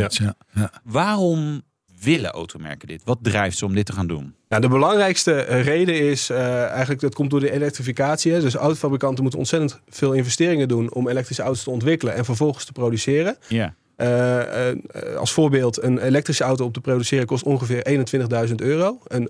Waarom 0.83 1.61
willen 2.01 2.31
automerken 2.31 2.87
dit? 2.87 3.01
Wat 3.03 3.17
drijft 3.21 3.57
ze 3.57 3.65
om 3.65 3.75
dit 3.75 3.85
te 3.85 3.93
gaan 3.93 4.07
doen? 4.07 4.35
Nou, 4.49 4.61
de 4.61 4.67
belangrijkste 4.67 5.39
reden 5.41 5.99
is 5.99 6.29
uh, 6.29 6.63
eigenlijk 6.65 7.01
dat 7.01 7.15
komt 7.15 7.29
door 7.29 7.39
de 7.39 7.51
elektrificatie. 7.51 8.31
Hè. 8.31 8.41
Dus 8.41 8.55
autofabrikanten 8.55 9.21
moeten 9.21 9.39
ontzettend 9.39 9.81
veel 9.89 10.13
investeringen 10.13 10.67
doen 10.67 10.93
om 10.93 11.09
elektrische 11.09 11.43
auto's 11.43 11.63
te 11.63 11.69
ontwikkelen 11.69 12.13
en 12.13 12.25
vervolgens 12.25 12.65
te 12.65 12.71
produceren. 12.71 13.37
Ja. 13.47 13.75
Uh, 13.97 14.07
uh, 14.07 15.15
als 15.17 15.31
voorbeeld, 15.31 15.83
een 15.83 15.97
elektrische 15.97 16.43
auto 16.43 16.65
op 16.65 16.73
te 16.73 16.81
produceren 16.81 17.25
kost 17.25 17.43
ongeveer 17.43 18.05
21.000 18.49 18.55
euro. 18.55 18.99
Een 19.07 19.29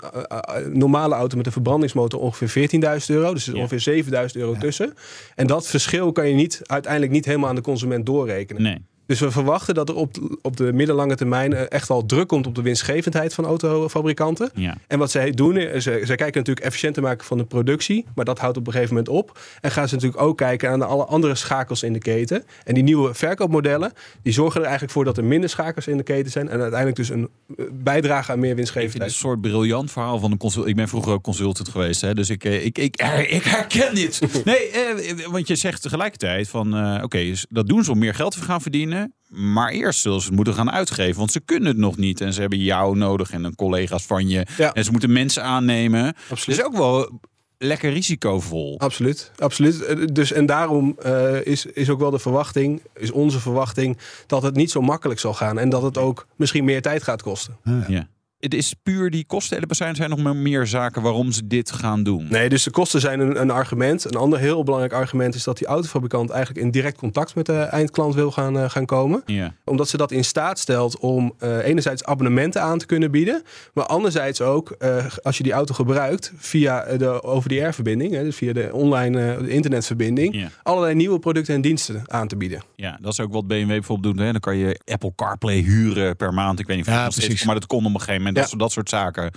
normale 0.74 1.16
auto 1.16 1.38
met 1.38 1.46
een 1.46 1.52
verbrandingsmotor 1.52 2.20
ongeveer 2.20 2.70
14.000 2.70 2.80
euro. 3.08 3.34
Dus 3.34 3.48
er 3.48 3.54
is 3.54 3.60
ja. 3.60 3.62
ongeveer 3.62 4.04
7.000 4.04 4.12
euro 4.34 4.54
ja. 4.54 4.60
tussen. 4.60 4.94
En 5.36 5.48
dat 5.48 5.68
verschil 5.68 6.12
kan 6.12 6.28
je 6.28 6.36
niet, 6.36 6.62
uiteindelijk 6.64 7.12
niet 7.12 7.26
helemaal 7.26 7.50
aan 7.50 7.56
de 7.56 7.62
consument 7.62 8.06
doorrekenen. 8.06 8.62
Nee. 8.62 8.86
Dus 9.06 9.20
we 9.20 9.32
verwachten 9.32 9.74
dat 9.74 9.90
er 9.90 9.96
op, 9.96 10.38
op 10.42 10.58
de 10.58 10.74
middellange 10.74 11.16
termijn 11.16 11.54
echt 11.54 11.88
wel 11.88 12.06
druk 12.06 12.28
komt 12.28 12.48
op 12.48 12.56
de 12.56 12.62
winstgevendheid 12.62 13.34
van 13.34 13.46
autofabrikanten. 13.46 14.50
Ja. 14.56 14.78
En 14.88 15.00
wat 15.00 15.12
zij 15.12 15.32
doen, 15.32 15.58
is 15.58 15.84
zij, 15.84 16.02
kijken 16.02 16.26
natuurlijk 16.26 16.66
efficiënter 16.66 17.02
maken 17.02 17.26
van 17.26 17.38
de 17.38 17.46
productie, 17.46 18.06
maar 18.16 18.26
dat 18.26 18.40
houdt 18.40 18.58
op 18.58 18.68
een 18.68 18.74
gegeven 18.74 18.96
moment 18.96 19.14
op. 19.14 19.40
En 19.62 19.72
gaan 19.72 19.88
ze 19.88 19.96
natuurlijk 19.96 20.22
ook 20.22 20.38
kijken 20.38 20.70
aan 20.70 20.82
alle 20.82 21.06
andere 21.06 21.36
schakels 21.36 21.84
in 21.84 21.94
de 21.94 22.00
keten. 22.00 22.44
En 22.64 22.74
die 22.74 22.84
nieuwe 22.84 23.14
verkoopmodellen, 23.14 23.92
die 24.22 24.34
zorgen 24.34 24.56
er 24.56 24.66
eigenlijk 24.66 24.94
voor 24.94 25.06
dat 25.06 25.18
er 25.18 25.24
minder 25.24 25.50
schakels 25.50 25.88
in 25.88 25.98
de 25.98 26.04
keten 26.04 26.32
zijn 26.32 26.50
en 26.50 26.60
uiteindelijk 26.60 26.96
dus 26.96 27.10
een 27.10 27.30
bijdrage 27.72 28.32
aan 28.32 28.40
meer 28.40 28.56
winstgevendheid. 28.56 29.12
Een 29.12 29.18
soort 29.18 29.42
briljant 29.42 29.92
verhaal 29.92 30.20
van 30.20 30.32
een 30.32 30.38
consult. 30.38 30.68
Ik 30.68 30.76
ben 30.76 30.88
vroeger 30.88 31.14
ook 31.14 31.24
consultant 31.24 31.70
geweest, 31.70 32.02
hè, 32.02 32.14
dus 32.14 32.30
ik, 32.30 32.44
ik, 32.44 32.78
ik, 32.78 32.96
ik 33.28 33.44
herken 33.44 33.96
dit. 33.96 34.22
Nee, 34.46 34.70
eh, 34.70 35.26
want 35.26 35.48
je 35.48 35.56
zegt 35.56 35.82
tegelijkertijd 35.82 36.50
van, 36.50 36.76
uh, 36.76 37.04
oké, 37.04 37.34
dat 37.50 37.68
doen 37.68 37.84
ze 37.84 37.92
om 37.92 37.98
meer 37.98 38.14
geld 38.14 38.32
te 38.32 38.42
gaan 38.42 38.62
verdienen. 38.62 38.95
Maar 39.28 39.70
eerst 39.70 40.02
zullen 40.02 40.20
ze 40.20 40.28
het 40.28 40.36
moeten 40.36 40.54
gaan 40.54 40.72
uitgeven. 40.72 41.18
Want 41.18 41.32
ze 41.32 41.40
kunnen 41.40 41.68
het 41.68 41.78
nog 41.78 41.98
niet. 41.98 42.22
En 42.22 42.34
ze 42.34 42.42
hebben 42.42 42.60
jou 42.60 42.98
nodig 42.98 43.32
en 43.32 43.44
een 43.44 43.56
collega's 43.56 44.06
van 44.06 44.28
je. 44.28 44.46
Ja. 44.58 44.74
En 44.74 44.84
ze 44.84 44.92
moeten 44.92 45.12
mensen 45.12 45.44
aannemen. 45.44 46.16
Absoluut. 46.30 46.58
Dus 46.58 46.66
ook 46.66 46.78
wel 46.78 47.20
lekker 47.58 47.92
risicovol. 47.92 48.80
Absoluut, 48.80 49.32
absoluut. 49.38 50.16
Dus 50.16 50.32
en 50.32 50.46
daarom 50.46 50.98
uh, 51.06 51.46
is, 51.46 51.66
is 51.66 51.90
ook 51.90 52.00
wel 52.00 52.12
de 52.12 52.20
verwachting, 52.20 52.82
is 52.94 53.12
onze 53.12 53.40
verwachting, 53.40 53.98
dat 54.28 54.44
het 54.44 54.56
niet 54.56 54.72
zo 54.72 54.82
makkelijk 54.82 55.20
zal 55.20 55.34
gaan. 55.34 55.60
En 55.60 55.70
dat 55.70 55.82
het 55.82 55.98
ook 55.98 56.28
misschien 56.36 56.64
meer 56.64 56.82
tijd 56.82 57.04
gaat 57.04 57.22
kosten. 57.22 57.58
Ja. 57.88 58.08
Het 58.46 58.54
is 58.54 58.74
puur 58.84 59.10
die 59.10 59.26
kosten. 59.26 59.60
Er 59.60 59.76
zijn, 59.76 59.96
zijn 59.96 60.10
nog 60.10 60.34
meer 60.34 60.68
zaken 60.68 61.02
waarom 61.02 61.32
ze 61.32 61.48
dit 61.48 61.72
gaan 61.72 62.04
doen. 62.04 62.28
Nee, 62.30 62.50
dus 62.50 62.64
de 62.64 62.72
kosten 62.72 63.00
zijn 63.00 63.20
een, 63.20 63.42
een, 63.42 63.52
argument. 63.52 64.06
Een 64.06 64.16
ander 64.16 64.40
heel 64.40 64.64
belangrijk 64.64 64.94
argument 64.94 65.36
is 65.36 65.44
dat 65.44 65.58
die 65.58 65.68
autofabrikant 65.68 66.30
eigenlijk 66.30 66.66
in 66.66 66.72
direct 66.72 66.98
contact 66.98 67.36
met 67.36 67.46
de 67.46 67.58
eindklant 67.58 68.16
wil 68.16 68.32
gaan, 68.32 68.58
uh, 68.58 68.70
gaan 68.70 68.86
komen. 68.86 69.22
Ja. 69.26 69.54
Omdat 69.64 69.90
ze 69.90 69.98
dat 69.98 70.12
in 70.12 70.24
staat 70.24 70.60
stelt 70.60 71.00
om 71.00 71.34
uh, 71.40 71.66
enerzijds 71.66 72.04
abonnementen 72.04 72.62
aan 72.62 72.78
te 72.78 72.86
kunnen 72.86 73.12
bieden. 73.12 73.44
Maar 73.74 73.86
anderzijds 73.86 74.42
ook, 74.42 74.76
uh, 74.80 75.06
als 75.24 75.38
je 75.38 75.44
die 75.44 75.54
auto 75.54 75.74
gebruikt 75.74 76.34
via 76.38 76.98
de 76.98 77.24
over-the-air-verbinding, 77.24 78.12
dus 78.12 78.36
via 78.36 78.54
de 78.54 78.70
online 78.74 79.38
de 79.42 79.50
internetverbinding, 79.50 80.50
allerlei 80.64 80.96
nieuwe 80.96 81.20
producten 81.20 81.56
en 81.56 81.62
diensten 81.62 82.02
aan 82.06 82.28
te 82.28 82.38
bieden. 82.38 82.64
Ja, 82.76 82.98
dat 83.02 83.12
is 83.12 83.20
ook 83.20 83.34
wat 83.34 83.48
BMW 83.48 83.68
bijvoorbeeld 83.68 84.16
doet. 84.16 84.26
Hè. 84.26 84.32
Dan 84.32 84.42
kan 84.42 84.58
je 84.58 84.80
Apple 84.86 85.12
CarPlay 85.16 85.60
huren 85.60 86.16
per 86.16 86.34
maand. 86.34 86.60
Ik 86.60 86.68
weet 86.68 86.78
niet 86.78 86.88
of 86.88 86.94
Ja, 86.94 87.08
precies. 87.08 87.44
maar 87.46 87.56
dat 87.56 87.66
kon 87.66 87.86
op 87.86 87.94
een 87.94 88.00
gegeven 88.00 88.18
moment. 88.18 88.35
Ja. 88.36 88.42
Dat, 88.42 88.50
soort- 88.50 88.62
dat 88.62 88.72
soort 88.72 88.90
zaken. 88.90 89.32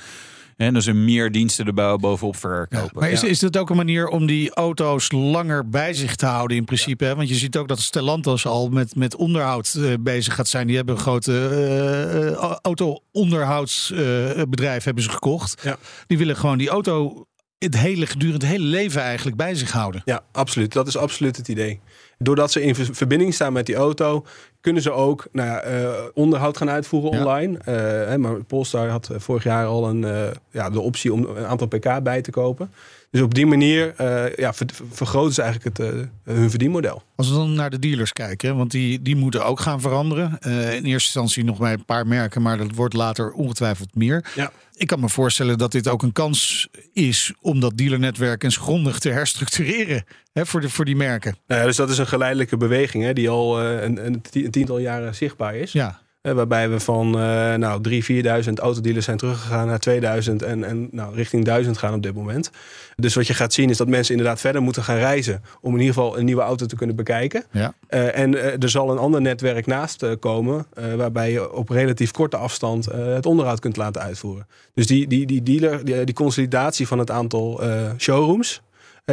En 0.56 0.74
dus 0.74 0.86
een 0.86 1.04
meer 1.04 1.32
diensten 1.32 1.66
erbij 1.66 1.96
bovenop 1.96 2.36
verkopen. 2.36 2.90
Maar 3.00 3.10
is, 3.10 3.22
is 3.22 3.38
dit 3.38 3.56
ook 3.56 3.70
een 3.70 3.76
manier 3.76 4.08
om 4.08 4.26
die 4.26 4.54
auto's 4.54 5.12
langer 5.12 5.68
bij 5.68 5.94
zich 5.94 6.16
te 6.16 6.26
houden 6.26 6.56
in 6.56 6.64
principe? 6.64 7.04
Hè? 7.04 7.14
Want 7.14 7.28
je 7.28 7.34
ziet 7.34 7.56
ook 7.56 7.68
dat 7.68 7.80
Stellantis 7.80 8.46
al 8.46 8.68
met, 8.68 8.94
met 8.96 9.16
onderhoud 9.16 9.74
eh, 9.78 9.92
bezig 10.00 10.34
gaat 10.34 10.48
zijn. 10.48 10.66
Die 10.66 10.76
hebben 10.76 10.94
een 10.94 11.00
grote 11.00 11.48
eh, 11.48 12.28
eh, 12.28 12.56
auto-onderhoudsbedrijf 12.62 14.84
hebben 14.84 15.02
ze 15.02 15.10
gekocht. 15.10 15.60
Ja. 15.62 15.78
Die 16.06 16.18
willen 16.18 16.36
gewoon 16.36 16.58
die 16.58 16.68
auto 16.68 17.26
het 17.58 17.78
hele 17.78 18.06
gedurende 18.06 18.46
het 18.46 18.54
hele 18.56 18.68
leven 18.68 19.02
eigenlijk 19.02 19.36
bij 19.36 19.54
zich 19.54 19.70
houden. 19.72 20.02
Ja, 20.04 20.20
absoluut. 20.32 20.72
Dat 20.72 20.86
is 20.86 20.96
absoluut 20.96 21.36
het 21.36 21.48
idee. 21.48 21.80
Doordat 22.18 22.52
ze 22.52 22.62
in 22.62 22.74
ver- 22.74 22.94
verbinding 22.94 23.34
staan 23.34 23.52
met 23.52 23.66
die 23.66 23.74
auto, 23.74 24.26
kunnen 24.60 24.82
ze 24.82 24.90
ook 24.90 25.26
nou 25.32 25.48
ja, 25.48 25.60
eh, 25.60 25.90
onderhoud 26.14 26.56
gaan 26.56 26.70
uitvoeren 26.70 27.12
Ja. 27.12 27.18
online. 27.18 27.58
Eh, 27.58 27.74
hè, 28.08 28.18
maar 28.18 28.44
Polestar 28.44 28.88
had 28.88 29.08
eh, 29.08 29.18
vorig 29.18 29.42
jaar 29.42 29.66
al 29.66 29.88
een, 29.88 30.32
ja, 30.50 30.70
de 30.70 30.80
optie 30.80 31.12
om 31.12 31.24
een 31.24 31.46
aantal 31.46 31.66
pk 31.66 32.02
bij 32.02 32.22
te 32.22 32.30
kopen. 32.30 32.70
Dus 33.10 33.20
op 33.20 33.34
die 33.34 33.46
manier 33.46 33.94
eh, 33.96 34.34
ja, 34.36 34.54
ver- 34.54 34.66
vergroten 34.90 35.34
ze 35.34 35.42
eigenlijk 35.42 35.78
het, 35.78 35.86
eh, 35.86 36.00
hun 36.34 36.50
verdienmodel. 36.50 37.02
Als 37.16 37.28
we 37.28 37.34
dan 37.34 37.54
naar 37.54 37.70
de 37.70 37.78
dealers 37.78 38.12
kijken, 38.12 38.56
want 38.56 38.70
die, 38.70 39.02
die 39.02 39.16
moeten 39.16 39.44
ook 39.44 39.60
gaan 39.60 39.80
veranderen. 39.80 40.38
Eh, 40.40 40.52
in 40.74 40.84
eerste 40.84 40.90
instantie 40.90 41.44
nog 41.44 41.58
bij 41.58 41.72
een 41.72 41.84
paar 41.84 42.06
merken, 42.06 42.42
maar 42.42 42.58
dat 42.58 42.74
wordt 42.74 42.94
later 42.94 43.32
ongetwijfeld 43.32 43.94
meer. 43.94 44.24
Ja. 44.34 44.52
Ik 44.74 44.86
kan 44.86 45.00
me 45.00 45.08
voorstellen 45.08 45.58
dat 45.58 45.72
dit 45.72 45.88
ook 45.88 46.02
een 46.02 46.12
kans 46.12 46.68
is 46.92 47.32
om 47.40 47.60
dat 47.60 47.76
dealernetwerk 47.76 48.44
eens 48.44 48.56
grondig 48.56 48.98
te 48.98 49.10
herstructureren 49.10 50.04
hè, 50.32 50.46
voor, 50.46 50.60
de, 50.60 50.68
voor 50.68 50.84
die 50.84 50.96
merken. 50.96 51.36
Nou 51.46 51.60
ja, 51.60 51.66
dus 51.66 51.76
dat 51.76 51.90
is 51.90 51.98
een 51.98 52.06
geleidelijke 52.06 52.56
beweging 52.56 53.04
hè, 53.04 53.12
die 53.12 53.28
al 53.28 53.62
een, 53.62 54.06
een 54.06 54.50
tiental 54.50 54.78
jaren 54.78 55.14
zichtbaar 55.14 55.54
is. 55.54 55.72
Ja. 55.72 56.00
Eh, 56.28 56.34
waarbij 56.34 56.70
we 56.70 56.80
van 56.80 57.18
eh 57.18 57.54
nou, 57.54 57.80
3.000, 57.80 58.46
4.000 58.46 58.52
autodealers 58.54 59.04
zijn 59.04 59.16
teruggegaan 59.16 59.66
naar 59.66 59.78
2000 59.78 60.42
en, 60.42 60.64
en 60.64 60.88
nou, 60.90 61.14
richting 61.14 61.44
1000 61.44 61.78
gaan 61.78 61.94
op 61.94 62.02
dit 62.02 62.14
moment. 62.14 62.50
Dus 62.96 63.14
wat 63.14 63.26
je 63.26 63.34
gaat 63.34 63.52
zien 63.52 63.70
is 63.70 63.76
dat 63.76 63.88
mensen 63.88 64.14
inderdaad 64.14 64.40
verder 64.40 64.62
moeten 64.62 64.82
gaan 64.82 64.96
reizen 64.96 65.42
om 65.60 65.72
in 65.72 65.80
ieder 65.80 65.94
geval 65.94 66.18
een 66.18 66.24
nieuwe 66.24 66.42
auto 66.42 66.66
te 66.66 66.76
kunnen 66.76 66.96
bekijken. 66.96 67.44
Ja. 67.50 67.74
Eh, 67.88 68.18
en 68.18 68.60
er 68.60 68.70
zal 68.70 68.90
een 68.90 68.98
ander 68.98 69.20
netwerk 69.20 69.66
naast 69.66 70.18
komen 70.20 70.66
waarbij 70.96 71.30
je 71.30 71.52
op 71.52 71.68
relatief 71.68 72.10
korte 72.10 72.36
afstand 72.36 72.84
het 72.84 73.26
onderhoud 73.26 73.60
kunt 73.60 73.76
laten 73.76 74.02
uitvoeren. 74.02 74.46
Dus 74.74 74.86
die, 74.86 75.06
die, 75.06 75.26
die 75.26 75.42
dealer, 75.42 75.84
die, 75.84 76.04
die 76.04 76.14
consolidatie 76.14 76.86
van 76.86 76.98
het 76.98 77.10
aantal 77.10 77.60
showrooms, 77.98 78.62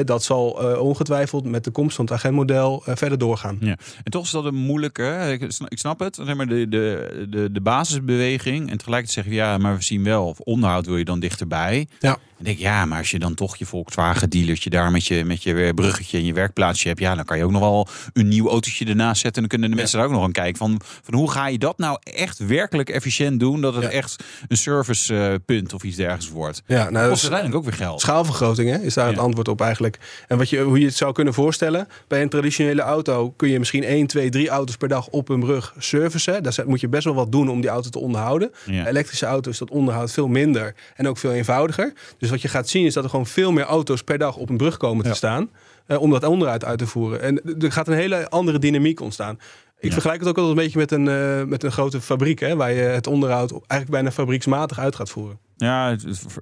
dat 0.03 0.23
zal 0.23 0.71
eh, 0.71 0.79
ongetwijfeld 0.81 1.45
met 1.45 1.63
de 1.63 1.71
komst 1.71 1.95
van 1.95 2.05
het 2.05 2.13
agentmodel 2.13 2.83
eh, 2.85 2.95
verder 2.95 3.17
doorgaan. 3.17 3.57
Ja. 3.59 3.77
En 4.03 4.11
toch 4.11 4.23
is 4.23 4.31
dat 4.31 4.45
een 4.45 4.55
moeilijke. 4.55 5.37
Ik 5.69 5.77
snap, 5.77 5.99
het. 5.99 6.19
Zeg 6.25 6.35
maar 6.35 6.47
de, 6.47 6.67
de, 6.69 7.25
de, 7.29 7.49
de 7.51 7.61
basisbeweging. 7.61 8.69
En 8.69 8.77
tegelijkertijd 8.77 9.11
zeggen 9.25 9.33
we 9.33 9.37
ja, 9.49 9.57
maar 9.57 9.75
we 9.75 9.83
zien 9.83 10.03
wel. 10.03 10.25
Of 10.25 10.39
onderhoud 10.39 10.85
wil 10.85 10.97
je 10.97 11.05
dan 11.05 11.19
dichterbij. 11.19 11.87
Ja. 11.99 12.17
En 12.37 12.43
denk 12.43 12.57
ik, 12.57 12.63
ja, 12.63 12.85
maar 12.85 12.97
als 12.97 13.11
je 13.11 13.19
dan 13.19 13.33
toch 13.33 13.55
je 13.55 13.65
Volkswagen 13.65 14.29
dealertje 14.29 14.69
daar 14.69 14.91
met 14.91 15.05
je, 15.07 15.25
met 15.25 15.43
je 15.43 15.71
bruggetje 15.75 16.17
en 16.17 16.25
je 16.25 16.33
werkplaatsje 16.33 16.87
hebt. 16.87 16.99
Ja, 16.99 17.15
dan 17.15 17.25
kan 17.25 17.37
je 17.37 17.43
ook 17.43 17.51
nog 17.51 17.61
wel 17.61 17.87
een 18.13 18.27
nieuw 18.27 18.49
autootje 18.49 18.85
ernaast 18.85 19.21
zetten. 19.21 19.43
En 19.43 19.49
dan 19.49 19.59
kunnen 19.59 19.69
de 19.69 19.75
mensen 19.75 19.97
daar 19.97 20.07
ook 20.07 20.13
nog 20.13 20.23
aan 20.23 20.31
kijken. 20.31 20.57
Van, 20.57 20.81
van 21.03 21.13
hoe 21.13 21.31
ga 21.31 21.47
je 21.47 21.57
dat 21.57 21.77
nou 21.77 21.97
echt 22.03 22.37
werkelijk 22.37 22.89
efficiënt 22.89 23.39
doen? 23.39 23.61
Dat 23.61 23.73
het 23.75 23.83
Ja. 23.83 23.89
echt 23.89 24.23
een 24.47 24.57
servicepunt 24.57 25.73
of 25.73 25.83
iets 25.83 25.95
dergelijks 25.95 26.29
wordt. 26.29 26.63
Ja, 26.65 26.83
Dat 26.83 26.91
nou, 26.91 27.09
kost 27.09 27.21
uiteindelijk 27.21 27.59
ook 27.59 27.69
weer 27.69 27.79
geld. 27.87 28.01
Schaalvergroting 28.01 28.69
hè, 28.69 28.77
is 28.77 28.93
daar 28.93 29.07
het 29.07 29.17
antwoord 29.17 29.47
op 29.47 29.61
eigenlijk. 29.61 29.84
En 30.27 30.37
wat 30.37 30.49
je, 30.49 30.59
hoe 30.61 30.79
je 30.79 30.85
het 30.85 30.95
zou 30.95 31.13
kunnen 31.13 31.33
voorstellen. 31.33 31.87
Bij 32.07 32.21
een 32.21 32.29
traditionele 32.29 32.81
auto 32.81 33.31
kun 33.31 33.49
je 33.49 33.59
misschien 33.59 33.83
1, 33.83 34.07
2, 34.07 34.29
3 34.29 34.49
auto's 34.49 34.77
per 34.77 34.87
dag 34.87 35.07
op 35.07 35.29
een 35.29 35.39
brug 35.39 35.73
servicen. 35.77 36.43
Daar 36.43 36.55
moet 36.65 36.79
je 36.81 36.87
best 36.87 37.03
wel 37.03 37.13
wat 37.15 37.31
doen 37.31 37.49
om 37.49 37.61
die 37.61 37.69
auto 37.69 37.89
te 37.89 37.99
onderhouden. 37.99 38.51
Ja. 38.65 38.81
Bij 38.81 38.91
elektrische 38.91 39.25
auto's 39.25 39.53
is 39.53 39.59
dat 39.59 39.69
onderhoud 39.69 40.11
veel 40.11 40.27
minder 40.27 40.73
en 40.95 41.07
ook 41.07 41.17
veel 41.17 41.31
eenvoudiger. 41.31 41.93
Dus 42.17 42.29
wat 42.29 42.41
je 42.41 42.47
gaat 42.47 42.69
zien 42.69 42.85
is 42.85 42.93
dat 42.93 43.03
er 43.03 43.09
gewoon 43.09 43.25
veel 43.27 43.51
meer 43.51 43.65
auto's 43.65 44.03
per 44.03 44.17
dag 44.17 44.35
op 44.35 44.49
een 44.49 44.57
brug 44.57 44.77
komen 44.77 45.03
te 45.03 45.09
Ja. 45.09 45.15
staan. 45.15 45.49
eh, 45.85 46.01
om 46.01 46.09
dat 46.11 46.23
onderhoud 46.23 46.65
uit 46.65 46.77
te 46.77 46.87
voeren. 46.87 47.21
En 47.21 47.41
er 47.61 47.71
gaat 47.71 47.87
een 47.87 47.93
hele 47.93 48.29
andere 48.29 48.59
dynamiek 48.59 48.99
ontstaan. 49.01 49.39
Ik 49.85 49.91
vergelijk 49.93 50.19
het 50.19 50.29
ook 50.29 50.37
altijd 50.37 50.57
een 50.57 50.63
beetje 50.63 50.79
met 50.79 50.91
een, 50.91 51.07
eh, 51.07 51.43
met 51.49 51.63
een 51.63 51.71
grote 51.71 52.01
fabriek. 52.01 52.39
Hè, 52.39 52.55
waar 52.55 52.71
je 52.73 52.81
het 52.81 53.07
onderhoud 53.07 53.51
eigenlijk 53.51 53.89
bijna 53.91 54.11
fabrieksmatig 54.11 54.79
uit 54.79 54.95
gaat 54.95 55.09
voeren. 55.09 55.39
Ja, 55.57 55.95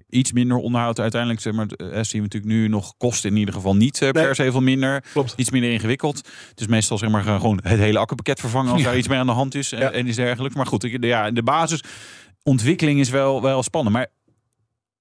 iets 0.10 0.32
minder 0.32 0.58
onderhoud 0.58 1.00
uiteindelijk. 1.00 1.42
Zeg 1.42 1.54
maar, 1.54 1.66
eh, 1.68 1.86
zien 1.88 2.22
we 2.22 2.28
natuurlijk 2.28 2.54
nu 2.54 2.68
nog 2.68 2.94
kosten 2.98 3.30
in 3.30 3.38
ieder 3.38 3.54
geval 3.54 3.76
niet 3.76 4.02
eh, 4.02 4.10
per 4.10 4.24
Nee. 4.24 4.34
se 4.34 4.52
veel 4.52 4.62
minder. 4.62 5.04
Klopt. 5.14 5.34
Iets 5.36 5.50
minder 5.52 5.72
ingewikkeld. 5.72 6.18
Het 6.50 6.60
is 6.60 6.68
meestal 6.68 6.98
zeg 6.98 7.10
maar 7.10 7.24
gewoon 7.24 7.60
het 7.64 7.80
hele 7.80 8.00
akkerpakket 8.00 8.40
vervangen 8.40 8.72
als 8.72 8.82
Ja. 8.82 8.88
daar 8.88 8.98
iets 8.98 9.08
mee 9.08 9.18
aan 9.20 9.26
de 9.26 9.32
hand 9.32 9.56
is 9.56 9.72
en, 9.72 9.80
Ja. 9.80 9.92
en 9.92 10.08
iets 10.08 10.16
dergelijks. 10.18 10.56
Maar 10.56 10.66
goed, 10.66 10.82
de- 10.82 11.08
ja, 11.08 11.32
de 11.32 11.44
basisontwikkeling 11.44 13.00
is 13.00 13.10
wel, 13.10 13.42
wel 13.42 13.64
spannend. 13.64 13.96
Maar 13.96 14.08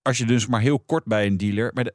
als 0.03 0.19
je 0.19 0.25
dus 0.25 0.47
maar 0.47 0.61
heel 0.61 0.81
kort 0.81 1.05
bij 1.05 1.27
een 1.27 1.37
dealer. 1.37 1.71
Maar 1.75 1.85
de- 1.85 1.95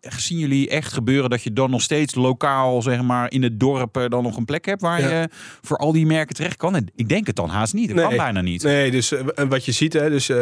zien 0.00 0.38
jullie 0.38 0.68
echt 0.68 0.92
gebeuren 0.92 1.30
dat 1.30 1.42
je 1.42 1.52
dan 1.52 1.70
nog 1.70 1.82
steeds 1.82 2.14
lokaal, 2.14 2.82
zeg 2.82 3.02
maar, 3.02 3.30
in 3.32 3.42
het 3.42 3.60
dorp 3.60 3.96
eh, 3.96 4.04
dan 4.08 4.22
nog 4.22 4.36
een 4.36 4.44
plek 4.44 4.64
hebt 4.64 4.80
waar 4.80 5.00
Ja. 5.00 5.20
je 5.20 5.28
voor 5.62 5.76
al 5.76 5.92
die 5.92 6.06
merken 6.06 6.34
terecht 6.34 6.56
kan? 6.56 6.74
En 6.76 6.86
ik 6.94 7.08
denk 7.08 7.26
het 7.26 7.36
dan 7.36 7.48
haast 7.48 7.74
niet. 7.74 7.88
Dat 7.94 8.08
kan 8.08 8.16
bijna 8.16 8.40
niet. 8.40 8.62
Nee, 8.62 8.90
dus 8.90 9.12
eh, 9.12 9.24
wat 9.48 9.64
je 9.64 9.72
ziet, 9.72 9.92
hè, 9.92 10.10
dus, 10.10 10.28
eh, 10.28 10.36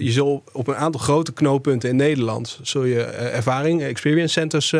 je 0.00 0.10
zul 0.12 0.44
op 0.52 0.66
een 0.68 0.76
aantal 0.76 1.00
grote 1.00 1.32
knooppunten 1.32 1.88
in 1.90 1.96
Nederland 1.96 2.58
zul 2.62 2.84
je 2.84 3.02
ervaring, 3.04 3.82
experience 3.82 4.32
centers 4.32 4.72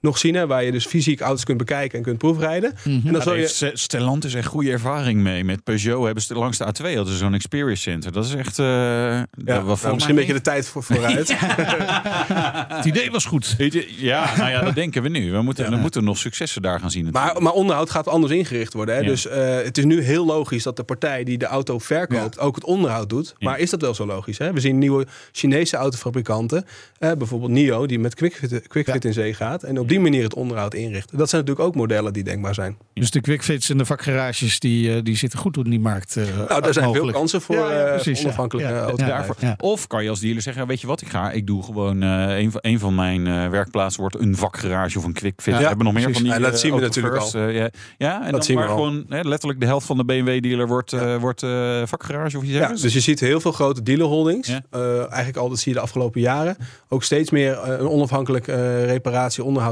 nog 0.00 0.18
zien, 0.18 0.34
hè, 0.34 0.46
waar 0.46 0.64
je 0.64 0.72
dus 0.72 0.86
fysiek 0.86 1.20
auto's 1.20 1.44
kunt 1.44 1.58
bekijken 1.58 1.98
en 1.98 2.04
kunt 2.04 2.18
proefrijden. 2.18 2.74
En 2.84 3.12
dan 3.12 3.22
zul 3.22 3.34
je, 3.34 3.40
heeft 3.40 3.80
Stellantis 3.80 4.34
echt 4.34 4.46
goede 4.46 4.70
ervaring 4.70 5.20
mee. 5.20 5.44
Met 5.44 5.64
Peugeot 5.64 6.04
hebben 6.04 6.22
ze 6.22 6.34
langs 6.34 6.58
de 6.58 6.64
A2 6.64 6.94
hadden 6.94 7.06
ze 7.06 7.16
zo'n 7.16 7.34
experience 7.34 7.82
center. 7.82 8.12
Dat 8.12 8.24
is 8.24 8.34
echt. 8.34 8.58
eh 8.58 8.66
ja, 8.66 9.26
nou, 9.44 9.64
misschien 9.66 10.08
een 10.08 10.14
beetje 10.14 10.32
de 10.32 10.40
tijd 10.40 10.68
voor, 10.68 10.82
vooruit. 10.90 11.34
Het 12.76 12.84
idee 12.84 13.10
was 13.10 13.24
goed. 13.24 13.54
Ja, 13.96 14.36
nou 14.36 14.50
ja, 14.50 14.60
dat 14.60 14.74
denken 14.74 15.02
we 15.02 15.08
nu. 15.08 15.32
We 15.32 15.42
moeten, 15.42 15.70
we 15.70 15.76
moeten 15.76 16.04
nog 16.04 16.18
successen 16.18 16.62
daar 16.62 16.80
gaan 16.80 16.90
zien. 16.90 17.08
Maar, 17.10 17.42
maar 17.42 17.52
onderhoud 17.52 17.90
gaat 17.90 18.08
anders 18.08 18.32
ingericht 18.32 18.72
worden. 18.72 18.94
Hè? 18.94 19.00
Ja. 19.00 19.06
Dus 19.06 19.26
eh, 19.26 19.56
het 19.56 19.78
is 19.78 19.84
nu 19.84 20.02
heel 20.02 20.26
logisch 20.26 20.62
dat 20.62 20.76
de 20.76 20.82
partij 20.82 21.24
die 21.24 21.38
de 21.38 21.46
auto 21.46 21.78
verkoopt 21.78 22.38
ook 22.38 22.54
het 22.54 22.64
onderhoud 22.64 23.08
doet. 23.08 23.34
Ja. 23.38 23.48
Maar 23.48 23.58
is 23.58 23.70
dat 23.70 23.80
wel 23.80 23.94
zo 23.94 24.06
logisch? 24.06 24.38
Hè? 24.38 24.52
We 24.52 24.60
zien 24.60 24.78
nieuwe 24.78 25.06
Chinese 25.32 25.76
autofabrikanten, 25.76 26.64
eh, 26.98 27.12
bijvoorbeeld 27.12 27.50
NIO, 27.50 27.86
die 27.86 27.98
met 27.98 28.14
QuickFit, 28.14 28.68
QuickFit 28.68 29.04
in 29.04 29.12
zee 29.12 29.34
gaat. 29.34 29.62
En 29.62 29.78
op 29.78 29.88
die 29.90 30.00
manier 30.00 30.22
het 30.22 30.34
onderhoud 30.34 30.74
inrichten. 30.74 31.18
Dat 31.18 31.28
zijn 31.28 31.40
natuurlijk 31.40 31.68
ook 31.68 31.74
modellen 31.74 32.12
die 32.12 32.24
denkbaar 32.24 32.54
zijn. 32.54 32.76
Dus 32.94 33.10
de 33.10 33.20
quickfits 33.20 33.70
en 33.70 33.78
de 33.78 33.84
vakgarages 33.84 34.60
die, 34.60 34.96
uh, 34.96 35.02
die 35.02 35.16
zitten 35.16 35.38
goed 35.38 35.56
in 35.56 35.70
die 35.70 35.80
markt. 35.80 36.16
Uh, 36.16 36.24
nou, 36.48 36.60
daar 36.60 36.72
zijn 36.72 36.84
mogelijk. 36.84 37.10
veel 37.10 37.18
kansen 37.18 37.40
voor 37.40 37.56
ja, 37.56 37.86
ja, 37.86 37.94
precies, 37.94 38.20
onafhankelijke 38.24 38.72
ja, 38.72 39.06
daarvoor. 39.06 39.36
Of 39.58 39.86
kan 39.86 40.02
je 40.02 40.08
als 40.08 40.20
dealer 40.20 40.42
zeggen, 40.42 40.66
weet 40.66 40.80
je 40.80 40.86
wat, 40.86 41.00
ik 41.00 41.08
ga, 41.08 41.30
ik 41.30 41.46
doe 41.46 41.62
gewoon 41.62 42.00
een, 42.00 42.50
van, 42.50 42.60
een 42.64 42.78
van 42.78 42.94
mijn 42.94 43.50
werkplaatsen 43.50 44.00
wordt 44.00 44.18
een 44.18 44.36
vakgarage 44.36 44.98
of 44.98 45.04
een 45.04 45.12
quickfit. 45.12 45.56
we 45.56 45.66
hebben 45.66 45.84
nog 45.84 45.94
meer 45.94 46.12
van 46.12 46.22
die. 46.22 46.38
dat 46.38 46.60
zien 46.60 46.74
we 46.74 46.80
natuurlijk 46.80 47.16
al. 47.16 47.48
ja, 47.48 47.70
ja, 47.98 48.26
en 48.26 48.32
dat 48.32 48.46
dan 48.46 48.56
maar 48.56 48.68
gewoon 48.68 49.04
letterlijk 49.08 49.60
de 49.60 49.66
helft 49.66 49.86
van 49.86 49.96
de 49.96 50.04
BMW 50.04 50.42
dealer 50.42 50.66
wordt, 50.66 51.18
wordt 51.20 51.40
vakgarage 51.84 52.36
of 52.36 52.42
iets 52.42 52.52
ja, 52.52 52.68
Dus 52.68 52.92
je 52.92 53.00
ziet 53.00 53.20
heel 53.20 53.40
veel 53.40 53.52
grote 53.52 53.82
dealerholdings. 53.82 54.48
eigenlijk 54.70 55.36
al 55.36 55.48
dat 55.48 55.58
zie 55.58 55.72
je 55.72 55.78
de 55.78 55.84
afgelopen 55.84 56.20
jaren. 56.20 56.56
Ook 56.88 57.02
steeds 57.02 57.30
meer 57.30 57.68
een 57.68 57.88
onafhankelijk 57.88 58.46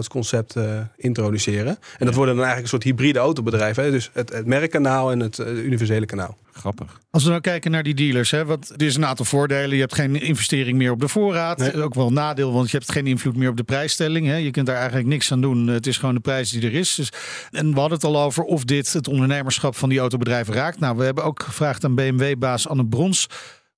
reparatie-onderhoudsconcept 0.09 0.57
introduceren. 0.97 1.79
En 1.99 2.07
dat 2.07 2.15
worden 2.15 2.37
dan 2.37 2.45
eigenlijk 2.45 2.63
een 2.63 2.69
soort 2.69 2.83
hybride 2.83 3.19
autobedrijven. 3.19 3.91
Dus 3.91 4.11
het, 4.13 4.33
het 4.33 4.47
merkkanaal 4.47 5.11
en 5.11 5.21
het, 5.21 5.39
universele 5.39 6.07
kanaal. 6.07 6.37
Grappig. 6.53 7.01
Als 7.11 7.23
we 7.23 7.29
nou 7.29 7.41
kijken 7.41 7.71
naar 7.71 7.83
die 7.83 7.95
dealers, 7.95 8.31
hè, 8.31 8.45
want 8.45 8.71
er 8.71 8.83
is 8.83 8.97
een 8.97 9.07
aantal 9.07 9.25
voordelen. 9.25 9.75
Je 9.75 9.81
hebt 9.81 9.95
geen 9.95 10.21
investering 10.21 10.79
meer 10.79 10.91
op 10.91 11.01
de 11.01 11.09
voorraad. 11.09 11.75
Ook 11.75 11.95
wel 11.95 12.07
een 12.07 12.13
nadeel, 12.13 12.53
want 12.53 12.71
je 12.71 12.77
hebt 12.77 12.93
geen 12.93 13.07
invloed 13.07 13.37
meer 13.37 13.49
op 13.49 13.57
de 13.57 13.63
prijsstelling. 13.63 14.27
Hè. 14.27 14.37
Je 14.37 14.51
kunt 14.51 14.67
daar 14.67 14.77
eigenlijk 14.77 15.07
niks 15.07 15.33
aan 15.33 15.41
doen. 15.41 15.67
Het 15.67 15.87
is 15.87 15.99
gewoon 15.99 16.15
de 16.15 16.21
prijs 16.21 16.51
die 16.51 16.63
er 16.63 16.75
is. 16.75 16.95
Dus, 16.95 17.13
en 17.51 17.75
we 17.75 17.81
hadden 17.81 17.99
het 17.99 18.07
al 18.07 18.21
over 18.21 18.43
of 18.43 18.65
dit 18.65 18.93
het 18.93 19.09
ondernemerschap 19.09 19.77
van 19.77 19.89
die 19.89 19.99
autobedrijven 19.99 20.55
raakt. 20.55 20.79
Nou, 20.79 20.97
we 20.97 21.05
hebben 21.05 21.25
ook 21.25 21.43
gevraagd 21.43 21.85
aan 21.85 21.95
BMW-baas 21.95 22.69
Anne 22.69 22.87
Brons 22.87 23.27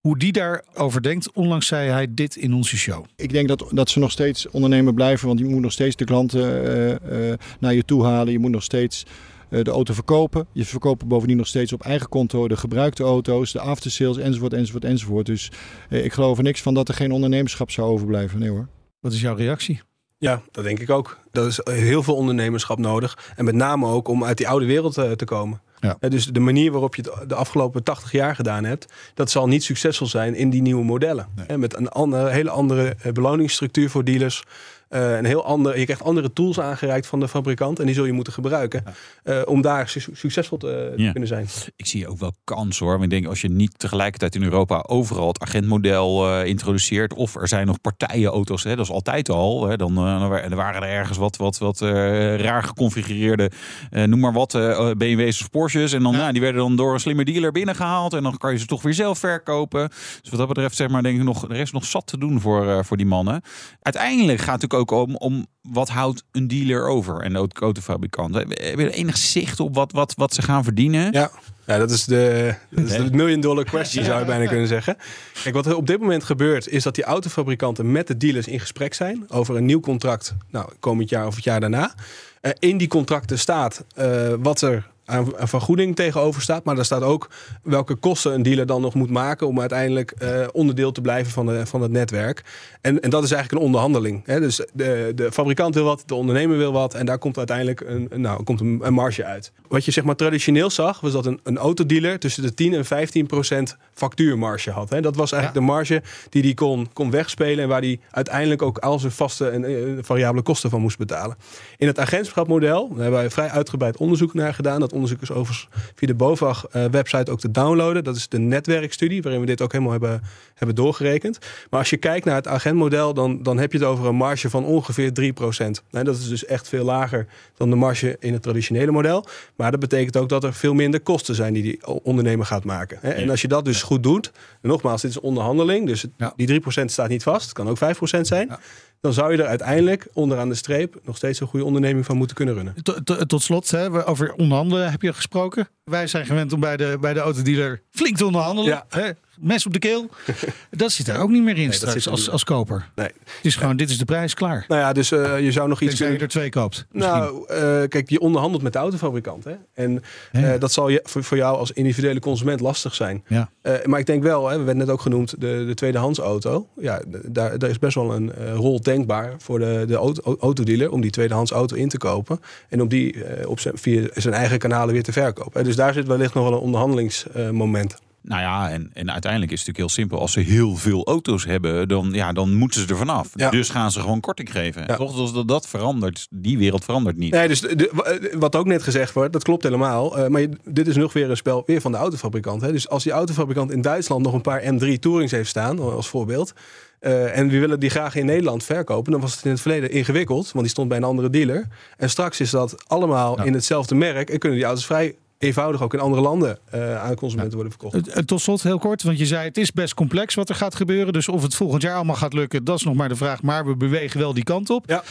hoe 0.00 0.18
die 0.18 0.32
daarover 0.32 1.02
denkt. 1.02 1.32
Onlangs 1.32 1.66
zei 1.66 1.90
hij 1.90 2.06
dit 2.10 2.36
in 2.36 2.54
onze 2.54 2.76
show. 2.76 3.04
Ik 3.16 3.32
denk 3.32 3.48
dat, 3.48 3.64
dat 3.70 3.90
ze 3.90 3.98
nog 3.98 4.10
steeds 4.10 4.48
ondernemer 4.48 4.94
blijven, 4.94 5.26
want 5.26 5.38
je 5.38 5.44
moet 5.44 5.60
nog 5.60 5.72
steeds 5.72 5.96
de 5.96 6.04
klanten 6.04 6.64
uh, 6.64 7.28
uh, 7.28 7.34
naar 7.60 7.74
je 7.74 7.84
toe 7.84 8.04
halen. 8.04 8.32
Je 8.32 8.38
moet 8.38 8.50
nog 8.50 8.62
steeds 8.62 9.06
uh, 9.50 9.62
de 9.62 9.70
auto 9.70 9.94
verkopen. 9.94 10.46
Je 10.52 10.64
verkoopt 10.64 11.08
bovendien 11.08 11.36
nog 11.36 11.46
steeds 11.46 11.72
op 11.72 11.82
eigen 11.82 12.08
konto 12.08 12.48
de 12.48 12.56
gebruikte 12.56 13.02
auto's, 13.02 13.52
de 13.52 13.60
aftersales 13.60 14.16
enzovoort, 14.16 14.52
enzovoort, 14.52 14.84
enzovoort. 14.84 15.26
Dus 15.26 15.50
ik 15.88 16.12
geloof 16.12 16.36
er 16.36 16.42
niks 16.42 16.62
van 16.62 16.74
dat 16.74 16.88
er 16.88 16.94
geen 16.94 17.12
ondernemerschap 17.12 17.70
zou 17.70 17.90
overblijven. 17.90 18.38
Nee 18.38 18.50
hoor. 18.50 18.68
Wat 19.00 19.12
is 19.12 19.20
jouw 19.20 19.34
reactie? 19.34 19.80
Ja, 20.18 20.42
dat 20.50 20.64
denk 20.64 20.78
ik 20.78 20.90
ook. 20.90 21.18
Dat 21.30 21.46
is 21.46 21.60
heel 21.64 22.02
veel 22.02 22.14
ondernemerschap 22.14 22.78
nodig. 22.78 23.32
En 23.36 23.44
met 23.44 23.54
name 23.54 23.86
ook 23.86 24.08
om 24.08 24.24
uit 24.24 24.36
die 24.36 24.48
oude 24.48 24.66
wereld 24.66 24.94
te 24.94 25.24
komen. 25.24 25.60
Ja. 25.80 25.96
Dus 26.08 26.26
de 26.26 26.40
manier 26.40 26.70
waarop 26.70 26.94
je 26.94 27.02
het 27.02 27.28
de 27.28 27.34
afgelopen 27.34 27.82
80 27.82 28.12
jaar 28.12 28.34
gedaan 28.34 28.64
hebt, 28.64 28.86
dat 29.14 29.30
zal 29.30 29.48
niet 29.48 29.64
succesvol 29.64 30.06
zijn 30.06 30.34
in 30.34 30.50
die 30.50 30.62
nieuwe 30.62 30.84
modellen. 30.84 31.28
Nee. 31.48 31.58
Met 31.58 31.76
een 31.76 31.88
andere, 31.88 32.30
hele 32.30 32.50
andere 32.50 32.96
eh, 33.02 33.12
beloningsstructuur 33.12 33.90
voor 33.90 34.04
dealers. 34.04 34.44
Uh, 34.90 35.16
een 35.16 35.24
heel 35.24 35.44
ander, 35.44 35.78
je 35.78 35.84
krijgt 35.84 36.02
andere 36.02 36.32
tools 36.32 36.60
aangereikt 36.60 37.06
van 37.06 37.20
de 37.20 37.28
fabrikant 37.28 37.78
en 37.78 37.86
die 37.86 37.94
zul 37.94 38.04
je 38.04 38.12
moeten 38.12 38.32
gebruiken 38.32 38.84
uh, 39.24 39.40
om 39.44 39.62
daar 39.62 39.88
su 39.88 40.00
succesvol 40.12 40.58
te, 40.58 40.92
ja. 40.96 41.10
kunnen 41.10 41.28
zijn. 41.28 41.46
Ik 41.76 41.86
zie 41.86 42.08
ook 42.08 42.18
wel 42.18 42.32
kans 42.44 42.78
hoor. 42.78 42.94
Maar 42.94 43.04
ik 43.04 43.10
denk 43.10 43.26
als 43.26 43.40
je 43.40 43.50
niet 43.50 43.78
tegelijkertijd 43.78 44.34
in 44.34 44.42
Europa 44.42 44.84
overal 44.86 45.28
het 45.28 45.40
agentmodel 45.40 46.28
uh, 46.28 46.46
introduceert 46.46 47.14
of 47.14 47.34
er 47.34 47.48
zijn 47.48 47.66
nog 47.66 47.80
partijenauto's, 47.80 48.64
hè, 48.64 48.76
dat 48.76 48.84
is 48.84 48.90
altijd 48.90 49.28
al. 49.28 49.66
Hè, 49.66 49.76
dan, 49.76 49.94
dan 49.94 50.54
waren 50.54 50.82
er 50.82 50.88
ergens 50.88 51.18
wat, 51.18 51.36
wat, 51.36 51.58
wat 51.58 51.80
raar 51.80 52.62
geconfigureerde, 52.62 53.50
noem 53.90 54.20
maar 54.20 54.32
wat, 54.32 54.52
BMW's 54.96 55.40
of 55.40 55.50
Porsches. 55.50 55.92
En 55.92 56.02
dan, 56.02 56.12
ja. 56.12 56.18
nou, 56.18 56.32
die 56.32 56.40
werden 56.40 56.60
dan 56.60 56.76
door 56.76 56.94
een 56.94 57.00
slimme 57.00 57.24
dealer 57.24 57.52
binnengehaald 57.52 58.12
en 58.12 58.22
dan 58.22 58.36
kan 58.36 58.52
je 58.52 58.58
ze 58.58 58.66
toch 58.66 58.82
weer 58.82 58.94
zelf 58.94 59.18
verkopen. 59.18 59.88
Dus 60.20 60.30
wat 60.30 60.38
dat 60.38 60.48
betreft 60.48 60.76
zeg 60.76 60.88
maar 60.88 61.02
denk 61.02 61.18
ik 61.18 61.24
nog, 61.24 61.48
er 61.48 61.56
is 61.56 61.72
nog 61.72 61.84
zat 61.84 62.06
te 62.06 62.18
doen 62.18 62.40
voor, 62.40 62.84
voor 62.84 62.96
die 62.96 63.06
mannen. 63.06 63.42
Uiteindelijk 63.82 64.38
gaat 64.38 64.38
het 64.38 64.46
natuurlijk 64.46 64.79
ook 64.79 64.79
om, 64.84 65.16
om 65.16 65.46
wat 65.62 65.88
houdt 65.88 66.24
een 66.32 66.48
dealer 66.48 66.88
over 66.88 67.20
en 67.20 67.32
de 67.32 67.48
autofabrikant. 67.52 68.34
Heb 68.34 68.78
je 68.78 68.90
enig 68.90 69.16
zicht 69.16 69.60
op 69.60 69.74
wat, 69.74 69.92
wat, 69.92 70.14
wat 70.16 70.34
ze 70.34 70.42
gaan 70.42 70.64
verdienen? 70.64 71.12
Ja. 71.12 71.30
Ja, 71.66 71.78
dat 71.78 71.90
is 71.90 72.04
de, 72.04 72.54
dat 72.70 72.84
is 72.84 72.96
de 72.96 73.10
million 73.12 73.40
dollar 73.40 73.64
question, 73.64 74.04
zou 74.04 74.18
je 74.18 74.24
bijna 74.34 74.46
kunnen 74.46 74.66
zeggen. 74.66 74.96
Kijk, 75.42 75.54
wat 75.54 75.66
er 75.66 75.76
op 75.76 75.86
dit 75.86 76.00
moment 76.00 76.24
gebeurt, 76.24 76.68
is 76.68 76.82
dat 76.82 76.94
die 76.94 77.04
autofabrikanten 77.04 77.92
met 77.92 78.06
de 78.06 78.16
dealers 78.16 78.46
in 78.46 78.60
gesprek 78.60 78.94
zijn 78.94 79.24
over 79.28 79.56
een 79.56 79.64
nieuw 79.64 79.80
contract, 79.80 80.34
nou, 80.50 80.70
komend 80.80 81.08
jaar 81.08 81.26
of 81.26 81.34
het 81.34 81.44
jaar 81.44 81.60
daarna. 81.60 81.94
Uh, 82.42 82.52
in 82.58 82.78
die 82.78 82.88
contracten 82.88 83.38
staat 83.38 83.84
uh, 83.98 84.34
wat 84.38 84.60
er 84.60 84.90
aan, 85.10 85.32
vergoeding 85.36 85.96
tegenover 85.96 86.42
staat. 86.42 86.64
Maar 86.64 86.74
daar 86.74 86.84
staat 86.84 87.02
ook 87.02 87.30
welke 87.62 87.94
kosten 87.94 88.34
een 88.34 88.42
dealer 88.42 88.66
dan 88.66 88.80
nog 88.80 88.94
moet 88.94 89.10
maken 89.10 89.46
om 89.46 89.60
uiteindelijk 89.60 90.14
uh, 90.22 90.46
onderdeel 90.52 90.92
te 90.92 91.00
blijven 91.00 91.32
van, 91.32 91.46
de, 91.46 91.66
van 91.66 91.82
het 91.82 91.90
netwerk. 91.90 92.44
En, 92.80 93.00
en 93.00 93.10
dat 93.10 93.24
is 93.24 93.30
eigenlijk 93.30 93.62
een 93.62 93.66
onderhandeling. 93.66 94.22
Hè? 94.24 94.40
Dus 94.40 94.66
de, 94.72 95.12
de 95.14 95.32
fabrikant 95.32 95.74
wil 95.74 95.84
wat, 95.84 96.02
de 96.06 96.14
ondernemer 96.14 96.56
wil 96.56 96.72
wat. 96.72 96.94
En 96.94 97.06
daar 97.06 97.18
komt 97.18 97.38
uiteindelijk 97.38 97.80
een, 97.80 98.08
nou, 98.14 98.42
komt 98.42 98.60
een, 98.60 98.80
een 98.82 98.92
marge 98.92 99.24
uit. 99.24 99.52
Wat 99.68 99.84
je 99.84 99.90
zeg 99.90 100.04
maar 100.04 100.16
traditioneel 100.16 100.70
zag, 100.70 101.00
was 101.00 101.12
dat 101.12 101.26
een, 101.26 101.40
een 101.42 101.58
autodealer 101.58 102.18
tussen 102.18 102.42
de 102.42 102.54
10 102.54 102.74
en 102.74 102.84
15 102.84 103.26
procent 103.26 103.76
factuurmarge 103.94 104.70
had. 104.70 104.90
Hè? 104.90 105.00
Dat 105.00 105.16
was 105.16 105.32
eigenlijk 105.32 105.66
de 105.66 105.72
marge 105.72 106.02
die 106.28 106.42
hij 106.42 106.54
kon, 106.54 106.88
kon 106.92 107.10
wegspelen. 107.10 107.62
En 107.62 107.68
waar 107.68 107.80
hij 107.80 108.00
uiteindelijk 108.10 108.62
ook 108.62 108.78
al 108.78 108.98
zijn 108.98 109.12
vaste 109.12 109.48
en 109.48 110.04
variabele 110.04 110.42
kosten 110.42 110.70
van 110.70 110.80
moest 110.80 110.98
betalen. 110.98 111.36
In 111.76 111.86
het 111.86 111.98
agentschapmodel, 111.98 112.88
daar 112.88 112.98
hebben 112.98 113.20
wij 113.20 113.30
vrij 113.30 113.48
uitgebreid 113.48 113.96
onderzoek 113.96 114.34
naar 114.34 114.54
gedaan. 114.54 114.80
Dat 114.80 114.92
onderzoek 115.00 115.22
is 115.22 115.30
overigens 115.30 115.68
via 115.94 116.08
de 116.08 116.14
BOVAG-website 116.14 117.24
eh, 117.24 117.32
ook 117.32 117.40
te 117.40 117.50
downloaden. 117.50 118.04
Dat 118.04 118.16
is 118.16 118.28
de 118.28 118.38
netwerkstudie, 118.38 119.22
waarin 119.22 119.40
we 119.40 119.46
dit 119.46 119.62
ook 119.62 119.72
helemaal 119.72 119.92
hebben, 119.92 120.22
hebben 120.54 120.76
doorgerekend. 120.76 121.38
Maar 121.70 121.80
als 121.80 121.90
je 121.90 121.96
kijkt 121.96 122.24
naar 122.24 122.34
het 122.34 122.48
agentmodel, 122.48 123.14
dan, 123.14 123.42
dan 123.42 123.58
heb 123.58 123.72
je 123.72 123.78
het 123.78 123.86
over 123.86 124.06
een 124.06 124.14
marge 124.14 124.50
van 124.50 124.64
ongeveer 124.64 125.10
3%. 125.10 125.84
Nee, 125.90 126.04
dat 126.04 126.16
is 126.16 126.28
dus 126.28 126.44
echt 126.44 126.68
veel 126.68 126.84
lager 126.84 127.26
dan 127.56 127.70
de 127.70 127.76
marge 127.76 128.16
in 128.20 128.32
het 128.32 128.42
traditionele 128.42 128.90
model. 128.90 129.26
Maar 129.56 129.70
dat 129.70 129.80
betekent 129.80 130.16
ook 130.16 130.28
dat 130.28 130.44
er 130.44 130.54
veel 130.54 130.74
minder 130.74 131.00
kosten 131.00 131.34
zijn 131.34 131.52
die 131.52 131.62
die 131.62 131.86
ondernemer 131.86 132.46
gaat 132.46 132.64
maken. 132.64 133.02
En 133.02 133.30
als 133.30 133.42
je 133.42 133.48
dat 133.48 133.64
dus 133.64 133.82
goed 133.82 134.02
doet, 134.02 134.32
nogmaals, 134.62 135.02
dit 135.02 135.10
is 135.10 135.20
onderhandeling, 135.20 135.86
dus 135.86 136.04
die 136.36 136.62
3% 136.62 136.84
staat 136.84 137.08
niet 137.08 137.22
vast. 137.22 137.44
Het 137.44 137.52
kan 137.52 137.68
ook 137.68 137.78
5% 138.18 138.20
zijn. 138.20 138.58
Dan 139.00 139.12
zou 139.12 139.32
je 139.32 139.42
er 139.42 139.48
uiteindelijk 139.48 140.08
onderaan 140.12 140.48
de 140.48 140.54
streep 140.54 141.00
nog 141.02 141.16
steeds 141.16 141.40
een 141.40 141.46
goede 141.46 141.64
onderneming 141.64 142.06
van 142.06 142.16
moeten 142.16 142.36
kunnen 142.36 142.54
runnen. 142.54 142.74
Tot, 142.82 143.28
tot 143.28 143.42
slot, 143.42 143.70
hè, 143.70 144.06
over 144.08 144.32
onderhandelen 144.32 144.90
heb 144.90 145.02
je 145.02 145.12
gesproken. 145.12 145.68
Wij 145.84 146.06
zijn 146.06 146.26
gewend 146.26 146.52
om 146.52 146.60
bij 146.60 146.76
de, 146.76 146.96
bij 147.00 147.14
de 147.14 147.20
autodealer 147.20 147.82
flink 147.90 148.16
te 148.16 148.26
onderhandelen. 148.26 148.70
Ja. 148.70 148.86
Hè? 148.88 149.10
Mes 149.40 149.66
op 149.66 149.72
de 149.72 149.78
keel. 149.78 150.08
dat 150.70 150.92
zit 150.92 151.08
er 151.08 151.18
ook 151.18 151.30
niet 151.30 151.42
meer 151.42 151.56
in 151.56 151.68
nee, 151.68 151.72
straks 151.72 152.08
als, 152.08 152.30
als 152.30 152.44
koper. 152.44 152.90
Nee. 152.94 153.06
Het 153.06 153.44
is 153.44 153.56
gewoon, 153.56 153.76
dit 153.76 153.90
is 153.90 153.98
de 153.98 154.04
prijs, 154.04 154.34
klaar. 154.34 154.64
Nou 154.68 154.80
ja, 154.80 154.92
dus 154.92 155.10
uh, 155.10 155.40
je 155.40 155.52
zou 155.52 155.68
nog 155.68 155.80
iets... 155.80 155.90
Tenzij 155.96 156.12
je 156.12 156.18
er 156.18 156.28
twee 156.28 156.48
koopt. 156.48 156.86
Nou, 156.92 157.46
uh, 157.50 157.56
kijk, 157.88 158.10
je 158.10 158.20
onderhandelt 158.20 158.62
met 158.62 158.72
de 158.72 158.78
autofabrikant. 158.78 159.44
Hè? 159.44 159.54
En 159.74 160.02
uh, 160.32 160.52
dat 160.58 160.72
zal 160.72 160.88
je, 160.88 161.00
voor, 161.04 161.24
voor, 161.24 161.36
jou 161.36 161.56
als 161.56 161.72
individuele 161.72 162.20
consument 162.20 162.60
lastig 162.60 162.94
zijn. 162.94 163.24
Ja. 163.26 163.50
maar 163.84 163.98
ik 164.00 164.06
denk 164.06 164.22
wel, 164.22 164.48
hè, 164.48 164.58
we 164.58 164.64
werden 164.64 164.84
net 164.84 164.94
ook 164.94 165.00
genoemd, 165.00 165.30
de, 165.38 165.64
de 165.66 165.74
tweedehands 165.74 166.18
auto. 166.18 166.68
Ja, 166.76 167.00
daar, 167.26 167.58
daar 167.58 167.70
is 167.70 167.78
best 167.78 167.94
wel 167.94 168.14
een 168.14 168.54
rol 168.54 168.80
denkbaar 168.80 169.34
voor 169.38 169.58
de, 169.58 169.84
de 169.86 169.94
auto, 169.94 170.36
autodealer 170.40 170.90
om 170.90 171.00
die 171.00 171.10
tweedehands 171.10 171.50
auto 171.50 171.76
in 171.76 171.88
te 171.88 171.98
kopen. 171.98 172.40
En 172.68 172.82
om 172.82 172.88
die 172.88 173.14
op 173.46 173.60
zijn, 173.60 173.78
via 173.78 174.08
zijn 174.14 174.34
eigen 174.34 174.58
kanalen 174.58 174.92
weer 174.92 175.02
te 175.02 175.12
verkopen. 175.12 175.64
Dus 175.64 175.76
daar 175.76 175.92
zit 175.92 176.06
wellicht 176.06 176.34
nog 176.34 176.44
wel 176.44 176.52
een 176.52 176.58
onderhandelingsmoment. 176.58 177.96
Nou 178.22 178.40
ja, 178.40 178.70
en, 178.70 178.90
en 178.92 179.10
uiteindelijk 179.10 179.52
is 179.52 179.58
het 179.58 179.68
natuurlijk 179.68 179.76
heel 179.76 180.04
simpel. 180.04 180.18
Als 180.18 180.32
ze 180.32 180.40
heel 180.40 180.76
veel 180.76 181.06
auto's 181.06 181.44
hebben, 181.44 181.88
dan, 181.88 182.10
ja, 182.12 182.32
dan 182.32 182.54
moeten 182.54 182.80
ze 182.80 182.86
er 182.86 182.96
vanaf. 182.96 183.30
Ja. 183.34 183.50
Dus 183.50 183.68
gaan 183.68 183.90
ze 183.90 184.00
gewoon 184.00 184.20
korting 184.20 184.52
geven. 184.52 184.84
Ja. 184.86 184.96
Toch, 184.96 185.16
als 185.16 185.32
dat, 185.32 185.48
dat 185.48 185.68
verandert, 185.68 186.26
die 186.30 186.58
wereld 186.58 186.84
verandert 186.84 187.16
niet. 187.16 187.32
Nee, 187.32 187.48
dus 187.48 187.60
de, 187.60 188.30
wat 188.38 188.56
ook 188.56 188.66
net 188.66 188.82
gezegd 188.82 189.12
wordt, 189.12 189.32
dat 189.32 189.42
klopt 189.42 189.62
helemaal. 189.62 190.18
Uh, 190.18 190.26
maar 190.26 190.46
dit 190.64 190.86
is 190.86 190.96
nog 190.96 191.12
weer 191.12 191.30
een 191.30 191.36
spel 191.36 191.62
weer 191.66 191.80
van 191.80 191.92
de 191.92 191.98
autofabrikant. 191.98 192.62
Hè. 192.62 192.72
Dus 192.72 192.88
als 192.88 193.02
die 193.02 193.12
autofabrikant 193.12 193.70
in 193.70 193.80
Duitsland 193.80 194.22
nog 194.22 194.32
een 194.32 194.40
paar 194.40 194.62
M3 194.62 194.98
Tourings 195.00 195.32
heeft 195.32 195.48
staan, 195.48 195.78
als 195.78 196.08
voorbeeld. 196.08 196.52
Uh, 197.00 197.38
en 197.38 197.48
we 197.48 197.58
willen 197.58 197.80
die 197.80 197.90
graag 197.90 198.14
in 198.14 198.26
Nederland 198.26 198.64
verkopen. 198.64 199.12
Dan 199.12 199.20
was 199.20 199.34
het 199.34 199.44
in 199.44 199.50
het 199.50 199.60
verleden 199.60 199.90
ingewikkeld, 199.90 200.44
want 200.44 200.60
die 200.60 200.68
stond 200.68 200.88
bij 200.88 200.96
een 200.96 201.04
andere 201.04 201.30
dealer. 201.30 201.66
En 201.96 202.10
straks 202.10 202.40
is 202.40 202.50
dat 202.50 202.84
allemaal 202.86 203.44
in 203.44 203.54
hetzelfde 203.54 203.94
merk 203.94 204.30
en 204.30 204.38
kunnen 204.38 204.58
die 204.58 204.66
auto's 204.66 204.86
vrij 204.86 205.14
eenvoudig 205.40 205.82
ook 205.82 205.94
in 205.94 206.00
andere 206.00 206.22
landen 206.22 206.58
uh, 206.74 207.02
aan 207.02 207.14
consumenten 207.14 207.54
worden 207.54 207.72
verkocht. 207.78 208.26
Tot 208.26 208.40
slot 208.40 208.62
heel 208.62 208.78
kort, 208.78 209.02
want 209.02 209.18
je 209.18 209.26
zei 209.26 209.44
het 209.44 209.56
is 209.56 209.72
best 209.72 209.94
complex 209.94 210.34
wat 210.34 210.48
er 210.48 210.54
gaat 210.54 210.74
gebeuren. 210.74 211.12
Dus 211.12 211.28
of 211.28 211.42
het 211.42 211.54
volgend 211.54 211.82
jaar 211.82 211.94
allemaal 211.94 212.16
gaat 212.16 212.32
lukken, 212.32 212.64
dat 212.64 212.76
is 212.76 212.84
nog 212.84 212.94
maar 212.94 213.08
de 213.08 213.16
vraag. 213.16 213.42
Maar 213.42 213.66
we 213.66 213.76
bewegen 213.76 214.20
wel 214.20 214.34
die 214.34 214.44
kant 214.44 214.70
op. 214.70 214.88
Ja. 214.88 215.02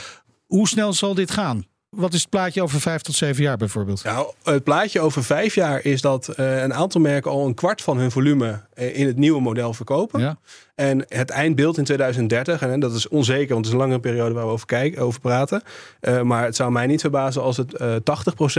Hoe 0.46 0.68
snel 0.68 0.94
zal 0.94 1.14
dit 1.14 1.32
gaan? 1.32 1.66
Wat 1.90 2.14
is 2.14 2.22
het 2.22 2.30
plaatje 2.30 2.62
over 2.62 2.82
vijf 2.82 3.02
tot 3.02 3.16
zeven 3.16 3.44
jaar 3.44 3.58
bijvoorbeeld? 3.58 4.04
Nou, 4.04 4.32
het 4.44 4.64
plaatje 4.64 5.00
over 5.00 5.24
vijf 5.24 5.56
jaar 5.56 5.86
is 5.86 6.02
dat 6.02 6.30
uh, 6.40 6.62
een 6.62 6.74
aantal 6.74 7.02
merken 7.02 7.32
al 7.32 7.46
een 7.46 7.54
kwart 7.54 7.82
van 7.82 7.98
hun 7.98 8.12
volume 8.12 8.62
in 8.74 9.08
het 9.08 9.18
nieuwe 9.18 9.42
model 9.42 9.74
verkopen. 9.74 10.20
Ja. 10.20 10.38
En 10.76 11.06
het 11.08 11.30
eindbeeld 11.30 11.78
in 11.78 11.84
2030, 11.84 12.62
en 12.62 12.80
dat 12.80 12.94
is 12.94 13.08
onzeker, 13.08 13.54
want 13.54 13.66
het 13.66 13.76
is 13.76 13.82
een 13.82 13.88
lange 13.88 14.00
periode 14.00 14.34
waar 14.34 14.46
we 14.46 14.52
over, 14.52 14.66
kijken, 14.66 15.02
over 15.02 15.20
praten. 15.20 15.62
Uh, 16.02 16.22
maar 16.22 16.44
het 16.44 16.56
zou 16.56 16.72
mij 16.72 16.88
niet 16.88 17.02
verbazen 17.02 17.42
als 17.42 17.58
het 17.58 17.82
uh, 17.82 17.96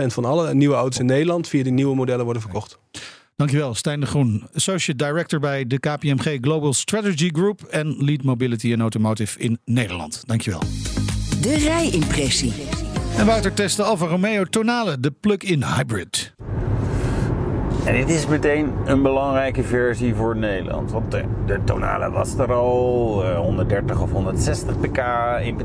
80% 0.02 0.06
van 0.06 0.24
alle 0.24 0.54
nieuwe 0.54 0.74
auto's 0.74 0.98
in 0.98 1.06
Nederland 1.06 1.48
via 1.48 1.62
die 1.62 1.72
nieuwe 1.72 1.94
modellen 1.94 2.24
worden 2.24 2.42
verkocht. 2.42 2.78
Dankjewel, 3.36 3.74
Stijn 3.74 4.00
de 4.00 4.06
Groen, 4.06 4.48
Associate 4.54 5.04
Director 5.04 5.40
bij 5.40 5.66
de 5.66 5.78
KPMG 5.78 6.38
Global 6.40 6.72
Strategy 6.72 7.30
Group 7.32 7.62
en 7.62 8.04
Lead 8.04 8.22
Mobility 8.22 8.72
and 8.72 8.80
Automotive 8.80 9.38
in 9.38 9.58
Nederland. 9.64 10.22
Dankjewel. 10.26 10.60
De 11.40 11.54
rijimpressie. 11.58 12.52
En 13.18 13.26
Wouter 13.26 13.52
test 13.52 13.76
de 13.76 13.82
Alfa 13.82 14.06
Romeo 14.06 14.44
Tonale, 14.44 15.00
de 15.00 15.10
plug-in 15.10 15.64
hybrid. 15.64 16.34
En 17.84 17.94
dit 17.94 18.08
is 18.08 18.26
meteen 18.26 18.72
een 18.84 19.02
belangrijke 19.02 19.62
versie 19.62 20.14
voor 20.14 20.36
Nederland. 20.36 20.92
Want 20.92 21.10
de, 21.10 21.24
de 21.46 21.58
Tonale 21.64 22.10
was 22.10 22.38
er 22.38 22.52
al, 22.52 23.24
130 23.36 23.96
eh, 23.96 24.02
of 24.02 24.12
160 24.12 24.80
pk, 24.80 25.00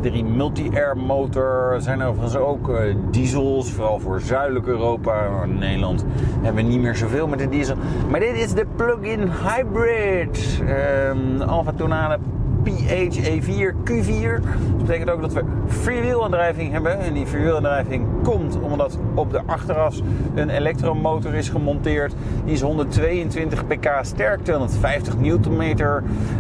1.3 0.02 0.12
multi-air 0.26 0.98
motor. 0.98 1.76
Zijn 1.80 2.02
overigens 2.02 2.36
ook 2.36 2.70
uh, 2.70 2.96
diesels, 3.12 3.72
vooral 3.72 4.00
voor 4.00 4.22
zuidelijk 4.22 4.68
Europa. 4.68 5.44
in 5.44 5.58
Nederland 5.58 6.06
hebben 6.42 6.64
we 6.64 6.70
niet 6.72 6.82
meer 6.82 6.96
zoveel 6.96 7.28
met 7.28 7.40
de 7.40 7.50
diesel. 7.50 7.76
Maar 8.10 8.20
dit 8.20 8.36
is 8.36 8.54
de 8.54 8.66
plug-in 8.76 9.32
hybrid. 9.44 10.62
Um, 11.10 11.42
Alfa 11.42 11.72
Tonale 11.72 12.20
PHEV4 12.66 13.74
Q4. 13.84 14.42
Dat 14.42 14.78
betekent 14.78 15.10
ook 15.10 15.22
dat 15.22 15.34
we 15.34 15.44
freewheelaandrijving 15.68 16.72
hebben. 16.72 17.00
En 17.00 17.14
die 17.14 17.26
freewheelaandrijving 17.26 18.08
komt 18.24 18.60
omdat 18.60 18.98
op 19.14 19.32
de 19.32 19.42
achteras 19.46 20.02
een 20.36 20.50
elektromotor 20.50 21.34
is 21.34 21.50
gemonteerd. 21.50 22.14
Die 22.46 22.54
is 22.54 22.62
122 22.62 23.68
pk 23.68 23.90
sterk, 24.02 24.44
250 24.44 25.18
Nm. 25.18 25.76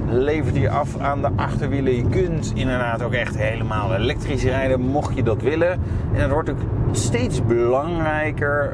Levert 0.09 0.53
die 0.53 0.69
af 0.69 0.97
aan 0.99 1.21
de 1.21 1.29
achterwielen. 1.35 1.95
Je 1.95 2.09
kunt 2.09 2.51
inderdaad 2.55 3.03
ook 3.03 3.13
echt 3.13 3.37
helemaal 3.37 3.95
elektrisch 3.95 4.43
rijden, 4.43 4.81
mocht 4.81 5.15
je 5.15 5.23
dat 5.23 5.41
willen. 5.41 5.71
En 6.13 6.19
dat 6.19 6.29
wordt 6.29 6.49
ook 6.49 6.59
steeds 6.91 7.45
belangrijker 7.45 8.73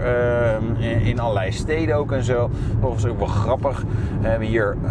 uh, 0.79 1.07
in 1.07 1.19
allerlei 1.19 1.51
steden 1.51 1.95
ook 1.95 2.11
en 2.11 2.23
zo. 2.23 2.49
Overigens 2.81 3.11
ook 3.11 3.19
wel 3.19 3.27
grappig. 3.27 3.83
We 4.21 4.27
hebben 4.27 4.47
hier 4.47 4.75
uh, 4.83 4.89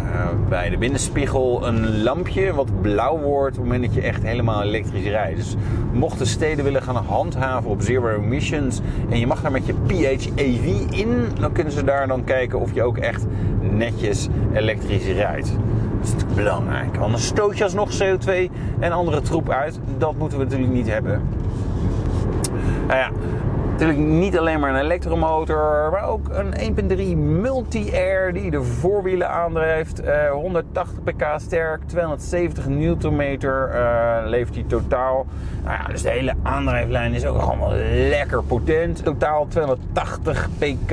bij 0.49 0.69
de 0.69 0.77
binnenspiegel 0.77 1.67
een 1.67 2.03
lampje 2.03 2.50
wat 2.55 2.81
blauw 2.81 3.19
wordt 3.19 3.57
op 3.57 3.63
het 3.63 3.71
moment 3.71 3.83
dat 3.83 3.93
je 3.93 4.01
echt 4.01 4.23
helemaal 4.23 4.63
elektrisch 4.63 5.05
rijdt. 5.05 5.37
Dus 5.37 5.55
mochten 5.91 6.27
steden 6.27 6.63
willen 6.63 6.83
gaan 6.83 7.05
handhaven 7.05 7.69
op 7.69 7.81
zero 7.81 8.07
emissions 8.07 8.81
en 9.09 9.19
je 9.19 9.27
mag 9.27 9.41
daar 9.41 9.51
met 9.51 9.65
je 9.65 9.73
PHEV 9.87 10.85
in, 10.89 11.27
dan 11.39 11.51
kunnen 11.51 11.73
ze 11.73 11.83
daar 11.83 12.07
dan 12.07 12.23
kijken 12.23 12.59
of 12.59 12.73
je 12.73 12.83
ook 12.83 12.97
echt 12.97 13.25
netjes 13.59 14.27
elektrisch 14.53 15.05
rijdt. 15.05 15.51
Dat 16.01 16.15
is 16.17 16.35
belangrijk. 16.35 16.97
Anders 16.97 17.25
stoot 17.25 17.57
je 17.57 17.63
alsnog 17.63 17.89
CO2 17.91 18.31
en 18.79 18.91
andere 18.91 19.21
troep 19.21 19.49
uit. 19.49 19.79
Dat 19.97 20.17
moeten 20.17 20.37
we 20.37 20.43
natuurlijk 20.43 20.71
niet 20.71 20.87
hebben. 20.87 21.21
Nou 22.87 22.99
ja, 22.99 23.09
natuurlijk 23.81 24.19
niet 24.19 24.37
alleen 24.37 24.59
maar 24.59 24.69
een 24.69 24.81
elektromotor, 24.81 25.89
maar 25.91 26.07
ook 26.07 26.29
een 26.29 26.75
1.3 27.15 27.17
multi-air 27.17 28.33
die 28.33 28.51
de 28.51 28.63
voorwielen 28.63 29.29
aandrijft. 29.29 30.03
Uh, 30.03 30.31
180 30.31 31.03
pk 31.03 31.25
sterk, 31.37 31.81
270 31.87 32.67
Nm 32.67 33.21
uh, 33.21 34.21
levert 34.25 34.55
hij 34.55 34.63
totaal. 34.67 35.25
Nou 35.63 35.77
ja, 35.77 35.87
dus 35.87 36.01
de 36.01 36.09
hele 36.09 36.33
aandrijflijn 36.43 37.13
is 37.13 37.25
ook 37.25 37.37
allemaal 37.37 37.73
lekker 38.09 38.43
potent. 38.43 39.03
Totaal 39.03 39.47
280 39.47 40.49
pk. 40.57 40.91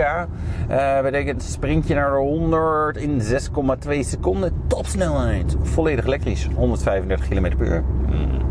Uh, 0.70 1.00
betekent 1.00 1.42
sprintje 1.42 1.94
naar 1.94 2.10
de 2.10 2.16
100 2.16 2.96
in 2.96 3.20
6,2 3.20 3.98
seconden. 4.00 4.52
Topsnelheid. 4.66 5.56
Volledig 5.62 6.04
elektrisch, 6.04 6.48
135 6.54 7.28
km 7.28 7.56
per 7.56 7.66
uur. 7.66 7.84
Mm. 8.06 8.47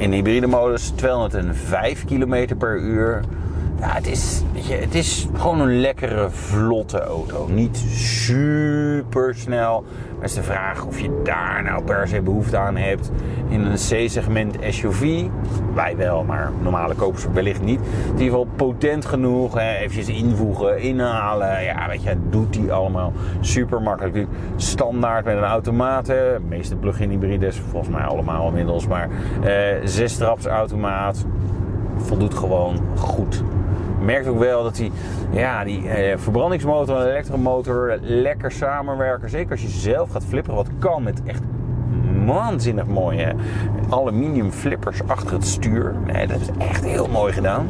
In 0.00 0.12
hybride 0.12 0.48
modus 0.48 0.90
205 0.92 2.06
km 2.06 2.58
per 2.58 2.78
uur. 2.78 3.22
Ja, 3.80 3.94
het 3.94 4.06
is, 4.06 4.42
weet 4.52 4.66
je, 4.66 4.74
het 4.74 4.94
is 4.94 5.26
gewoon 5.34 5.60
een 5.60 5.80
lekkere, 5.80 6.30
vlotte 6.30 7.00
auto. 7.00 7.48
Niet 7.48 7.76
super 7.94 9.34
snel. 9.34 9.84
Maar 10.16 10.24
is 10.24 10.34
de 10.34 10.42
vraag 10.42 10.86
of 10.86 11.00
je 11.00 11.20
daar 11.24 11.62
nou 11.62 11.84
per 11.84 12.08
se 12.08 12.22
behoefte 12.22 12.56
aan 12.56 12.76
hebt. 12.76 13.10
In 13.48 13.60
een 13.60 13.74
C-segment 13.74 14.56
SUV, 14.68 15.26
wij 15.74 15.96
wel, 15.96 16.24
maar 16.24 16.50
normale 16.62 16.94
kopers 16.94 17.26
wellicht 17.32 17.62
niet. 17.62 17.80
In 17.80 18.10
ieder 18.12 18.24
geval 18.24 18.46
potent 18.56 19.04
genoeg. 19.04 19.54
Hè, 19.54 19.74
eventjes 19.74 20.16
invoegen, 20.16 20.80
inhalen. 20.80 21.62
Ja, 21.62 21.88
weet 21.88 22.02
je, 22.02 22.16
doet 22.30 22.52
die 22.52 22.72
allemaal 22.72 23.12
super 23.40 23.82
makkelijk. 23.82 24.26
Standaard 24.56 25.24
met 25.24 25.36
een 25.36 25.42
automaat. 25.42 26.06
De 26.06 26.40
meeste 26.48 26.76
plug-in 26.76 27.10
hybrides, 27.10 27.60
volgens 27.70 27.94
mij 27.94 28.04
allemaal 28.04 28.46
inmiddels. 28.46 28.86
Maar 28.86 29.08
eh, 29.42 29.76
zes 29.84 30.16
traps 30.16 30.46
automaat. 30.46 31.26
Voldoet 32.00 32.34
gewoon 32.34 32.80
goed 32.96 33.42
merkt 34.00 34.26
ook 34.26 34.38
wel 34.38 34.62
dat 34.62 34.76
die, 34.76 34.92
ja, 35.30 35.64
die 35.64 35.88
eh, 35.88 36.18
verbrandingsmotor 36.18 36.96
en 36.96 37.06
elektromotor 37.06 37.98
lekker 38.00 38.52
samenwerken. 38.52 39.30
Zeker 39.30 39.50
als 39.50 39.62
je 39.62 39.68
zelf 39.68 40.10
gaat 40.10 40.24
flipperen, 40.24 40.56
wat 40.56 40.70
kan 40.78 41.02
met 41.02 41.22
echt 41.24 41.42
waanzinnig 42.26 42.86
mooie 42.86 43.34
aluminium 43.90 44.50
flippers 44.50 45.00
achter 45.06 45.32
het 45.32 45.46
stuur. 45.46 45.94
Nee, 46.06 46.26
dat 46.26 46.40
is 46.40 46.48
echt 46.58 46.84
heel 46.84 47.08
mooi 47.08 47.32
gedaan. 47.32 47.68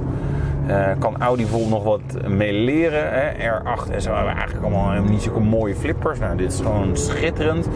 Uh, 0.71 0.89
kan 0.99 1.21
Audi 1.21 1.47
vol 1.47 1.69
nog 1.69 1.83
wat 1.85 2.29
mee 2.29 2.53
leren. 2.53 3.13
Hè? 3.13 3.31
R8 3.31 3.91
en 3.91 4.03
zo 4.03 4.15
hebben 4.15 4.35
eigenlijk 4.35 4.65
allemaal 4.65 5.03
niet 5.03 5.23
zulke 5.23 5.41
mooie 5.41 5.75
flippers. 5.75 6.19
Nou, 6.19 6.37
dit 6.37 6.53
is 6.53 6.61
gewoon 6.61 6.97
schitterend. 6.97 7.67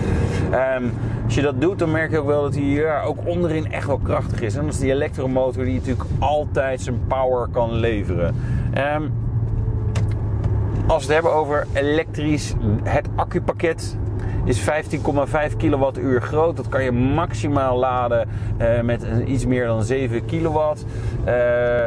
Um, 0.77 0.93
als 1.25 1.35
je 1.35 1.43
dat 1.43 1.61
doet, 1.61 1.79
dan 1.79 1.91
merk 1.91 2.11
je 2.11 2.19
ook 2.19 2.27
wel 2.27 2.43
dat 2.43 2.55
hij 2.55 3.03
ook 3.03 3.27
onderin 3.27 3.73
echt 3.73 3.87
wel 3.87 3.99
krachtig 3.99 4.41
is. 4.41 4.55
En 4.55 4.65
dat 4.65 4.75
is 4.75 4.81
die 4.81 4.93
elektromotor 4.93 5.65
die 5.65 5.75
natuurlijk 5.75 6.09
altijd 6.19 6.81
zijn 6.81 7.01
power 7.07 7.49
kan 7.53 7.73
leveren. 7.73 8.35
Um, 8.97 9.13
als 10.87 11.07
we 11.07 11.13
het 11.13 11.23
hebben 11.23 11.41
over 11.41 11.67
elektrisch, 11.73 12.55
het 12.83 13.09
accupakket 13.15 13.97
is 14.45 14.61
15,5 14.61 15.57
kilowattuur 15.57 16.23
groot. 16.23 16.57
Dat 16.57 16.69
kan 16.69 16.85
je 16.85 16.93
maximaal 16.93 17.79
laden 17.79 18.29
uh, 18.61 18.81
met 18.81 19.07
iets 19.27 19.47
meer 19.47 19.67
dan 19.67 19.83
7 19.83 20.25
kilowatt. 20.25 20.85
Uh, 21.27 21.33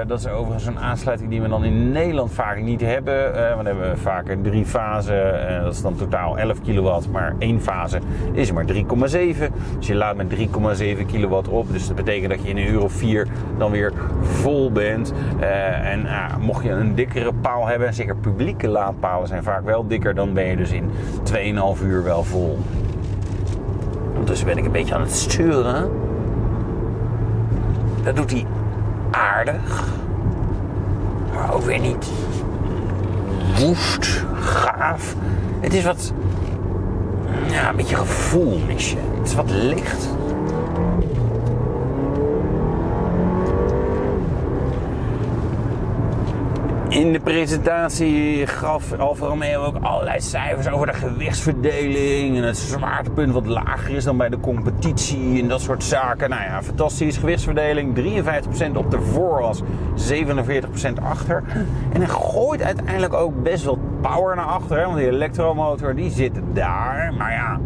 dat 0.08 0.20
is 0.20 0.28
overigens 0.28 0.66
een 0.66 0.80
aansluiting 0.80 1.30
die 1.30 1.42
we 1.42 1.48
dan 1.48 1.64
in 1.64 1.92
Nederland 1.92 2.32
vaak 2.32 2.62
niet 2.62 2.82
hebben. 2.82 3.14
Uh, 3.14 3.36
want 3.36 3.56
dan 3.56 3.66
hebben 3.66 3.90
we 3.90 3.98
vaker 3.98 4.42
drie 4.42 4.66
fasen. 4.66 5.64
dat 5.64 5.74
is 5.74 5.82
dan 5.82 5.96
totaal 5.96 6.38
11 6.38 6.62
kilowatt. 6.62 7.12
Maar 7.12 7.36
één 7.40 7.62
fase 7.62 8.00
is 8.34 8.52
maar 8.52 8.66
3,7. 8.74 8.76
Dus 9.78 9.88
je 9.88 9.96
laat 9.96 10.16
met 10.16 10.36
3,7 10.36 11.06
kilowatt 11.06 11.48
op. 11.48 11.72
Dus 11.72 11.88
dat 11.88 11.96
betekent 11.96 12.30
dat 12.30 12.44
je 12.44 12.50
in 12.50 12.58
een 12.58 12.68
uur 12.68 12.84
of 12.84 12.92
4 12.92 13.28
dan 13.58 13.72
weer 13.72 13.94
vol 14.22 14.72
bent. 14.72 15.14
en 15.40 16.08
mocht 16.40 16.64
je 16.64 16.70
een 16.70 16.96
dikkere 16.96 17.34
paal 17.34 17.68
hebben, 17.68 17.94
zeker 17.94 18.16
publieke 18.16 18.68
laadpalen 18.68 19.28
zijn 19.28 19.44
vaak 19.44 19.66
wel 19.66 19.88
dikker, 19.88 20.16
dan 20.16 20.34
ben 20.34 20.46
je 20.46 20.56
dus 20.56 20.72
in 20.72 20.90
2,5 21.78 21.84
uur 21.84 22.04
wel 22.04 22.24
vol. 22.24 22.47
Ondertussen 24.10 24.48
ben 24.48 24.58
ik 24.58 24.66
een 24.66 24.72
beetje 24.72 24.96
aan 24.96 25.02
het 25.02 25.16
sturen. 25.16 25.92
Dat 28.04 28.16
doet 28.16 28.32
hij 28.32 28.46
aardig. 29.12 29.84
Maar 31.34 31.54
ook 31.54 31.64
weer 31.64 31.80
niet 31.80 32.10
woest, 33.60 34.26
gaaf. 34.40 35.16
Het 35.60 35.74
is 35.74 35.84
wat... 35.84 36.14
Ja, 37.52 37.70
een 37.70 37.76
beetje 37.76 37.96
gevoel 37.96 38.60
mis 38.68 38.92
je. 38.92 38.98
Het 39.18 39.28
is 39.28 39.36
wat 39.36 39.52
licht. 39.52 40.10
In 46.98 47.14
de 47.14 47.20
presentatie 47.20 48.48
gaf 48.48 49.00
Alfa 49.00 49.56
ook 49.56 49.76
allerlei 49.82 50.22
cijfers 50.22 50.70
over 50.70 50.88
de 50.88 50.94
gewichtsverdeling 50.94 52.38
en 52.38 52.44
het 52.44 52.58
zwaartepunt 52.58 53.34
wat 53.34 53.46
lager 53.46 53.96
is 53.96 54.04
dan 54.04 54.18
bij 54.18 54.30
de 54.30 54.40
competitie 54.40 55.42
en 55.42 55.48
dat 55.48 55.62
soort 55.62 55.84
zaken. 55.84 56.30
Nou 56.30 56.42
ja, 56.42 56.64
fantastisch 56.64 57.18
gewichtsverdeling, 57.18 57.96
53% 57.96 58.78
op 58.78 58.92
de 58.92 59.02
vooras, 59.02 59.62
47% 59.62 61.04
achter. 61.04 61.44
En 61.94 62.02
hij 62.02 62.10
gooit 62.10 62.62
uiteindelijk 62.62 63.14
ook 63.14 63.44
best 63.44 63.64
wel 63.66 63.80
power 64.02 64.36
naar 64.36 64.46
achter, 64.46 64.86
want 64.86 64.98
die 64.98 65.08
elektromotor 65.08 65.96
die 65.96 66.12
zit 66.12 66.34
daar. 66.54 67.14
Maar 67.18 67.32
ja, 67.32 67.60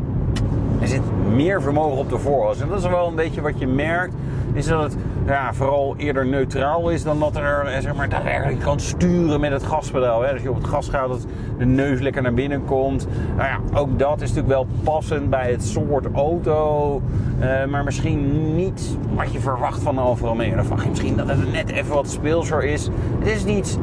er 0.82 0.88
zit 0.88 1.02
meer 1.34 1.62
vermogen 1.62 1.98
op 1.98 2.10
de 2.10 2.18
vooras. 2.18 2.62
En 2.62 2.68
dat 2.68 2.80
is 2.84 2.90
wel 2.90 3.08
een 3.08 3.16
beetje 3.16 3.42
wat 3.42 3.60
je 3.60 3.68
merkt 3.68 4.14
is 4.54 4.66
dat 4.66 4.84
het 4.84 4.96
ja, 5.40 5.54
vooral 5.54 5.94
eerder 5.98 6.26
neutraal 6.26 6.90
is 6.90 7.04
dan 7.04 7.20
dat 7.20 7.36
er 7.36 7.66
eh, 7.66 7.82
zeg 7.82 7.96
maar, 7.96 8.10
daadwerkelijk 8.10 8.60
kan 8.60 8.80
sturen 8.80 9.40
met 9.40 9.52
het 9.52 9.64
gaspedaal. 9.64 10.22
Hè. 10.22 10.32
Als 10.32 10.42
je 10.42 10.50
op 10.50 10.56
het 10.56 10.68
gas 10.68 10.90
gaat, 10.90 11.08
dat 11.08 11.26
de 11.58 11.66
neus 11.66 12.00
lekker 12.00 12.22
naar 12.22 12.34
binnen 12.34 12.66
komt. 12.66 13.08
Nou 13.36 13.48
ja, 13.48 13.80
ook 13.80 14.00
dat 14.00 14.22
is 14.22 14.34
natuurlijk 14.34 14.48
wel 14.48 14.68
passend 14.84 15.30
bij 15.30 15.52
het 15.52 15.64
soort 15.64 16.06
auto. 16.14 17.02
Uh, 17.40 17.66
maar 17.66 17.84
misschien 17.84 18.56
niet 18.56 18.98
wat 19.14 19.34
je 19.34 19.40
verwacht 19.40 19.82
van 19.82 19.98
een 19.98 20.04
Alfa 20.04 20.28
Romeo. 20.28 20.64
Misschien 20.90 21.16
dat 21.16 21.28
het 21.28 21.52
net 21.52 21.70
even 21.70 21.94
wat 21.94 22.10
speelser 22.10 22.64
is. 22.64 22.90
Het 23.20 23.28
is 23.28 23.44
niet 23.44 23.80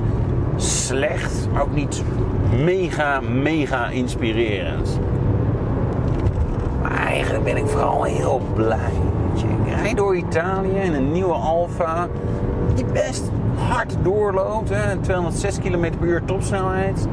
slecht, 0.57 1.49
maar 1.53 1.62
ook 1.62 1.74
niet 1.74 2.03
mega, 2.64 3.20
mega 3.20 3.88
inspirerend. 3.88 4.99
Maar 6.82 7.07
eigenlijk 7.07 7.44
ben 7.44 7.57
ik 7.57 7.66
vooral 7.66 8.03
heel 8.03 8.40
blij 8.55 8.92
rijd 9.82 9.97
door 9.97 10.16
Italië 10.16 10.76
in 10.76 10.95
een 10.95 11.12
nieuwe 11.12 11.32
Alfa 11.32 12.09
die 12.74 12.84
best 12.84 13.30
hard 13.68 13.97
doorloopt. 14.03 14.68
Hè, 14.68 14.97
206 14.97 15.59
km 15.59 15.91
per 15.99 16.07
uur 16.09 16.22
topsnelheid. 16.24 17.07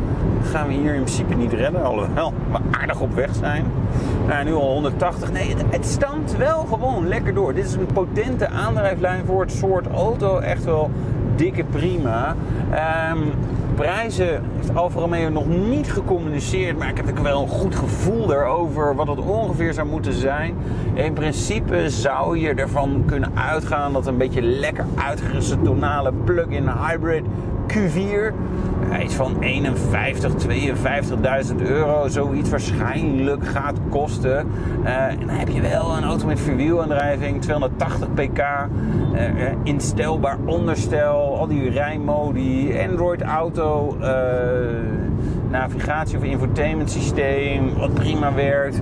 Gaan 0.43 0.67
we 0.67 0.73
hier 0.73 0.93
in 0.93 1.03
principe 1.03 1.35
niet 1.35 1.53
redden. 1.53 1.83
Alhoewel 1.83 2.33
we 2.51 2.57
aardig 2.79 2.99
op 2.99 3.13
weg 3.13 3.35
zijn. 3.35 3.65
Nou, 4.27 4.45
nu 4.45 4.53
al 4.53 4.71
180. 4.71 5.31
Nee, 5.31 5.49
het, 5.49 5.63
het 5.69 5.85
stamt 5.85 6.37
wel 6.37 6.65
gewoon 6.65 7.07
lekker 7.07 7.33
door. 7.33 7.53
Dit 7.53 7.65
is 7.65 7.73
een 7.73 7.85
potente 7.93 8.47
aandrijflijn 8.47 9.25
voor 9.25 9.41
het 9.41 9.51
soort 9.51 9.87
auto. 9.87 10.37
Echt 10.37 10.63
wel 10.63 10.91
dikke 11.35 11.63
prima. 11.63 12.35
Ehm, 12.71 13.19
prijzen 13.75 14.41
heeft 14.55 14.75
Alfa 14.75 14.99
Romeo 14.99 15.29
nog 15.29 15.47
niet 15.47 15.91
gecommuniceerd, 15.91 16.77
maar 16.77 16.89
ik 16.89 16.97
heb 16.97 17.19
wel 17.19 17.41
een 17.41 17.47
goed 17.47 17.75
gevoel 17.75 18.33
erover 18.33 18.95
wat 18.95 19.07
het 19.07 19.19
ongeveer 19.19 19.73
zou 19.73 19.87
moeten 19.87 20.13
zijn. 20.13 20.55
In 20.93 21.13
principe 21.13 21.89
zou 21.89 22.37
je 22.37 22.53
ervan 22.53 23.03
kunnen 23.05 23.31
uitgaan 23.35 23.93
dat 23.93 24.07
een 24.07 24.17
beetje 24.17 24.41
lekker 24.41 24.85
uitgeruste 24.95 25.61
tonale 25.61 26.13
plug-in 26.23 26.67
hybrid 26.67 27.23
Q4 27.73 28.33
iets 29.03 29.13
van 29.13 29.35
51, 29.39 30.33
52.000 30.33 31.55
euro, 31.57 32.07
zoiets 32.07 32.49
waarschijnlijk 32.49 33.47
gaat 33.47 33.79
kosten. 33.89 34.47
Uh, 34.83 35.05
en 35.05 35.19
dan 35.19 35.29
heb 35.29 35.47
je 35.47 35.61
wel 35.61 35.97
een 35.97 36.03
auto 36.03 36.25
met 36.25 36.39
vierwielaandrijving, 36.39 37.41
280 37.41 38.13
pk, 38.13 38.39
uh, 38.39 39.19
instelbaar 39.63 40.37
onderstel, 40.45 41.37
al 41.39 41.47
die 41.47 41.69
rijmodi, 41.69 42.79
Android 42.89 43.21
Auto, 43.21 43.97
navigatie 45.49 46.17
of 46.17 46.23
infotainment 46.23 46.91
systeem, 46.91 47.73
wat 47.77 47.93
prima 47.93 48.33
werkt 48.33 48.81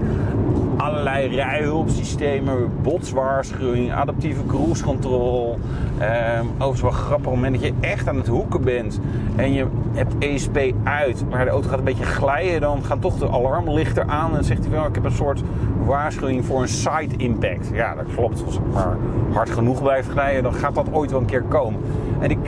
allerlei 0.83 1.27
rijhulpsystemen, 1.27 2.69
botswaarschuwing, 2.81 3.93
adaptieve 3.93 4.45
cruise 4.45 4.83
control. 4.83 5.59
Um, 6.01 6.49
overigens 6.53 6.81
wel 6.81 6.91
grappig, 6.91 7.15
op 7.15 7.23
het 7.23 7.33
moment 7.33 7.53
dat 7.53 7.63
je 7.63 7.73
echt 7.79 8.07
aan 8.07 8.17
het 8.17 8.27
hoeken 8.27 8.61
bent 8.61 8.99
en 9.35 9.53
je 9.53 9.65
hebt 9.93 10.13
ESP 10.19 10.57
uit, 10.83 11.23
maar 11.29 11.45
de 11.45 11.51
auto 11.51 11.69
gaat 11.69 11.77
een 11.77 11.83
beetje 11.83 12.05
glijden, 12.05 12.61
dan 12.61 12.83
gaan 12.83 12.99
toch 12.99 13.17
de 13.17 13.29
alarmlichter 13.29 14.05
aan 14.07 14.37
en 14.37 14.43
zegt 14.43 14.61
hij 14.61 14.71
wel, 14.71 14.85
ik 14.85 14.95
heb 14.95 15.03
een 15.03 15.11
soort 15.11 15.43
waarschuwing 15.85 16.45
voor 16.45 16.61
een 16.61 16.67
side 16.67 17.15
impact. 17.17 17.69
Ja, 17.73 17.95
dat 17.95 18.05
klopt. 18.15 18.45
Als 18.45 18.55
ik 18.55 18.61
maar 18.73 18.97
hard 19.31 19.49
genoeg 19.49 19.81
blijft 19.81 20.09
glijden, 20.09 20.43
dan 20.43 20.53
gaat 20.53 20.75
dat 20.75 20.87
ooit 20.91 21.11
wel 21.11 21.19
een 21.19 21.25
keer 21.25 21.43
komen. 21.43 21.81
En 22.19 22.29
ik, 22.29 22.39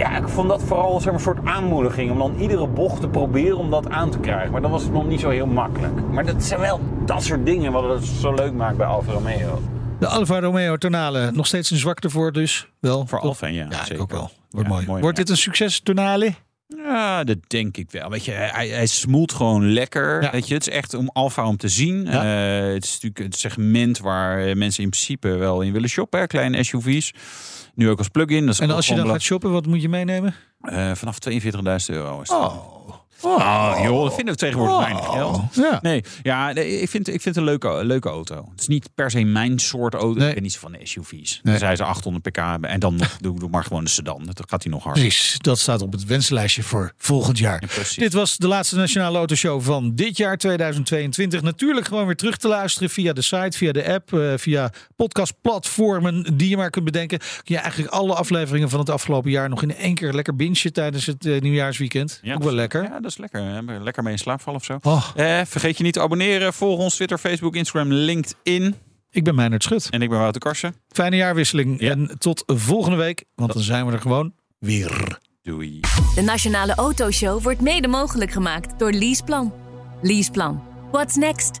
ja, 0.00 0.16
ik 0.16 0.28
vond 0.28 0.48
dat 0.48 0.62
vooral 0.62 0.94
zeg 0.94 1.04
maar, 1.04 1.14
een 1.14 1.20
soort 1.20 1.44
aanmoediging 1.44 2.10
om 2.10 2.18
dan 2.18 2.34
iedere 2.38 2.66
bocht 2.66 3.00
te 3.00 3.08
proberen 3.08 3.56
om 3.56 3.70
dat 3.70 3.88
aan 3.88 4.10
te 4.10 4.18
krijgen. 4.18 4.52
Maar 4.52 4.60
dat 4.60 4.70
was 4.70 4.88
nog 4.88 5.06
niet 5.06 5.20
zo 5.20 5.28
heel 5.28 5.46
makkelijk. 5.46 6.10
Maar 6.10 6.26
dat 6.26 6.44
zijn 6.44 6.60
wel 6.60 6.80
dat 7.06 7.22
soort 7.22 7.46
dingen 7.46 7.72
wat 7.72 8.00
het 8.00 8.04
zo 8.06 8.34
leuk 8.34 8.52
maakt 8.52 8.76
bij 8.76 8.86
Alfa 8.86 9.12
Romeo. 9.12 9.62
De 9.98 10.06
Alfa 10.06 10.40
Romeo 10.40 10.76
Tonale, 10.76 11.30
nog 11.32 11.46
steeds 11.46 11.70
een 11.70 11.76
zwakte 11.76 12.10
voor 12.10 12.32
dus 12.32 12.68
wel. 12.78 13.06
Voor 13.06 13.20
Alfa, 13.20 13.46
ja. 13.46 13.66
Ja, 13.70 13.78
zeker. 13.78 13.94
ik 13.94 14.00
ook 14.00 14.10
wel. 14.10 14.30
Wordt 14.50 14.68
Ja, 14.68 14.74
mooi. 14.74 14.86
mooi 14.86 15.02
Wordt 15.02 15.16
dit 15.16 15.28
een 15.28 15.36
succes 15.36 15.80
Tonale? 15.80 16.34
Ja, 16.66 17.24
dat 17.24 17.38
denk 17.46 17.76
ik 17.76 17.90
wel. 17.90 18.10
Weet 18.10 18.24
je, 18.24 18.30
hij, 18.30 18.68
hij 18.68 18.86
smoelt 18.86 19.32
gewoon 19.32 19.72
lekker. 19.72 20.28
Weet 20.32 20.48
je, 20.48 20.54
het 20.54 20.66
is 20.66 20.72
echt 20.72 20.94
om 20.94 21.10
Alfa 21.12 21.46
om 21.46 21.56
te 21.56 21.68
zien. 21.68 22.06
Eh, 22.06 22.72
het 22.72 22.84
is 22.84 22.92
natuurlijk 22.92 23.18
het 23.18 23.36
segment 23.36 23.98
waar 23.98 24.56
mensen 24.56 24.82
in 24.82 24.90
principe 24.90 25.28
wel 25.28 25.60
in 25.60 25.72
willen 25.72 25.88
shoppen. 25.88 26.20
Hè, 26.20 26.26
kleine 26.26 26.62
SUV's. 26.62 27.12
Nu 27.74 27.90
ook 27.90 27.98
als 27.98 28.08
plug-in. 28.08 28.44
Dat 28.46 28.54
is 28.54 28.60
En 28.60 28.70
als 28.70 28.86
je 28.86 28.94
dan 28.94 29.08
gaat 29.08 29.22
shoppen, 29.22 29.50
wat 29.52 29.66
moet 29.66 29.82
je 29.82 29.88
meenemen? 29.88 30.34
Eh, 30.60 30.92
vanaf 30.94 31.18
42.000 31.18 31.96
euro 31.96 32.20
is 32.20 32.28
het. 32.28 32.38
Oh, 32.38 32.79
joh, 33.22 34.02
dat 34.02 34.14
vinden 34.14 34.34
we 34.34 34.40
tegenwoordig 34.40 34.74
Oh. 34.76 34.82
weinig 34.82 35.04
geld. 35.10 35.40
Ja. 35.52 35.78
Nee, 35.82 36.04
ja, 36.22 36.52
nee, 36.52 36.80
ik 36.80 36.88
vind, 36.88 37.08
ik 37.08 37.20
vind 37.20 37.24
het 37.24 37.36
een 37.36 37.44
leuke, 37.44 37.84
leuke 37.84 38.08
auto. 38.08 38.48
Het 38.50 38.60
is 38.60 38.66
niet 38.68 38.88
per 38.94 39.10
se 39.10 39.24
mijn 39.24 39.58
soort 39.58 39.94
auto. 39.94 40.26
Ik 40.26 40.34
ben 40.34 40.42
niet 40.42 40.52
zo 40.52 40.58
van 40.60 40.72
de 40.72 40.78
SUV's. 40.82 41.40
Nee. 41.42 41.52
Dan 41.52 41.58
zijn 41.58 41.76
ze 41.76 41.84
800 41.84 42.24
pk 42.30 42.36
hebben. 42.36 42.70
En 42.70 42.80
dan 42.80 42.96
nog, 42.96 43.16
doe, 43.20 43.38
doe 43.38 43.48
maar 43.48 43.64
gewoon 43.64 43.82
een 43.82 43.88
sedan. 43.88 44.22
Dat 44.24 44.42
gaat 44.48 44.62
hij 44.62 44.72
nog 44.72 44.84
harder. 44.84 45.02
Precies, 45.02 45.38
dat 45.38 45.58
staat 45.58 45.82
op 45.82 45.92
het 45.92 46.04
wensenlijstje 46.04 46.62
voor 46.62 46.92
volgend 46.96 47.38
jaar. 47.38 47.62
Dit 47.96 48.12
was 48.12 48.36
de 48.36 48.46
laatste 48.48 48.76
Nationale 48.76 49.18
Autoshow 49.18 49.62
van 49.62 49.94
dit 49.94 50.16
jaar 50.16 50.36
2022. 50.36 51.42
Natuurlijk 51.42 51.86
gewoon 51.86 52.06
weer 52.06 52.16
terug 52.16 52.36
te 52.36 52.48
luisteren 52.48 52.90
via 52.90 53.12
de 53.12 53.22
site, 53.22 53.56
via 53.58 53.72
de 53.72 53.92
app, 53.92 54.12
eh, 54.12 54.32
via 54.36 54.70
podcastplatformen 54.96 56.36
die 56.36 56.48
je 56.48 56.56
maar 56.56 56.70
kunt 56.70 56.84
bedenken. 56.84 57.18
Kun 57.18 57.54
je 57.54 57.58
eigenlijk 57.58 57.92
alle 57.92 58.14
afleveringen 58.14 58.68
van 58.70 58.78
het 58.78 58.90
afgelopen 58.90 59.30
jaar 59.30 59.48
nog 59.48 59.62
in 59.62 59.76
één 59.76 59.94
keer 59.94 60.12
lekker 60.12 60.36
bingen 60.36 60.72
tijdens 60.72 61.06
het 61.06 61.26
eh, 61.26 61.40
nieuwjaarsweekend. 61.40 62.20
Ook 62.34 62.42
wel 62.42 62.52
lekker. 62.52 62.82
Ja, 62.82 63.00
dat 63.00 63.09
is 63.10 63.18
lekker. 63.18 63.40
Hè? 63.42 63.78
Lekker 63.78 64.02
mee 64.02 64.12
in 64.12 64.18
slaap 64.18 64.40
vallen 64.40 64.60
of 64.60 64.66
zo. 64.66 64.78
Oh. 64.82 65.08
Eh, 65.14 65.40
vergeet 65.46 65.76
je 65.76 65.82
niet 65.82 65.92
te 65.92 66.00
abonneren. 66.00 66.52
Volg 66.52 66.78
ons 66.78 66.94
Twitter, 66.94 67.18
Facebook, 67.18 67.54
Instagram, 67.54 67.92
LinkedIn. 67.92 68.74
Ik 69.10 69.24
ben 69.24 69.34
Meijnerd 69.34 69.62
Schut. 69.62 69.90
En 69.90 70.02
ik 70.02 70.08
ben 70.08 70.18
Wouter 70.18 70.40
Karsen. 70.40 70.74
Fijne 70.88 71.16
jaarwisseling 71.16 71.80
en 71.80 72.16
tot 72.18 72.42
volgende 72.46 72.96
week, 72.96 73.24
want 73.34 73.52
dan 73.52 73.62
zijn 73.62 73.86
we 73.86 73.92
er 73.92 74.00
gewoon 74.00 74.34
weer. 74.58 75.18
Doei. 75.42 75.80
De 76.14 76.22
Nationale 76.22 76.74
Autoshow 76.74 77.42
wordt 77.42 77.60
mede 77.60 77.88
mogelijk 77.88 78.30
gemaakt 78.30 78.78
door 78.78 78.92
Leaseplan. 78.92 79.52
Leaseplan. 80.02 80.62
What's 80.90 81.16
next? 81.16 81.60